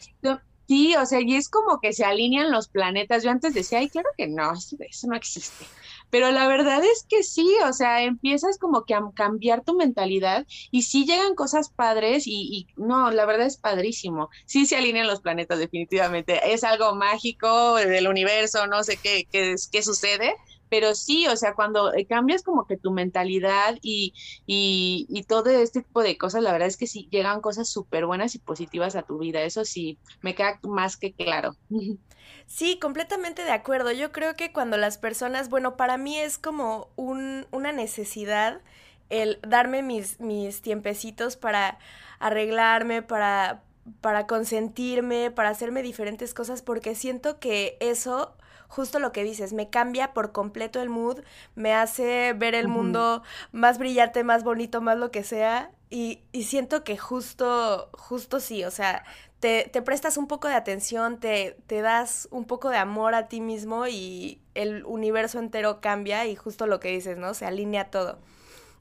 sí, 0.68 0.96
o 0.96 1.06
sea, 1.06 1.20
y 1.20 1.34
es 1.34 1.48
como 1.48 1.80
que 1.80 1.92
se 1.92 2.04
alinean 2.04 2.50
los 2.50 2.68
planetas. 2.68 3.22
Yo 3.22 3.30
antes 3.30 3.54
decía, 3.54 3.78
ay, 3.78 3.88
claro 3.88 4.08
que 4.16 4.26
no, 4.26 4.52
eso, 4.52 5.06
no 5.06 5.16
existe. 5.16 5.64
pero 6.10 6.30
la 6.30 6.46
verdad 6.46 6.82
es 6.84 7.06
que 7.08 7.22
sí, 7.22 7.48
o 7.66 7.72
sea, 7.72 8.02
empiezas 8.02 8.58
como 8.58 8.84
que 8.84 8.94
a 8.94 9.02
cambiar 9.14 9.64
tu 9.64 9.74
mentalidad 9.74 10.46
y 10.70 10.82
sí 10.82 11.04
llegan 11.06 11.34
cosas 11.34 11.70
padres 11.70 12.24
y, 12.26 12.66
no, 12.76 13.10
la 13.10 13.26
verdad 13.26 13.46
es 13.46 13.56
padrísimo. 13.56 14.28
Sí 14.44 14.66
se 14.66 14.76
alinean 14.76 15.06
los 15.06 15.20
planetas 15.20 15.58
definitivamente. 15.58 16.52
Es 16.52 16.64
algo 16.64 16.94
mágico 16.94 17.76
del 17.76 18.08
universo, 18.08 18.66
no 18.66 18.82
sé 18.84 18.98
qué, 18.98 19.26
qué, 19.30 19.54
qué 19.70 19.82
sucede, 19.82 20.34
pero 20.68 20.94
sí, 20.94 21.26
o 21.26 21.36
sea, 21.36 21.54
cuando 21.54 21.94
eh, 21.94 22.06
cambias 22.06 22.42
como 22.42 22.66
que 22.66 22.76
tu 22.76 22.90
mentalidad 22.90 23.76
y, 23.82 24.14
y, 24.46 25.06
y, 25.08 25.22
todo 25.24 25.50
este 25.50 25.82
tipo 25.82 26.02
de 26.02 26.18
cosas, 26.18 26.42
la 26.42 26.52
verdad 26.52 26.68
es 26.68 26.76
que 26.76 26.86
sí 26.86 27.08
llegan 27.10 27.40
cosas 27.40 27.68
súper 27.68 28.06
buenas 28.06 28.34
y 28.34 28.38
positivas 28.38 28.96
a 28.96 29.02
tu 29.02 29.18
vida, 29.18 29.42
eso 29.42 29.64
sí, 29.64 29.98
me 30.22 30.34
queda 30.34 30.58
más 30.62 30.96
que 30.96 31.12
claro. 31.12 31.56
Sí, 32.46 32.78
completamente 32.78 33.42
de 33.42 33.50
acuerdo. 33.50 33.90
Yo 33.92 34.12
creo 34.12 34.34
que 34.34 34.52
cuando 34.52 34.76
las 34.76 34.98
personas, 34.98 35.48
bueno, 35.48 35.76
para 35.76 35.96
mí 35.96 36.16
es 36.16 36.38
como 36.38 36.88
un, 36.96 37.46
una 37.50 37.72
necesidad 37.72 38.60
el 39.08 39.38
darme 39.46 39.82
mis, 39.82 40.20
mis 40.20 40.62
tiempecitos 40.62 41.36
para 41.36 41.78
arreglarme, 42.18 43.02
para, 43.02 43.62
para 44.00 44.26
consentirme, 44.26 45.30
para 45.30 45.50
hacerme 45.50 45.82
diferentes 45.82 46.34
cosas, 46.34 46.62
porque 46.62 46.94
siento 46.94 47.38
que 47.38 47.76
eso 47.80 48.36
justo 48.68 48.98
lo 48.98 49.12
que 49.12 49.24
dices, 49.24 49.52
me 49.52 49.70
cambia 49.70 50.12
por 50.12 50.32
completo 50.32 50.80
el 50.80 50.88
mood, 50.88 51.20
me 51.54 51.72
hace 51.74 52.32
ver 52.32 52.54
el 52.54 52.68
mundo 52.68 53.22
más 53.52 53.78
brillante, 53.78 54.24
más 54.24 54.44
bonito, 54.44 54.80
más 54.80 54.98
lo 54.98 55.10
que 55.10 55.24
sea. 55.24 55.70
Y, 55.88 56.22
y 56.32 56.44
siento 56.44 56.82
que 56.82 56.98
justo, 56.98 57.90
justo 57.92 58.40
sí, 58.40 58.64
o 58.64 58.70
sea, 58.70 59.04
te, 59.38 59.70
te, 59.72 59.82
prestas 59.82 60.16
un 60.16 60.26
poco 60.26 60.48
de 60.48 60.54
atención, 60.54 61.20
te, 61.20 61.56
te 61.66 61.80
das 61.80 62.26
un 62.32 62.44
poco 62.44 62.70
de 62.70 62.78
amor 62.78 63.14
a 63.14 63.28
ti 63.28 63.40
mismo 63.40 63.86
y 63.86 64.40
el 64.54 64.84
universo 64.84 65.38
entero 65.38 65.80
cambia 65.80 66.26
y 66.26 66.34
justo 66.34 66.66
lo 66.66 66.80
que 66.80 66.88
dices, 66.88 67.18
¿no? 67.18 67.34
Se 67.34 67.46
alinea 67.46 67.90
todo. 67.90 68.18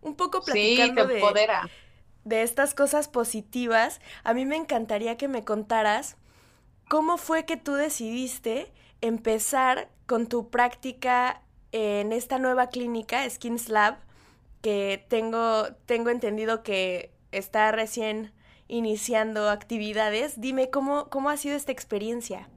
Un 0.02 0.16
poco 0.16 0.44
platicando 0.44 1.06
de, 1.06 1.22
de 2.24 2.42
estas 2.42 2.74
cosas 2.74 3.08
positivas, 3.08 4.02
a 4.24 4.34
mí 4.34 4.46
me 4.46 4.56
encantaría 4.56 5.18
que 5.18 5.28
me 5.28 5.44
contaras 5.44 6.18
cómo 6.88 7.18
fue 7.18 7.46
que 7.46 7.58
tú 7.58 7.74
decidiste 7.74 8.72
empezar 9.08 9.90
con 10.08 10.28
tu 10.28 10.50
práctica 10.50 11.42
en 11.72 12.12
esta 12.12 12.40
nueva 12.40 12.68
clínica, 12.70 13.30
Skins 13.30 13.70
Lab, 13.70 13.98
que 14.62 15.06
tengo, 15.10 15.68
tengo 15.86 16.10
entendido 16.10 16.64
que 16.64 17.12
está 17.32 17.72
recién 17.72 18.34
iniciando 18.68 19.50
actividades. 19.50 20.42
Dime 20.42 20.70
cómo, 20.70 21.10
cómo 21.10 21.30
ha 21.30 21.38
sido 21.38 21.56
esta 21.56 21.72
experiencia. 21.72 22.50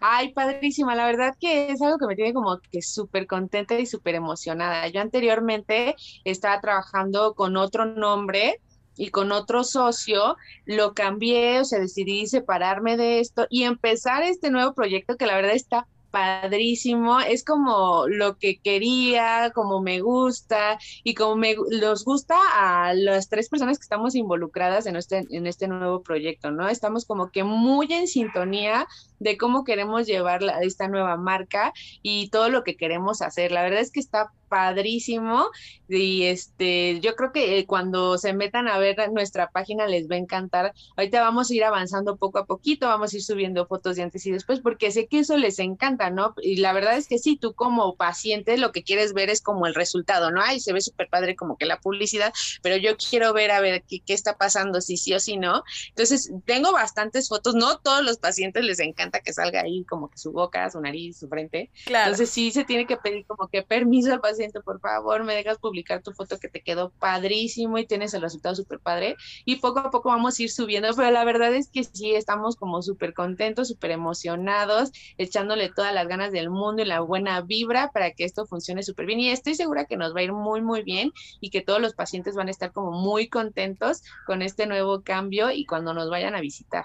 Ay, 0.00 0.32
padrísima, 0.32 0.94
la 0.94 1.06
verdad 1.06 1.34
que 1.40 1.70
es 1.70 1.82
algo 1.82 1.98
que 1.98 2.06
me 2.06 2.14
tiene 2.16 2.32
como 2.32 2.58
que 2.70 2.82
súper 2.82 3.26
contenta 3.26 3.78
y 3.78 3.86
súper 3.86 4.14
emocionada. 4.14 4.86
Yo 4.88 5.00
anteriormente 5.00 5.96
estaba 6.24 6.60
trabajando 6.60 7.34
con 7.34 7.56
otro 7.56 7.86
nombre, 7.86 8.60
y 8.96 9.08
con 9.10 9.32
otro 9.32 9.64
socio 9.64 10.36
lo 10.66 10.94
cambié, 10.94 11.60
o 11.60 11.64
sea, 11.64 11.80
decidí 11.80 12.26
separarme 12.26 12.96
de 12.96 13.20
esto 13.20 13.46
y 13.50 13.64
empezar 13.64 14.22
este 14.22 14.50
nuevo 14.50 14.74
proyecto 14.74 15.16
que 15.16 15.26
la 15.26 15.36
verdad 15.36 15.54
está 15.54 15.86
padrísimo, 16.12 17.18
es 17.20 17.42
como 17.42 18.06
lo 18.06 18.36
que 18.36 18.58
quería, 18.58 19.50
como 19.54 19.80
me 19.80 20.00
gusta 20.00 20.78
y 21.02 21.14
como 21.14 21.36
me 21.36 21.56
los 21.70 22.04
gusta 22.04 22.36
a 22.54 22.92
las 22.94 23.28
tres 23.28 23.48
personas 23.48 23.78
que 23.78 23.84
estamos 23.84 24.14
involucradas 24.14 24.86
en 24.86 24.96
este, 24.96 25.26
en 25.30 25.46
este 25.46 25.66
nuevo 25.66 26.02
proyecto, 26.02 26.50
¿no? 26.50 26.68
Estamos 26.68 27.06
como 27.06 27.30
que 27.30 27.42
muy 27.42 27.92
en 27.92 28.06
sintonía 28.06 28.86
de 29.22 29.36
cómo 29.36 29.64
queremos 29.64 30.06
llevar 30.06 30.42
esta 30.62 30.88
nueva 30.88 31.16
marca 31.16 31.72
y 32.02 32.28
todo 32.30 32.48
lo 32.48 32.64
que 32.64 32.76
queremos 32.76 33.22
hacer. 33.22 33.52
La 33.52 33.62
verdad 33.62 33.80
es 33.80 33.90
que 33.90 34.00
está 34.00 34.32
padrísimo 34.52 35.48
y 35.88 36.24
este 36.24 37.00
yo 37.00 37.16
creo 37.16 37.32
que 37.32 37.58
eh, 37.58 37.66
cuando 37.66 38.18
se 38.18 38.34
metan 38.34 38.68
a 38.68 38.76
ver 38.76 39.10
nuestra 39.10 39.50
página 39.50 39.86
les 39.86 40.10
va 40.10 40.16
a 40.16 40.18
encantar. 40.18 40.74
Ahorita 40.94 41.22
vamos 41.22 41.50
a 41.50 41.54
ir 41.54 41.64
avanzando 41.64 42.18
poco 42.18 42.38
a 42.38 42.44
poquito, 42.44 42.86
vamos 42.86 43.14
a 43.14 43.16
ir 43.16 43.22
subiendo 43.22 43.66
fotos 43.66 43.96
de 43.96 44.02
antes 44.02 44.26
y 44.26 44.30
después 44.30 44.60
porque 44.60 44.90
sé 44.90 45.06
que 45.06 45.20
eso 45.20 45.38
les 45.38 45.58
encanta, 45.58 46.10
¿no? 46.10 46.34
Y 46.42 46.56
la 46.56 46.74
verdad 46.74 46.98
es 46.98 47.08
que 47.08 47.18
sí, 47.18 47.38
tú 47.38 47.54
como 47.54 47.96
paciente 47.96 48.58
lo 48.58 48.72
que 48.72 48.82
quieres 48.82 49.14
ver 49.14 49.30
es 49.30 49.40
como 49.40 49.66
el 49.66 49.74
resultado, 49.74 50.30
¿no? 50.30 50.42
Ay, 50.42 50.60
se 50.60 50.74
ve 50.74 50.82
súper 50.82 51.08
padre 51.08 51.34
como 51.34 51.56
que 51.56 51.64
la 51.64 51.80
publicidad, 51.80 52.34
pero 52.60 52.76
yo 52.76 52.98
quiero 52.98 53.32
ver 53.32 53.52
a 53.52 53.60
ver 53.60 53.84
qué, 53.88 54.00
qué 54.04 54.12
está 54.12 54.36
pasando, 54.36 54.82
si 54.82 54.98
sí 54.98 55.14
o 55.14 55.20
si 55.20 55.38
no. 55.38 55.62
Entonces, 55.88 56.30
tengo 56.44 56.72
bastantes 56.72 57.30
fotos, 57.30 57.54
no 57.54 57.78
todos 57.78 58.04
los 58.04 58.18
pacientes 58.18 58.62
les 58.64 58.80
encanta 58.80 59.11
que 59.20 59.32
salga 59.32 59.62
ahí 59.62 59.84
como 59.84 60.08
que 60.08 60.18
su 60.18 60.32
boca, 60.32 60.70
su 60.70 60.80
nariz, 60.80 61.18
su 61.18 61.28
frente. 61.28 61.70
Claro. 61.86 62.06
Entonces 62.06 62.30
sí 62.30 62.50
se 62.50 62.64
tiene 62.64 62.86
que 62.86 62.96
pedir 62.96 63.26
como 63.26 63.48
que 63.48 63.62
permiso 63.62 64.12
al 64.12 64.20
paciente 64.20 64.60
por 64.60 64.80
favor, 64.80 65.24
me 65.24 65.34
dejas 65.34 65.58
publicar 65.58 66.02
tu 66.02 66.12
foto 66.12 66.38
que 66.38 66.48
te 66.48 66.62
quedó 66.62 66.90
padrísimo 66.90 67.78
y 67.78 67.86
tienes 67.86 68.14
el 68.14 68.22
resultado 68.22 68.54
súper 68.54 68.80
padre. 68.80 69.16
Y 69.44 69.56
poco 69.56 69.80
a 69.80 69.90
poco 69.90 70.08
vamos 70.08 70.38
a 70.38 70.42
ir 70.42 70.50
subiendo, 70.50 70.88
pero 70.96 71.10
la 71.10 71.24
verdad 71.24 71.54
es 71.54 71.68
que 71.68 71.84
sí, 71.84 72.14
estamos 72.14 72.56
como 72.56 72.82
súper 72.82 73.14
contentos, 73.14 73.68
súper 73.68 73.90
emocionados, 73.92 74.92
echándole 75.18 75.70
todas 75.70 75.94
las 75.94 76.08
ganas 76.08 76.32
del 76.32 76.50
mundo 76.50 76.82
y 76.82 76.86
la 76.86 77.00
buena 77.00 77.40
vibra 77.40 77.90
para 77.92 78.12
que 78.12 78.24
esto 78.24 78.46
funcione 78.46 78.82
súper 78.82 79.06
bien. 79.06 79.20
Y 79.20 79.30
estoy 79.30 79.54
segura 79.54 79.84
que 79.84 79.96
nos 79.96 80.14
va 80.14 80.20
a 80.20 80.24
ir 80.24 80.32
muy, 80.32 80.62
muy 80.62 80.82
bien 80.82 81.12
y 81.40 81.50
que 81.50 81.60
todos 81.60 81.80
los 81.80 81.94
pacientes 81.94 82.34
van 82.34 82.48
a 82.48 82.50
estar 82.50 82.72
como 82.72 82.92
muy 82.92 83.28
contentos 83.28 84.02
con 84.26 84.42
este 84.42 84.66
nuevo 84.66 85.02
cambio 85.02 85.50
y 85.50 85.66
cuando 85.66 85.94
nos 85.94 86.10
vayan 86.10 86.34
a 86.34 86.40
visitar. 86.40 86.84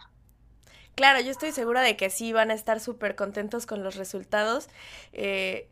Claro, 0.97 1.19
yo 1.19 1.29
estoy 1.29 1.51
segura 1.51 1.81
de 1.83 1.95
que 1.95 2.09
sí 2.09 2.33
van 2.33 2.49
a 2.49 2.55
estar 2.55 2.79
súper 2.79 3.15
contentos 3.15 3.67
con 3.67 3.83
los 3.83 3.97
resultados. 3.97 4.67
Eh, 5.13 5.69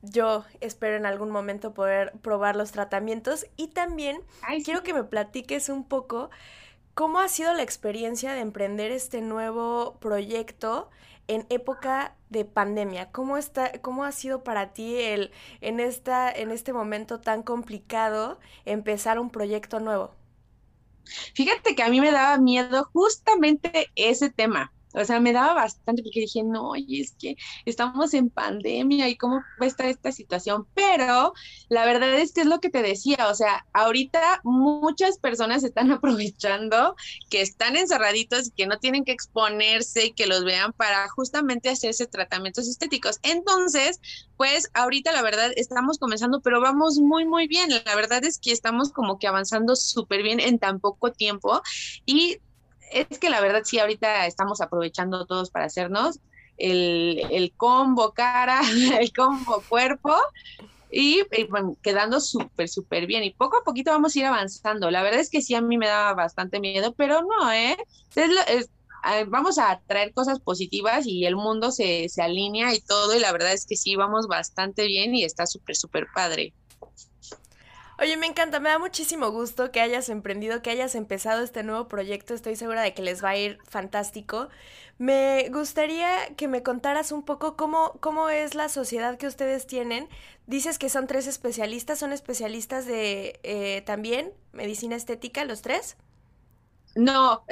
yo 0.00 0.44
espero 0.60 0.94
en 0.94 1.06
algún 1.06 1.32
momento 1.32 1.74
poder 1.74 2.12
probar 2.22 2.54
los 2.54 2.70
tratamientos 2.70 3.46
y 3.56 3.68
también 3.68 4.22
quiero 4.64 4.84
que 4.84 4.94
me 4.94 5.02
platiques 5.02 5.68
un 5.68 5.82
poco 5.82 6.30
cómo 6.94 7.18
ha 7.18 7.26
sido 7.26 7.52
la 7.52 7.64
experiencia 7.64 8.32
de 8.32 8.42
emprender 8.42 8.92
este 8.92 9.22
nuevo 9.22 9.96
proyecto 9.98 10.88
en 11.26 11.46
época 11.48 12.14
de 12.30 12.44
pandemia. 12.44 13.10
¿Cómo 13.10 13.36
está 13.36 13.72
cómo 13.80 14.04
ha 14.04 14.12
sido 14.12 14.44
para 14.44 14.72
ti 14.72 14.94
el 15.00 15.32
en 15.62 15.80
esta 15.80 16.30
en 16.30 16.52
este 16.52 16.72
momento 16.72 17.20
tan 17.20 17.42
complicado 17.42 18.38
empezar 18.66 19.18
un 19.18 19.30
proyecto 19.30 19.80
nuevo? 19.80 20.14
Fíjate 21.34 21.74
que 21.74 21.82
a 21.82 21.90
mí 21.90 22.00
me 22.00 22.10
daba 22.10 22.38
miedo 22.38 22.88
justamente 22.92 23.90
ese 23.94 24.30
tema 24.30 24.72
o 24.94 25.04
sea, 25.04 25.20
me 25.20 25.32
daba 25.32 25.54
bastante 25.54 26.02
porque 26.02 26.20
dije, 26.20 26.42
no, 26.44 26.70
oye, 26.70 27.00
es 27.00 27.14
que 27.18 27.36
estamos 27.64 28.14
en 28.14 28.30
pandemia 28.30 29.08
y 29.08 29.16
cómo 29.16 29.36
va 29.60 29.64
a 29.64 29.66
estar 29.66 29.86
esta 29.86 30.12
situación. 30.12 30.66
Pero 30.74 31.32
la 31.68 31.84
verdad 31.84 32.14
es 32.14 32.32
que 32.32 32.42
es 32.42 32.46
lo 32.46 32.60
que 32.60 32.70
te 32.70 32.82
decía, 32.82 33.28
o 33.28 33.34
sea, 33.34 33.66
ahorita 33.72 34.40
muchas 34.44 35.18
personas 35.18 35.64
están 35.64 35.90
aprovechando 35.92 36.94
que 37.30 37.40
están 37.40 37.76
encerraditos 37.76 38.48
y 38.48 38.50
que 38.52 38.66
no 38.66 38.78
tienen 38.78 39.04
que 39.04 39.12
exponerse 39.12 40.06
y 40.06 40.12
que 40.12 40.26
los 40.26 40.44
vean 40.44 40.72
para 40.72 41.08
justamente 41.08 41.68
hacerse 41.70 42.06
tratamientos 42.06 42.68
estéticos. 42.68 43.18
Entonces, 43.22 44.00
pues 44.36 44.70
ahorita 44.74 45.12
la 45.12 45.22
verdad 45.22 45.50
estamos 45.56 45.98
comenzando, 45.98 46.40
pero 46.40 46.60
vamos 46.60 46.98
muy, 46.98 47.24
muy 47.26 47.48
bien. 47.48 47.70
La 47.84 47.96
verdad 47.96 48.24
es 48.24 48.38
que 48.38 48.52
estamos 48.52 48.92
como 48.92 49.18
que 49.18 49.26
avanzando 49.26 49.76
súper 49.76 50.22
bien 50.22 50.40
en 50.40 50.58
tan 50.58 50.80
poco 50.80 51.12
tiempo 51.12 51.62
y 52.06 52.38
es 52.94 53.18
que 53.18 53.30
la 53.30 53.40
verdad 53.40 53.62
sí, 53.64 53.78
ahorita 53.78 54.26
estamos 54.26 54.60
aprovechando 54.60 55.26
todos 55.26 55.50
para 55.50 55.66
hacernos 55.66 56.20
el, 56.56 57.52
combo 57.56 58.12
cara, 58.12 58.60
el 59.00 59.12
combo 59.12 59.62
cuerpo 59.68 60.14
y, 60.90 61.22
quedando 61.82 62.20
súper, 62.20 62.68
súper 62.68 63.06
bien. 63.06 63.24
Y 63.24 63.30
poco 63.30 63.58
a 63.58 63.64
poquito 63.64 63.90
vamos 63.90 64.14
a 64.14 64.18
ir 64.18 64.26
avanzando. 64.26 64.90
La 64.90 65.02
verdad 65.02 65.20
es 65.20 65.30
que 65.30 65.42
sí, 65.42 65.54
a 65.54 65.60
mí 65.60 65.76
me 65.76 65.88
da 65.88 66.14
bastante 66.14 66.60
miedo, 66.60 66.94
pero 66.96 67.22
no, 67.22 67.52
¿eh? 67.52 67.76
vamos 69.26 69.58
a 69.58 69.80
traer 69.86 70.14
cosas 70.14 70.40
positivas 70.40 71.06
y 71.06 71.26
el 71.26 71.36
mundo 71.36 71.72
se, 71.72 72.08
se 72.08 72.22
alinea 72.22 72.74
y 72.74 72.80
todo. 72.80 73.14
Y 73.14 73.18
la 73.18 73.32
verdad 73.32 73.52
es 73.52 73.66
que 73.66 73.76
sí, 73.76 73.96
vamos 73.96 74.28
bastante 74.28 74.86
bien 74.86 75.14
y 75.14 75.24
está 75.24 75.46
súper, 75.46 75.76
súper 75.76 76.06
padre. 76.14 76.54
Oye, 77.96 78.16
me 78.16 78.26
encanta, 78.26 78.58
me 78.58 78.70
da 78.70 78.80
muchísimo 78.80 79.30
gusto 79.30 79.70
que 79.70 79.80
hayas 79.80 80.08
emprendido, 80.08 80.62
que 80.62 80.70
hayas 80.70 80.96
empezado 80.96 81.44
este 81.44 81.62
nuevo 81.62 81.86
proyecto. 81.86 82.34
Estoy 82.34 82.56
segura 82.56 82.82
de 82.82 82.92
que 82.92 83.02
les 83.02 83.22
va 83.22 83.30
a 83.30 83.36
ir 83.36 83.58
fantástico. 83.68 84.48
Me 84.98 85.48
gustaría 85.52 86.08
que 86.36 86.48
me 86.48 86.64
contaras 86.64 87.12
un 87.12 87.22
poco 87.22 87.56
cómo, 87.56 87.92
cómo 88.00 88.30
es 88.30 88.56
la 88.56 88.68
sociedad 88.68 89.16
que 89.16 89.28
ustedes 89.28 89.68
tienen. 89.68 90.08
Dices 90.48 90.78
que 90.78 90.88
son 90.88 91.06
tres 91.06 91.28
especialistas, 91.28 92.00
son 92.00 92.12
especialistas 92.12 92.84
de 92.84 93.38
eh, 93.44 93.82
también 93.86 94.32
medicina 94.52 94.96
estética, 94.96 95.44
los 95.44 95.62
tres. 95.62 95.96
No, 96.96 97.44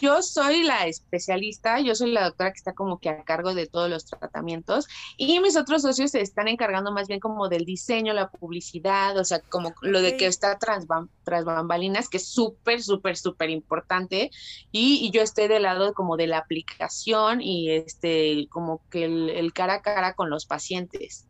yo 0.00 0.22
soy 0.22 0.62
la 0.62 0.86
especialista, 0.86 1.80
yo 1.80 1.94
soy 1.94 2.12
la 2.12 2.24
doctora 2.24 2.52
que 2.52 2.58
está 2.58 2.74
como 2.74 2.98
que 2.98 3.08
a 3.08 3.24
cargo 3.24 3.54
de 3.54 3.66
todos 3.66 3.90
los 3.90 4.06
tratamientos 4.06 4.86
y 5.16 5.40
mis 5.40 5.56
otros 5.56 5.82
socios 5.82 6.12
se 6.12 6.20
están 6.20 6.46
encargando 6.46 6.92
más 6.92 7.08
bien 7.08 7.18
como 7.18 7.48
del 7.48 7.64
diseño, 7.64 8.12
la 8.12 8.30
publicidad, 8.30 9.16
o 9.18 9.24
sea, 9.24 9.40
como 9.40 9.74
lo 9.82 10.00
de 10.00 10.16
que 10.16 10.26
está 10.26 10.58
tras, 10.58 10.86
tras 11.24 11.44
bambalinas, 11.44 12.08
que 12.08 12.18
es 12.18 12.28
súper, 12.28 12.82
súper, 12.82 13.16
súper 13.16 13.50
importante 13.50 14.30
y, 14.70 15.10
yo 15.10 15.22
estoy 15.22 15.48
del 15.48 15.62
lado 15.62 15.94
como 15.94 16.16
de 16.16 16.26
la 16.26 16.38
aplicación 16.38 17.40
y 17.40 17.70
este, 17.70 18.46
como 18.50 18.82
que 18.90 19.04
el 19.04 19.52
cara 19.54 19.74
a 19.74 19.82
cara 19.82 20.12
con 20.14 20.28
los 20.28 20.44
pacientes. 20.44 21.26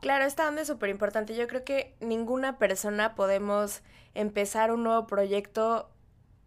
Claro, 0.00 0.24
esta 0.24 0.46
onda 0.46 0.62
es 0.62 0.68
súper 0.68 0.90
importante. 0.90 1.34
Yo 1.34 1.48
creo 1.48 1.64
que 1.64 1.96
ninguna 2.00 2.58
persona 2.58 3.14
podemos 3.14 3.82
empezar 4.14 4.70
un 4.70 4.84
nuevo 4.84 5.06
proyecto 5.06 5.90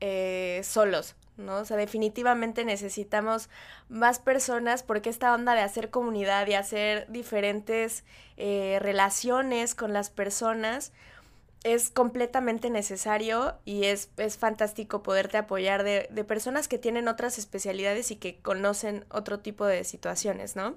eh, 0.02 0.62
solos, 0.64 1.16
¿no? 1.38 1.58
O 1.60 1.66
sea, 1.66 1.78
definitivamente 1.78 2.66
necesitamos 2.66 3.49
más 3.89 4.20
personas 4.20 4.84
porque 4.84 5.10
esta 5.10 5.34
onda 5.34 5.56
de 5.56 5.62
hacer 5.62 5.89
comunidad 5.91 6.47
y 6.47 6.56
hacer 6.56 7.08
diferentes 7.12 8.04
eh, 8.38 8.80
relaciones 8.82 9.76
con 9.76 9.93
las 9.93 10.10
personas 10.10 10.93
es 11.64 11.89
completamente 11.91 12.70
necesario 12.72 13.56
y 13.66 13.86
es, 13.86 14.10
es 14.18 14.38
fantástico 14.38 15.04
poderte 15.04 15.38
apoyar 15.38 15.84
de, 15.84 16.08
de 16.12 16.24
personas 16.24 16.68
que 16.68 16.80
tienen 16.80 17.08
otras 17.08 17.38
especialidades 17.39 18.12
y 18.12 18.16
que 18.18 18.39
conocen 18.41 19.06
otro 19.10 19.39
tipo 19.41 19.66
de 19.66 19.84
situaciones, 19.84 20.56
¿no? 20.56 20.76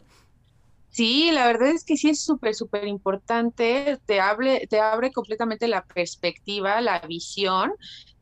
Sí, 0.88 1.32
la 1.32 1.46
verdad 1.48 1.70
es 1.70 1.84
que 1.84 1.96
sí 1.96 2.10
es 2.10 2.22
súper, 2.24 2.54
súper 2.54 2.86
importante, 2.86 3.98
te, 4.06 4.20
hable, 4.20 4.66
te 4.68 4.78
abre 4.78 5.10
completamente 5.10 5.66
la 5.66 5.84
perspectiva, 5.84 6.80
la 6.80 7.00
visión 7.00 7.72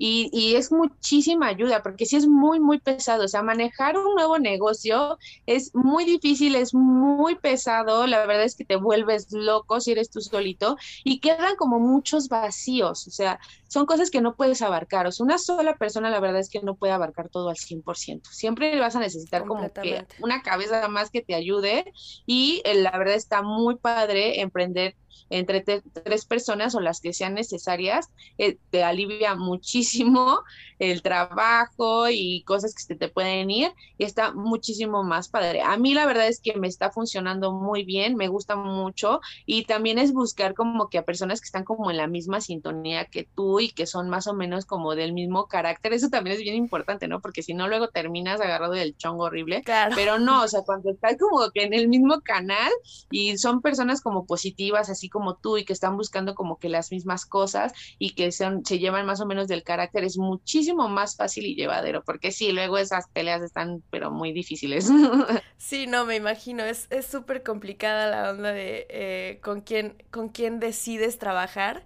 y, 0.04 0.30
y, 0.32 0.56
es 0.56 0.72
muchísima 0.72 1.46
ayuda 1.46 1.80
porque 1.80 2.06
sí 2.06 2.16
es 2.16 2.26
muy, 2.26 2.58
muy 2.58 2.80
pesado. 2.80 3.24
O 3.24 3.28
sea, 3.28 3.40
manejar 3.44 3.96
un 3.96 4.16
nuevo 4.16 4.36
negocio 4.40 5.16
es 5.46 5.72
muy 5.76 6.04
difícil, 6.04 6.56
es 6.56 6.74
muy 6.74 7.36
pesado. 7.36 8.08
La 8.08 8.26
verdad 8.26 8.42
es 8.42 8.56
que 8.56 8.64
te 8.64 8.74
vuelves 8.74 9.28
loco 9.30 9.80
si 9.80 9.92
eres 9.92 10.10
tú 10.10 10.20
solito 10.20 10.76
y 11.04 11.20
quedan 11.20 11.54
como 11.54 11.78
muchos 11.78 12.28
vacíos. 12.28 13.06
O 13.06 13.12
sea, 13.12 13.38
son 13.68 13.86
cosas 13.86 14.10
que 14.10 14.20
no 14.20 14.34
puedes 14.34 14.60
abarcar. 14.60 15.06
O 15.06 15.12
sea, 15.12 15.22
una 15.22 15.38
sola 15.38 15.76
persona, 15.76 16.10
la 16.10 16.18
verdad 16.18 16.40
es 16.40 16.50
que 16.50 16.62
no 16.62 16.74
puede 16.74 16.92
abarcar 16.92 17.28
todo 17.28 17.48
al 17.48 17.56
100%. 17.56 18.22
Siempre 18.28 18.80
vas 18.80 18.96
a 18.96 18.98
necesitar 18.98 19.46
como 19.46 19.72
que 19.72 20.04
una 20.18 20.42
cabeza 20.42 20.88
más 20.88 21.10
que 21.10 21.22
te 21.22 21.36
ayude 21.36 21.92
y 22.26 22.60
eh, 22.64 22.74
la 22.74 22.98
verdad 22.98 23.14
está 23.14 23.42
muy 23.42 23.76
padre 23.76 24.40
emprender 24.40 24.96
entre 25.30 25.60
tres 25.60 26.26
personas 26.26 26.74
o 26.74 26.80
las 26.80 27.00
que 27.00 27.12
sean 27.12 27.34
necesarias, 27.34 28.10
eh, 28.38 28.58
te 28.70 28.84
alivia 28.84 29.34
muchísimo 29.36 30.42
el 30.78 31.02
trabajo 31.02 32.08
y 32.10 32.42
cosas 32.42 32.74
que 32.74 32.82
se 32.82 32.96
te 32.96 33.08
pueden 33.08 33.50
ir 33.50 33.72
y 33.98 34.04
está 34.04 34.32
muchísimo 34.32 35.04
más 35.04 35.28
padre. 35.28 35.62
A 35.62 35.76
mí 35.76 35.94
la 35.94 36.06
verdad 36.06 36.26
es 36.26 36.40
que 36.40 36.56
me 36.56 36.66
está 36.66 36.90
funcionando 36.90 37.52
muy 37.52 37.84
bien, 37.84 38.16
me 38.16 38.28
gusta 38.28 38.56
mucho 38.56 39.20
y 39.46 39.64
también 39.64 39.98
es 39.98 40.12
buscar 40.12 40.54
como 40.54 40.88
que 40.88 40.98
a 40.98 41.04
personas 41.04 41.40
que 41.40 41.46
están 41.46 41.64
como 41.64 41.90
en 41.90 41.96
la 41.96 42.08
misma 42.08 42.40
sintonía 42.40 43.04
que 43.04 43.28
tú 43.34 43.60
y 43.60 43.70
que 43.70 43.86
son 43.86 44.08
más 44.08 44.26
o 44.26 44.34
menos 44.34 44.66
como 44.66 44.94
del 44.94 45.12
mismo 45.12 45.46
carácter. 45.46 45.92
Eso 45.92 46.08
también 46.08 46.36
es 46.36 46.42
bien 46.42 46.56
importante, 46.56 47.06
¿no? 47.06 47.20
Porque 47.20 47.42
si 47.42 47.54
no 47.54 47.68
luego 47.68 47.88
terminas 47.88 48.40
agarrado 48.40 48.72
del 48.72 48.96
chongo 48.96 49.24
horrible. 49.24 49.62
Claro. 49.62 49.94
Pero 49.94 50.18
no, 50.18 50.42
o 50.42 50.48
sea, 50.48 50.62
cuando 50.62 50.90
estás 50.90 51.16
como 51.18 51.50
que 51.50 51.62
en 51.62 51.74
el 51.74 51.88
mismo 51.88 52.20
canal 52.22 52.72
y 53.10 53.38
son 53.38 53.62
personas 53.62 54.00
como 54.00 54.26
positivas, 54.26 54.90
así 54.90 55.01
como 55.08 55.36
tú 55.36 55.58
y 55.58 55.64
que 55.64 55.72
están 55.72 55.96
buscando 55.96 56.34
como 56.34 56.58
que 56.58 56.68
las 56.68 56.92
mismas 56.92 57.26
cosas 57.26 57.72
y 57.98 58.14
que 58.14 58.32
son, 58.32 58.64
se 58.64 58.78
llevan 58.78 59.06
más 59.06 59.20
o 59.20 59.26
menos 59.26 59.48
del 59.48 59.62
carácter, 59.62 60.04
es 60.04 60.18
muchísimo 60.18 60.88
más 60.88 61.16
fácil 61.16 61.46
y 61.46 61.54
llevadero, 61.54 62.02
porque 62.04 62.32
sí, 62.32 62.52
luego 62.52 62.78
esas 62.78 63.08
peleas 63.08 63.42
están 63.42 63.82
pero 63.90 64.10
muy 64.10 64.32
difíciles. 64.32 64.88
Sí, 65.58 65.86
no, 65.86 66.04
me 66.04 66.16
imagino, 66.16 66.64
es 66.64 66.88
súper 67.08 67.44
complicada 67.44 68.10
la 68.10 68.30
onda 68.30 68.52
de 68.52 68.86
eh, 68.90 69.38
con, 69.42 69.60
quién, 69.60 70.02
con 70.10 70.28
quién 70.28 70.58
decides 70.58 71.18
trabajar. 71.18 71.84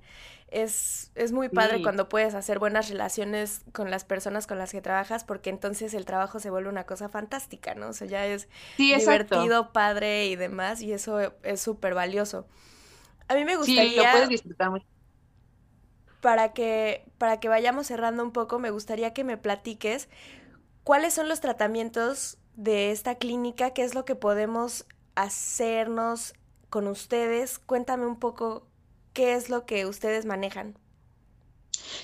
Es, 0.49 1.11
es, 1.17 1.33
muy 1.33 1.49
padre 1.49 1.83
cuando 1.83 2.09
puedes 2.09 2.35
hacer 2.35 2.61
buenas 2.61 2.89
relaciones 2.89 3.63
con 3.73 3.91
las 3.91 4.05
personas 4.05 4.47
con 4.47 4.59
las 4.59 4.71
que 4.71 4.81
trabajas, 4.81 5.25
porque 5.25 5.51
entonces 5.51 5.93
el 5.93 6.05
trabajo 6.05 6.39
se 6.39 6.51
vuelve 6.51 6.69
una 6.71 6.85
cosa 6.85 7.09
fantástica, 7.09 7.75
¿no? 7.75 7.89
O 7.89 7.93
sea, 7.93 8.07
ya 8.07 8.25
es 8.27 8.49
divertido, 8.79 9.73
padre 9.73 10.29
y 10.29 10.37
demás, 10.37 10.81
y 10.83 10.93
eso 10.93 11.33
es 11.43 11.61
súper 11.61 11.95
valioso. 11.95 12.47
A 13.29 13.35
mí 13.35 13.45
me 13.45 13.57
gustaría... 13.57 13.91
Sí, 13.91 13.97
lo 13.97 14.03
puedes 14.13 14.29
disfrutar 14.29 14.71
mucho. 14.71 14.87
Para 16.21 16.53
que, 16.53 17.05
para 17.19 17.39
que 17.39 17.49
vayamos 17.49 17.87
cerrando 17.87 18.23
un 18.23 18.33
poco, 18.33 18.59
me 18.59 18.71
gustaría 18.71 19.13
que 19.13 19.25
me 19.25 19.37
platiques 19.37 20.09
cuáles 20.83 21.15
son 21.15 21.29
los 21.29 21.41
tratamientos 21.41 22.39
de 22.55 22.91
esta 22.91 23.17
clínica, 23.17 23.71
qué 23.71 23.85
es 23.85 23.95
lo 23.95 24.05
que 24.05 24.15
podemos 24.15 24.87
hacernos 25.15 26.35
con 26.71 26.89
ustedes. 26.89 27.59
Cuéntame 27.59 28.07
un 28.07 28.19
poco 28.19 28.67
qué 29.13 29.35
es 29.35 29.51
lo 29.51 29.67
que 29.67 29.87
ustedes 29.87 30.27
manejan. 30.27 30.79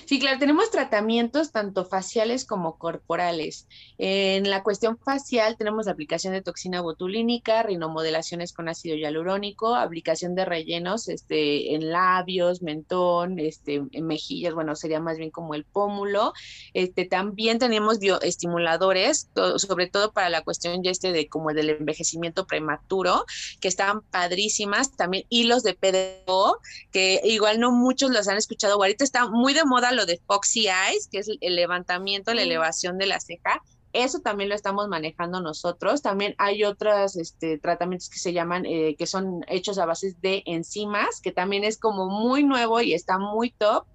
Sí, 0.05 0.19
claro, 0.19 0.39
tenemos 0.39 0.71
tratamientos 0.71 1.51
tanto 1.51 1.85
faciales 1.85 2.45
como 2.45 2.77
corporales. 2.77 3.67
En 3.97 4.49
la 4.49 4.63
cuestión 4.63 4.97
facial 4.97 5.57
tenemos 5.57 5.87
aplicación 5.87 6.33
de 6.33 6.41
toxina 6.41 6.81
botulínica, 6.81 7.63
rinomodelaciones 7.63 8.53
con 8.53 8.69
ácido 8.69 8.95
hialurónico, 8.95 9.75
aplicación 9.75 10.35
de 10.35 10.45
rellenos 10.45 11.07
este, 11.07 11.75
en 11.75 11.91
labios, 11.91 12.61
mentón, 12.61 13.39
este, 13.39 13.83
en 13.91 14.05
mejillas, 14.05 14.53
bueno, 14.53 14.75
sería 14.75 14.99
más 14.99 15.17
bien 15.17 15.31
como 15.31 15.55
el 15.55 15.65
pómulo. 15.65 16.33
Este, 16.73 17.05
también 17.05 17.59
tenemos 17.59 17.99
bioestimuladores, 17.99 19.29
sobre 19.57 19.87
todo 19.87 20.11
para 20.11 20.29
la 20.29 20.43
cuestión 20.43 20.83
ya 20.83 20.91
este 20.91 21.11
de 21.11 21.27
como 21.27 21.53
del 21.53 21.69
envejecimiento 21.69 22.45
prematuro, 22.45 23.25
que 23.59 23.67
están 23.67 24.01
padrísimas. 24.01 24.95
También 24.95 25.25
hilos 25.29 25.63
de 25.63 25.73
PDO, 25.73 26.59
que 26.91 27.21
igual 27.23 27.59
no 27.59 27.71
muchos 27.71 28.11
los 28.11 28.27
han 28.27 28.37
escuchado, 28.37 28.75
ahorita 28.75 29.03
está 29.03 29.27
muy 29.29 29.53
de 29.53 29.62
moda 29.65 29.91
lo 29.91 30.05
de 30.05 30.21
Foxy 30.25 30.67
Eyes, 30.67 31.07
que 31.11 31.19
es 31.19 31.29
el 31.39 31.55
levantamiento, 31.55 32.33
la 32.33 32.43
elevación 32.43 32.97
de 32.97 33.07
la 33.07 33.19
ceja. 33.19 33.61
Eso 33.93 34.19
también 34.21 34.49
lo 34.49 34.55
estamos 34.55 34.87
manejando 34.87 35.39
nosotros. 35.39 36.01
También 36.01 36.33
hay 36.39 36.63
otros 36.63 37.15
este, 37.15 37.59
tratamientos 37.59 38.09
que 38.09 38.17
se 38.17 38.33
llaman, 38.33 38.65
eh, 38.65 38.95
que 38.97 39.05
son 39.05 39.45
hechos 39.47 39.77
a 39.77 39.85
base 39.85 40.15
de 40.19 40.41
enzimas, 40.47 41.21
que 41.21 41.31
también 41.31 41.63
es 41.63 41.77
como 41.77 42.07
muy 42.07 42.43
nuevo 42.43 42.81
y 42.81 42.93
está 42.93 43.19
muy 43.19 43.51
top. 43.51 43.85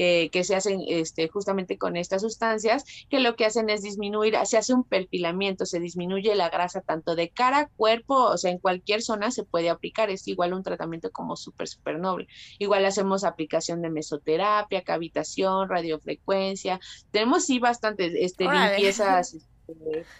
Eh, 0.00 0.30
que 0.30 0.44
se 0.44 0.54
hacen 0.54 0.80
este, 0.86 1.26
justamente 1.26 1.76
con 1.76 1.96
estas 1.96 2.22
sustancias, 2.22 2.84
que 3.10 3.18
lo 3.18 3.34
que 3.34 3.46
hacen 3.46 3.68
es 3.68 3.82
disminuir, 3.82 4.36
se 4.44 4.56
hace 4.56 4.72
un 4.72 4.84
perfilamiento, 4.84 5.66
se 5.66 5.80
disminuye 5.80 6.36
la 6.36 6.50
grasa 6.50 6.82
tanto 6.82 7.16
de 7.16 7.30
cara, 7.30 7.68
cuerpo, 7.76 8.14
o 8.14 8.38
sea, 8.38 8.52
en 8.52 8.58
cualquier 8.58 9.02
zona 9.02 9.32
se 9.32 9.42
puede 9.42 9.70
aplicar, 9.70 10.08
es 10.08 10.28
igual 10.28 10.52
un 10.52 10.62
tratamiento 10.62 11.10
como 11.10 11.34
súper, 11.34 11.66
súper 11.66 11.98
noble. 11.98 12.28
Igual 12.60 12.84
hacemos 12.84 13.24
aplicación 13.24 13.82
de 13.82 13.90
mesoterapia, 13.90 14.84
cavitación, 14.84 15.68
radiofrecuencia, 15.68 16.78
tenemos 17.10 17.46
sí 17.46 17.58
bastantes 17.58 18.12
este, 18.14 18.44
limpiezas 18.44 19.48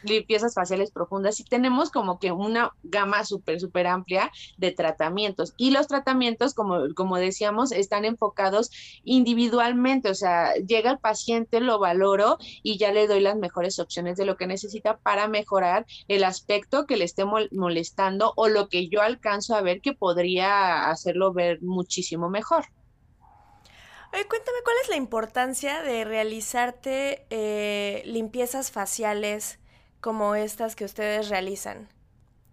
limpiezas 0.03 0.55
faciales 0.55 0.91
profundas 0.91 1.41
y 1.41 1.45
tenemos 1.45 1.91
como 1.91 2.19
que 2.19 2.33
una 2.33 2.73
gama 2.83 3.25
súper, 3.25 3.61
súper 3.61 3.87
amplia 3.87 4.31
de 4.57 4.73
tratamientos. 4.73 5.55
Y 5.57 5.71
los 5.71 5.87
tratamientos, 5.87 6.55
como, 6.55 6.95
como 6.95 7.17
decíamos, 7.17 7.73
están 7.73 8.05
enfocados 8.05 8.71
individualmente, 9.05 10.11
o 10.11 10.15
sea, 10.15 10.55
llega 10.55 10.91
el 10.91 10.99
paciente, 10.99 11.61
lo 11.61 11.79
valoro 11.79 12.39
y 12.63 12.79
ya 12.79 12.93
le 12.93 13.07
doy 13.07 13.21
las 13.21 13.37
mejores 13.37 13.79
opciones 13.79 14.17
de 14.17 14.27
lo 14.27 14.37
que 14.37 14.47
necesita 14.47 14.99
para 14.99 15.29
mejorar 15.29 15.87
el 16.09 16.25
aspecto 16.25 16.87
que 16.87 16.97
le 16.97 17.05
esté 17.05 17.25
molestando 17.25 18.33
o 18.37 18.49
lo 18.49 18.69
que 18.69 18.89
yo 18.89 19.03
alcanzo 19.03 19.55
a 19.55 19.63
ver 19.63 19.81
que 19.81 19.93
podría 19.93 20.91
hacerlo 20.91 21.33
ver 21.33 21.63
muchísimo 21.63 22.29
mejor. 22.29 22.65
Oye, 24.13 24.27
cuéntame 24.27 24.59
cuál 24.65 24.77
es 24.83 24.89
la 24.89 24.97
importancia 24.97 25.83
de 25.83 26.05
realizarte 26.05 27.27
eh, 27.31 28.03
limpiezas 28.07 28.71
faciales 28.71 29.59
como 30.01 30.35
estas 30.35 30.77
que 30.77 30.85
ustedes 30.85 31.29
realizan. 31.29 31.89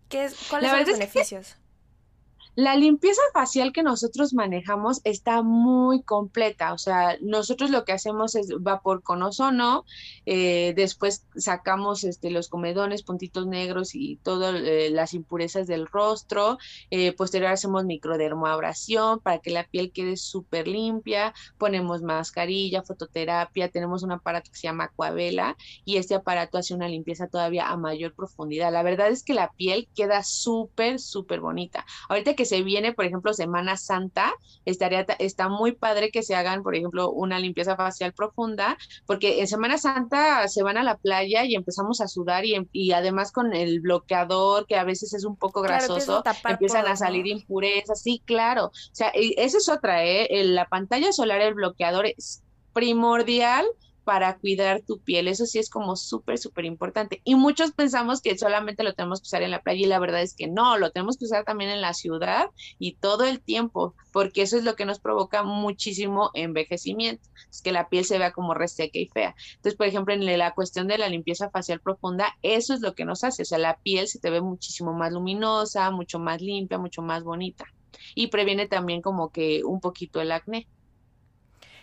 ¿Qué 0.09 0.25
es, 0.25 0.35
¿Cuáles 0.49 0.69
son 0.69 0.79
los 0.79 0.89
beneficios? 0.89 1.57
La 2.55 2.77
limpieza 2.77 3.21
facial 3.33 3.73
que 3.73 3.83
nosotros 3.83 4.33
manejamos 4.33 5.01
está 5.03 5.41
muy 5.41 6.03
completa, 6.03 6.71
o 6.71 6.77
sea, 6.77 7.17
nosotros 7.21 7.69
lo 7.69 7.83
que 7.83 7.91
hacemos 7.91 8.33
es 8.35 8.49
vapor 8.61 9.03
con 9.03 9.21
ozono, 9.23 9.83
eh, 10.25 10.73
después 10.73 11.25
sacamos 11.35 12.05
este, 12.05 12.31
los 12.31 12.47
comedones, 12.47 13.03
puntitos 13.03 13.45
negros 13.45 13.93
y 13.93 14.21
todas 14.23 14.55
eh, 14.55 14.89
las 14.89 15.13
impurezas 15.13 15.67
del 15.67 15.85
rostro, 15.85 16.57
eh, 16.91 17.11
posterior 17.11 17.51
hacemos 17.51 17.83
microdermoabrasión 17.83 19.19
para 19.19 19.39
que 19.39 19.51
la 19.51 19.67
piel 19.67 19.91
quede 19.91 20.15
súper 20.15 20.69
limpia, 20.69 21.33
ponemos 21.57 22.03
mascarilla, 22.03 22.83
fototerapia, 22.83 23.67
tenemos 23.67 24.01
un 24.03 24.13
aparato 24.13 24.49
que 24.49 24.57
se 24.57 24.67
llama 24.67 24.93
Coavela 24.95 25.57
y 25.83 25.97
este 25.97 26.15
aparato 26.15 26.57
hace 26.57 26.73
una 26.73 26.87
limpieza 26.87 27.27
todavía 27.27 27.67
a 27.67 27.75
mayor 27.75 28.13
profundidad. 28.13 28.71
La 28.71 28.83
verdad 28.83 29.09
es 29.09 29.23
que 29.23 29.33
la 29.33 29.51
piel 29.51 29.89
queda 29.93 30.23
súper, 30.23 30.99
súper 31.01 31.41
bonita. 31.41 31.85
Ahorita 32.07 32.33
que 32.33 32.44
se 32.45 32.61
viene, 32.61 32.93
por 32.93 33.05
ejemplo, 33.05 33.33
Semana 33.33 33.77
Santa, 33.77 34.33
estaría, 34.65 35.05
está 35.19 35.49
muy 35.49 35.73
padre 35.73 36.11
que 36.11 36.23
se 36.23 36.35
hagan, 36.35 36.63
por 36.63 36.75
ejemplo, 36.75 37.11
una 37.11 37.39
limpieza 37.39 37.75
facial 37.75 38.13
profunda, 38.13 38.77
porque 39.05 39.39
en 39.41 39.47
Semana 39.47 39.77
Santa 39.77 40.47
se 40.47 40.63
van 40.63 40.77
a 40.77 40.83
la 40.83 40.97
playa 40.97 41.43
y 41.45 41.55
empezamos 41.55 42.01
a 42.01 42.07
sudar 42.07 42.45
y, 42.45 42.67
y 42.71 42.91
además 42.91 43.31
con 43.31 43.53
el 43.53 43.81
bloqueador, 43.81 44.67
que 44.67 44.77
a 44.77 44.83
veces 44.83 45.13
es 45.13 45.25
un 45.25 45.35
poco 45.35 45.61
grasoso, 45.61 46.23
empiezan 46.47 46.87
a 46.87 46.95
salir 46.95 47.27
impurezas, 47.27 48.01
sí, 48.01 48.21
claro. 48.25 48.65
O 48.65 48.71
sea, 48.91 49.11
esa 49.13 49.57
es 49.57 49.69
otra, 49.69 50.05
¿eh? 50.05 50.27
La 50.45 50.67
pantalla 50.67 51.11
solar, 51.11 51.41
el 51.41 51.53
bloqueador 51.53 52.05
es 52.05 52.43
primordial 52.73 53.65
para 54.05 54.37
cuidar 54.37 54.81
tu 54.81 54.99
piel. 55.01 55.27
Eso 55.27 55.45
sí 55.45 55.59
es 55.59 55.69
como 55.69 55.95
súper, 55.97 56.37
súper 56.37 56.63
importante. 56.65 57.21
Y 57.25 57.35
muchos 57.35 57.71
pensamos 57.71 58.21
que 58.21 58.37
solamente 58.37 58.83
lo 58.83 58.93
tenemos 58.93 59.19
que 59.19 59.25
usar 59.25 59.41
en 59.41 59.51
la 59.51 59.61
playa 59.61 59.81
y 59.81 59.89
la 59.89 59.99
verdad 59.99 60.21
es 60.21 60.35
que 60.35 60.47
no, 60.47 60.77
lo 60.77 60.91
tenemos 60.91 61.17
que 61.17 61.25
usar 61.25 61.43
también 61.43 61.71
en 61.71 61.81
la 61.81 61.93
ciudad 61.93 62.45
y 62.79 62.95
todo 62.95 63.25
el 63.25 63.41
tiempo, 63.41 63.95
porque 64.13 64.43
eso 64.43 64.57
es 64.57 64.63
lo 64.63 64.75
que 64.75 64.85
nos 64.85 64.99
provoca 64.99 65.43
muchísimo 65.43 66.29
envejecimiento, 66.35 67.27
es 67.49 67.61
que 67.61 67.71
la 67.71 67.89
piel 67.89 68.05
se 68.05 68.19
vea 68.19 68.31
como 68.31 68.53
reseca 68.53 68.99
y 68.99 69.07
fea. 69.07 69.35
Entonces, 69.55 69.75
por 69.75 69.87
ejemplo, 69.87 70.13
en 70.13 70.37
la 70.37 70.53
cuestión 70.53 70.87
de 70.87 70.97
la 70.97 71.09
limpieza 71.09 71.49
facial 71.49 71.81
profunda, 71.81 72.35
eso 72.43 72.73
es 72.73 72.81
lo 72.81 72.93
que 72.93 73.05
nos 73.05 73.23
hace, 73.23 73.41
o 73.41 73.45
sea, 73.45 73.57
la 73.57 73.77
piel 73.77 74.07
se 74.07 74.19
te 74.19 74.29
ve 74.29 74.41
muchísimo 74.41 74.93
más 74.93 75.11
luminosa, 75.11 75.89
mucho 75.91 76.19
más 76.19 76.41
limpia, 76.41 76.77
mucho 76.77 77.01
más 77.01 77.23
bonita. 77.23 77.65
Y 78.13 78.27
previene 78.27 78.67
también 78.67 79.01
como 79.01 79.31
que 79.31 79.63
un 79.63 79.79
poquito 79.79 80.21
el 80.21 80.31
acné. 80.31 80.67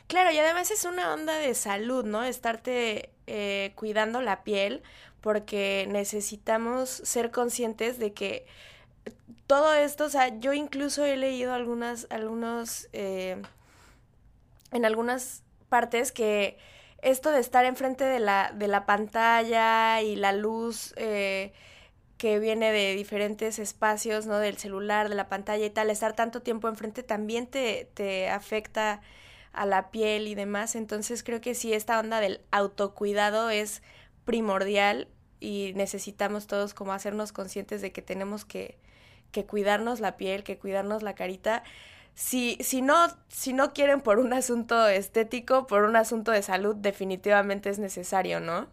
Claro, 0.06 0.30
y 0.30 0.38
además 0.38 0.70
es 0.70 0.84
una 0.84 1.12
onda 1.14 1.36
de 1.38 1.54
salud, 1.54 2.04
¿no? 2.04 2.22
Estarte 2.24 3.10
eh, 3.26 3.72
cuidando 3.76 4.20
la 4.20 4.44
piel 4.44 4.82
porque 5.20 5.86
necesitamos 5.88 6.90
ser 6.90 7.30
conscientes 7.30 7.98
de 7.98 8.12
que 8.12 8.46
todo 9.46 9.74
esto, 9.74 10.04
o 10.04 10.08
sea, 10.08 10.38
yo 10.40 10.52
incluso 10.52 11.04
he 11.04 11.16
leído 11.16 11.54
algunas, 11.54 12.06
algunos, 12.10 12.88
eh, 12.92 13.40
en 14.70 14.84
algunas 14.84 15.42
partes 15.68 16.12
que 16.12 16.58
esto 17.02 17.30
de 17.30 17.40
estar 17.40 17.64
enfrente 17.64 18.04
de 18.04 18.20
la, 18.20 18.52
de 18.54 18.68
la 18.68 18.86
pantalla 18.86 20.00
y 20.02 20.16
la 20.16 20.32
luz 20.32 20.94
eh, 20.96 21.52
que 22.18 22.38
viene 22.38 22.72
de 22.72 22.94
diferentes 22.94 23.58
espacios, 23.58 24.26
¿no? 24.26 24.38
Del 24.38 24.58
celular, 24.58 25.08
de 25.08 25.16
la 25.16 25.28
pantalla 25.28 25.66
y 25.66 25.70
tal, 25.70 25.90
estar 25.90 26.14
tanto 26.14 26.42
tiempo 26.42 26.68
enfrente 26.68 27.02
también 27.02 27.46
te, 27.48 27.88
te 27.94 28.30
afecta 28.30 29.02
a 29.52 29.66
la 29.66 29.90
piel 29.90 30.28
y 30.28 30.34
demás. 30.34 30.74
Entonces 30.74 31.22
creo 31.22 31.40
que 31.40 31.54
sí, 31.54 31.72
esta 31.72 31.98
onda 31.98 32.20
del 32.20 32.40
autocuidado 32.50 33.50
es 33.50 33.82
primordial 34.24 35.08
y 35.40 35.72
necesitamos 35.74 36.46
todos 36.46 36.74
como 36.74 36.92
hacernos 36.92 37.32
conscientes 37.32 37.80
de 37.82 37.92
que 37.92 38.02
tenemos 38.02 38.44
que, 38.44 38.78
que 39.32 39.44
cuidarnos 39.44 40.00
la 40.00 40.16
piel, 40.16 40.44
que 40.44 40.58
cuidarnos 40.58 41.02
la 41.02 41.14
carita. 41.14 41.64
Si, 42.14 42.58
si, 42.60 42.82
no, 42.82 43.08
si 43.28 43.52
no 43.52 43.72
quieren 43.72 44.00
por 44.00 44.18
un 44.18 44.32
asunto 44.32 44.86
estético, 44.86 45.66
por 45.66 45.84
un 45.84 45.96
asunto 45.96 46.30
de 46.30 46.42
salud, 46.42 46.76
definitivamente 46.76 47.70
es 47.70 47.78
necesario, 47.78 48.38
¿no? 48.40 48.68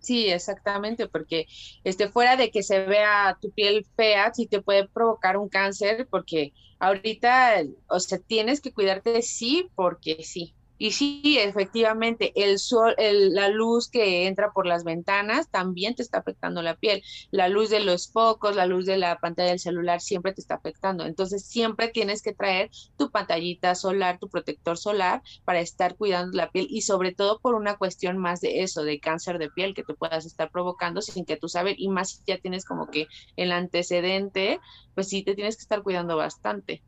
Sí, 0.00 0.28
exactamente, 0.30 1.08
porque 1.08 1.46
este, 1.84 2.08
fuera 2.08 2.36
de 2.36 2.50
que 2.50 2.62
se 2.62 2.84
vea 2.86 3.36
tu 3.40 3.50
piel 3.52 3.84
fea, 3.96 4.32
sí 4.32 4.46
te 4.46 4.62
puede 4.62 4.88
provocar 4.88 5.36
un 5.36 5.48
cáncer, 5.48 6.06
porque 6.10 6.52
ahorita, 6.78 7.62
o 7.88 7.98
sea, 8.00 8.18
tienes 8.18 8.60
que 8.60 8.72
cuidarte 8.72 9.22
sí, 9.22 9.68
porque 9.74 10.22
sí. 10.24 10.54
Y 10.80 10.92
sí, 10.92 11.38
efectivamente, 11.40 12.32
el 12.36 12.58
sol, 12.60 12.94
la 12.98 13.48
luz 13.48 13.88
que 13.90 14.26
entra 14.28 14.52
por 14.52 14.64
las 14.64 14.84
ventanas 14.84 15.50
también 15.50 15.96
te 15.96 16.02
está 16.02 16.18
afectando 16.18 16.62
la 16.62 16.76
piel. 16.76 17.02
La 17.32 17.48
luz 17.48 17.68
de 17.70 17.80
los 17.80 18.10
focos, 18.12 18.54
la 18.54 18.64
luz 18.66 18.86
de 18.86 18.96
la 18.96 19.18
pantalla 19.18 19.50
del 19.50 19.58
celular 19.58 20.00
siempre 20.00 20.32
te 20.34 20.40
está 20.40 20.54
afectando. 20.54 21.04
Entonces, 21.04 21.44
siempre 21.46 21.88
tienes 21.88 22.22
que 22.22 22.32
traer 22.32 22.70
tu 22.96 23.10
pantallita 23.10 23.74
solar, 23.74 24.18
tu 24.20 24.28
protector 24.28 24.78
solar 24.78 25.20
para 25.44 25.60
estar 25.60 25.96
cuidando 25.96 26.36
la 26.36 26.50
piel 26.50 26.68
y 26.70 26.82
sobre 26.82 27.12
todo 27.12 27.40
por 27.40 27.54
una 27.56 27.76
cuestión 27.76 28.16
más 28.18 28.40
de 28.40 28.62
eso, 28.62 28.84
de 28.84 29.00
cáncer 29.00 29.38
de 29.38 29.50
piel 29.50 29.74
que 29.74 29.82
te 29.82 29.94
puedas 29.94 30.26
estar 30.26 30.48
provocando 30.50 31.02
sin 31.02 31.24
que 31.24 31.36
tú 31.36 31.48
sabes 31.48 31.74
y 31.78 31.88
más 31.88 32.10
si 32.12 32.22
ya 32.26 32.38
tienes 32.38 32.64
como 32.64 32.86
que 32.86 33.06
el 33.36 33.50
antecedente, 33.52 34.60
pues 34.94 35.08
sí 35.08 35.24
te 35.24 35.34
tienes 35.34 35.56
que 35.56 35.62
estar 35.62 35.82
cuidando 35.82 36.16
bastante. 36.16 36.82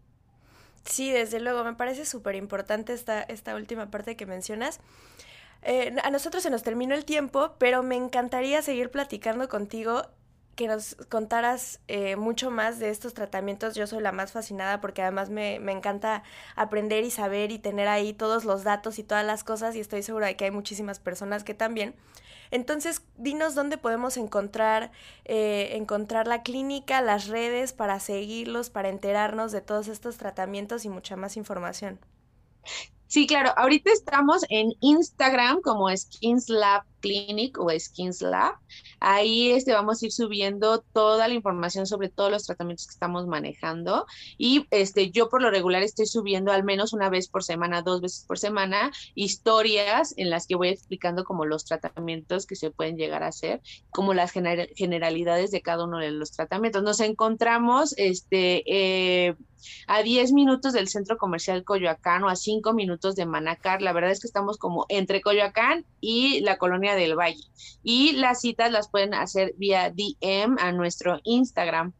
Sí, 0.84 1.10
desde 1.10 1.40
luego, 1.40 1.62
me 1.64 1.74
parece 1.74 2.04
súper 2.06 2.34
importante 2.34 2.92
esta, 2.92 3.22
esta 3.22 3.54
última 3.54 3.90
parte 3.90 4.16
que 4.16 4.26
mencionas. 4.26 4.80
Eh, 5.62 5.94
a 6.02 6.10
nosotros 6.10 6.42
se 6.42 6.50
nos 6.50 6.62
terminó 6.62 6.94
el 6.94 7.04
tiempo, 7.04 7.54
pero 7.58 7.82
me 7.82 7.96
encantaría 7.96 8.62
seguir 8.62 8.90
platicando 8.90 9.48
contigo, 9.48 10.02
que 10.56 10.66
nos 10.66 10.96
contaras 11.08 11.80
eh, 11.88 12.16
mucho 12.16 12.50
más 12.50 12.78
de 12.78 12.90
estos 12.90 13.14
tratamientos. 13.14 13.74
Yo 13.74 13.86
soy 13.86 14.02
la 14.02 14.12
más 14.12 14.32
fascinada 14.32 14.80
porque 14.80 15.02
además 15.02 15.30
me, 15.30 15.58
me 15.60 15.72
encanta 15.72 16.22
aprender 16.56 17.04
y 17.04 17.10
saber 17.10 17.50
y 17.52 17.58
tener 17.58 17.88
ahí 17.88 18.12
todos 18.12 18.44
los 18.44 18.64
datos 18.64 18.98
y 18.98 19.04
todas 19.04 19.24
las 19.24 19.44
cosas 19.44 19.74
y 19.76 19.80
estoy 19.80 20.02
segura 20.02 20.26
de 20.26 20.36
que 20.36 20.46
hay 20.46 20.50
muchísimas 20.50 20.98
personas 20.98 21.44
que 21.44 21.54
también. 21.54 21.94
Entonces, 22.50 23.02
dinos 23.16 23.54
dónde 23.54 23.78
podemos 23.78 24.16
encontrar, 24.16 24.90
eh, 25.24 25.70
encontrar 25.76 26.26
la 26.26 26.42
clínica, 26.42 27.00
las 27.02 27.28
redes 27.28 27.72
para 27.72 28.00
seguirlos, 28.00 28.70
para 28.70 28.88
enterarnos 28.88 29.52
de 29.52 29.60
todos 29.60 29.88
estos 29.88 30.16
tratamientos 30.18 30.84
y 30.84 30.88
mucha 30.88 31.16
más 31.16 31.36
información. 31.36 32.00
Sí, 33.06 33.26
claro. 33.26 33.52
Ahorita 33.56 33.90
estamos 33.92 34.44
en 34.50 34.72
Instagram 34.80 35.60
como 35.62 35.88
Skins 35.96 36.48
Lab 36.48 36.84
Clinic 37.00 37.58
o 37.58 37.68
Skins 37.78 38.22
Lab. 38.22 38.54
Ahí 39.00 39.50
este, 39.50 39.72
vamos 39.72 40.02
a 40.02 40.06
ir 40.06 40.12
subiendo 40.12 40.80
toda 40.92 41.28
la 41.28 41.34
información 41.34 41.86
sobre 41.86 42.08
todos 42.08 42.30
los 42.30 42.44
tratamientos 42.44 42.86
que 42.86 42.92
estamos 42.92 43.26
manejando. 43.26 44.06
Y 44.38 44.66
este, 44.70 45.10
yo 45.10 45.28
por 45.28 45.42
lo 45.42 45.50
regular 45.50 45.82
estoy 45.82 46.06
subiendo 46.06 46.52
al 46.52 46.64
menos 46.64 46.92
una 46.92 47.08
vez 47.08 47.28
por 47.28 47.42
semana, 47.42 47.82
dos 47.82 48.00
veces 48.00 48.24
por 48.26 48.38
semana, 48.38 48.92
historias 49.14 50.14
en 50.16 50.30
las 50.30 50.46
que 50.46 50.56
voy 50.56 50.68
explicando 50.68 51.24
como 51.24 51.44
los 51.44 51.64
tratamientos 51.64 52.46
que 52.46 52.56
se 52.56 52.70
pueden 52.70 52.96
llegar 52.96 53.22
a 53.22 53.28
hacer, 53.28 53.60
como 53.90 54.14
las 54.14 54.32
generalidades 54.32 55.50
de 55.50 55.62
cada 55.62 55.84
uno 55.84 55.98
de 55.98 56.10
los 56.10 56.32
tratamientos. 56.32 56.82
Nos 56.82 57.00
encontramos 57.00 57.94
este, 57.96 58.62
eh, 58.66 59.34
a 59.86 60.02
10 60.02 60.32
minutos 60.32 60.72
del 60.72 60.88
centro 60.88 61.18
comercial 61.18 61.64
Coyoacán 61.64 62.24
o 62.24 62.28
a 62.28 62.36
5 62.36 62.72
minutos 62.72 63.16
de 63.16 63.26
Manacar. 63.26 63.82
La 63.82 63.92
verdad 63.92 64.10
es 64.10 64.20
que 64.20 64.26
estamos 64.26 64.58
como 64.58 64.86
entre 64.88 65.20
Coyoacán 65.20 65.84
y 66.00 66.40
la 66.40 66.58
colonia 66.58 66.89
del 66.94 67.18
Valle. 67.18 67.44
Y 67.82 68.12
las 68.12 68.40
citas 68.40 68.70
las 68.70 68.88
pueden 68.90 69.14
hacer 69.14 69.54
vía 69.56 69.90
DM 69.90 70.56
a 70.58 70.72
nuestro 70.72 71.20
Instagram. 71.24 71.92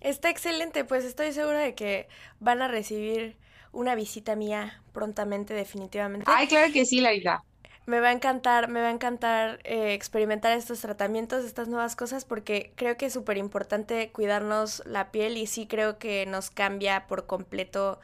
Está 0.00 0.30
excelente, 0.30 0.84
pues 0.84 1.04
estoy 1.04 1.32
segura 1.32 1.60
de 1.60 1.74
que 1.74 2.08
van 2.38 2.62
a 2.62 2.68
recibir 2.68 3.36
una 3.72 3.94
visita 3.94 4.36
mía 4.36 4.82
prontamente, 4.92 5.54
definitivamente. 5.54 6.26
Ay, 6.28 6.46
claro 6.46 6.72
que 6.72 6.84
sí, 6.84 7.00
Larita 7.00 7.42
me 7.86 8.00
va 8.00 8.08
a 8.08 8.12
encantar, 8.12 8.68
me 8.68 8.80
va 8.80 8.88
a 8.88 8.90
encantar 8.90 9.60
eh, 9.64 9.94
experimentar 9.94 10.56
estos 10.58 10.80
tratamientos, 10.80 11.44
estas 11.44 11.68
nuevas 11.68 11.94
cosas, 11.94 12.24
porque 12.24 12.72
creo 12.74 12.96
que 12.96 13.06
es 13.06 13.12
súper 13.12 13.38
importante 13.38 14.10
cuidarnos 14.10 14.82
la 14.86 15.12
piel 15.12 15.36
y 15.36 15.46
sí 15.46 15.66
creo 15.66 15.98
que 15.98 16.26
nos 16.26 16.50
cambia 16.50 17.06
por 17.06 17.26
completo 17.26 18.00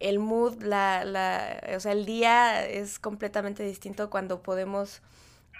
el 0.00 0.18
mood, 0.18 0.62
la, 0.62 1.04
la, 1.04 1.60
o 1.76 1.80
sea, 1.80 1.92
el 1.92 2.06
día 2.06 2.66
es 2.66 2.98
completamente 2.98 3.62
distinto 3.64 4.10
cuando 4.10 4.42
podemos 4.42 5.02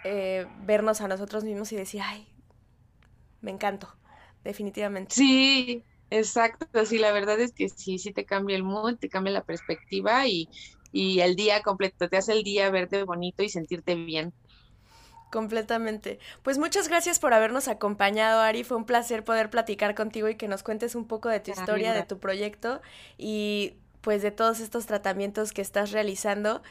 eh, 0.04 0.46
vernos 0.66 1.00
a 1.02 1.08
nosotros 1.08 1.44
mismos 1.44 1.72
y 1.72 1.76
decir, 1.76 2.02
ay, 2.04 2.26
me 3.40 3.50
encanto, 3.50 3.88
definitivamente. 4.44 5.16
Sí, 5.16 5.84
exacto, 6.10 6.66
sí, 6.86 6.98
la 6.98 7.12
verdad 7.12 7.40
es 7.40 7.52
que 7.52 7.68
sí, 7.68 7.98
sí 7.98 8.12
te 8.12 8.24
cambia 8.26 8.56
el 8.56 8.62
mood, 8.64 8.96
te 8.98 9.08
cambia 9.08 9.32
la 9.32 9.44
perspectiva 9.44 10.26
y 10.26 10.48
y 10.92 11.20
el 11.20 11.36
día 11.36 11.60
completo, 11.62 12.08
te 12.08 12.16
hace 12.16 12.32
el 12.32 12.42
día 12.42 12.70
verte 12.70 13.02
bonito 13.04 13.42
y 13.42 13.50
sentirte 13.50 13.94
bien. 13.96 14.32
Completamente. 15.30 16.18
Pues 16.42 16.56
muchas 16.58 16.88
gracias 16.88 17.18
por 17.18 17.34
habernos 17.34 17.68
acompañado, 17.68 18.40
Ari. 18.40 18.64
Fue 18.64 18.76
un 18.76 18.86
placer 18.86 19.24
poder 19.24 19.50
platicar 19.50 19.94
contigo 19.94 20.28
y 20.28 20.36
que 20.36 20.48
nos 20.48 20.62
cuentes 20.62 20.94
un 20.94 21.06
poco 21.06 21.28
de 21.28 21.40
tu 21.40 21.50
historia, 21.50 21.92
de 21.92 22.04
tu 22.04 22.18
proyecto 22.20 22.80
y 23.18 23.74
pues 24.06 24.22
de 24.22 24.30
todos 24.30 24.60
estos 24.60 24.86
tratamientos 24.86 25.52
que 25.52 25.60
estás 25.60 25.90
realizando. 25.90 26.62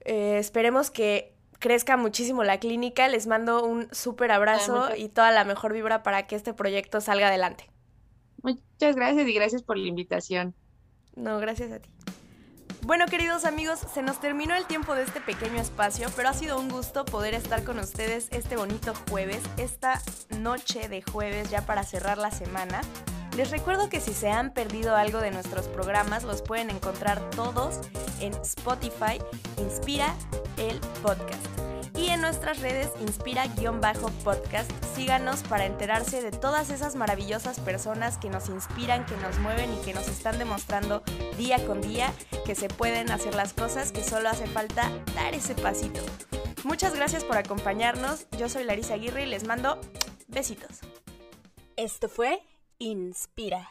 Eh, 0.00 0.36
esperemos 0.36 0.90
que 0.90 1.32
crezca 1.58 1.96
muchísimo 1.96 2.44
la 2.44 2.60
clínica. 2.60 3.08
Les 3.08 3.26
mando 3.26 3.64
un 3.64 3.88
súper 3.94 4.30
abrazo 4.30 4.90
y 4.94 5.08
toda 5.08 5.30
la 5.30 5.46
mejor 5.46 5.72
vibra 5.72 6.02
para 6.02 6.26
que 6.26 6.36
este 6.36 6.52
proyecto 6.52 7.00
salga 7.00 7.28
adelante. 7.28 7.70
Muchas 8.42 8.94
gracias 8.94 9.26
y 9.26 9.32
gracias 9.32 9.62
por 9.62 9.78
la 9.78 9.88
invitación. 9.88 10.54
No, 11.14 11.38
gracias 11.38 11.72
a 11.72 11.78
ti. 11.78 11.88
Bueno, 12.82 13.06
queridos 13.06 13.46
amigos, 13.46 13.78
se 13.78 14.02
nos 14.02 14.20
terminó 14.20 14.54
el 14.54 14.66
tiempo 14.66 14.94
de 14.94 15.04
este 15.04 15.22
pequeño 15.22 15.58
espacio, 15.58 16.08
pero 16.14 16.28
ha 16.28 16.34
sido 16.34 16.60
un 16.60 16.68
gusto 16.68 17.06
poder 17.06 17.32
estar 17.32 17.64
con 17.64 17.78
ustedes 17.78 18.28
este 18.32 18.58
bonito 18.58 18.92
jueves, 19.08 19.40
esta 19.56 20.02
noche 20.40 20.90
de 20.90 21.00
jueves 21.00 21.48
ya 21.48 21.64
para 21.64 21.84
cerrar 21.84 22.18
la 22.18 22.30
semana. 22.30 22.82
Les 23.36 23.50
recuerdo 23.50 23.90
que 23.90 24.00
si 24.00 24.14
se 24.14 24.30
han 24.30 24.54
perdido 24.54 24.96
algo 24.96 25.20
de 25.20 25.30
nuestros 25.30 25.68
programas, 25.68 26.24
los 26.24 26.40
pueden 26.40 26.70
encontrar 26.70 27.28
todos 27.30 27.80
en 28.20 28.32
Spotify, 28.34 29.20
Inspira 29.58 30.14
el 30.56 30.78
Podcast 31.02 31.44
y 31.94 32.08
en 32.08 32.20
nuestras 32.20 32.60
redes 32.60 32.90
inspira-podcast. 33.00 34.70
Síganos 34.94 35.42
para 35.42 35.66
enterarse 35.66 36.22
de 36.22 36.30
todas 36.30 36.70
esas 36.70 36.94
maravillosas 36.94 37.60
personas 37.60 38.18
que 38.18 38.30
nos 38.30 38.48
inspiran, 38.48 39.04
que 39.06 39.16
nos 39.18 39.38
mueven 39.38 39.72
y 39.72 39.84
que 39.84 39.94
nos 39.94 40.08
están 40.08 40.38
demostrando 40.38 41.02
día 41.36 41.64
con 41.66 41.80
día 41.80 42.12
que 42.44 42.54
se 42.54 42.68
pueden 42.68 43.10
hacer 43.10 43.34
las 43.34 43.52
cosas, 43.52 43.92
que 43.92 44.02
solo 44.02 44.28
hace 44.28 44.46
falta 44.46 44.90
dar 45.14 45.34
ese 45.34 45.54
pasito. 45.54 46.00
Muchas 46.64 46.94
gracias 46.94 47.24
por 47.24 47.36
acompañarnos. 47.36 48.26
Yo 48.38 48.48
soy 48.48 48.64
Larisa 48.64 48.94
Aguirre 48.94 49.24
y 49.24 49.26
les 49.26 49.46
mando 49.46 49.80
besitos. 50.28 50.80
Esto 51.76 52.08
fue 52.08 52.42
Inspira. 52.78 53.66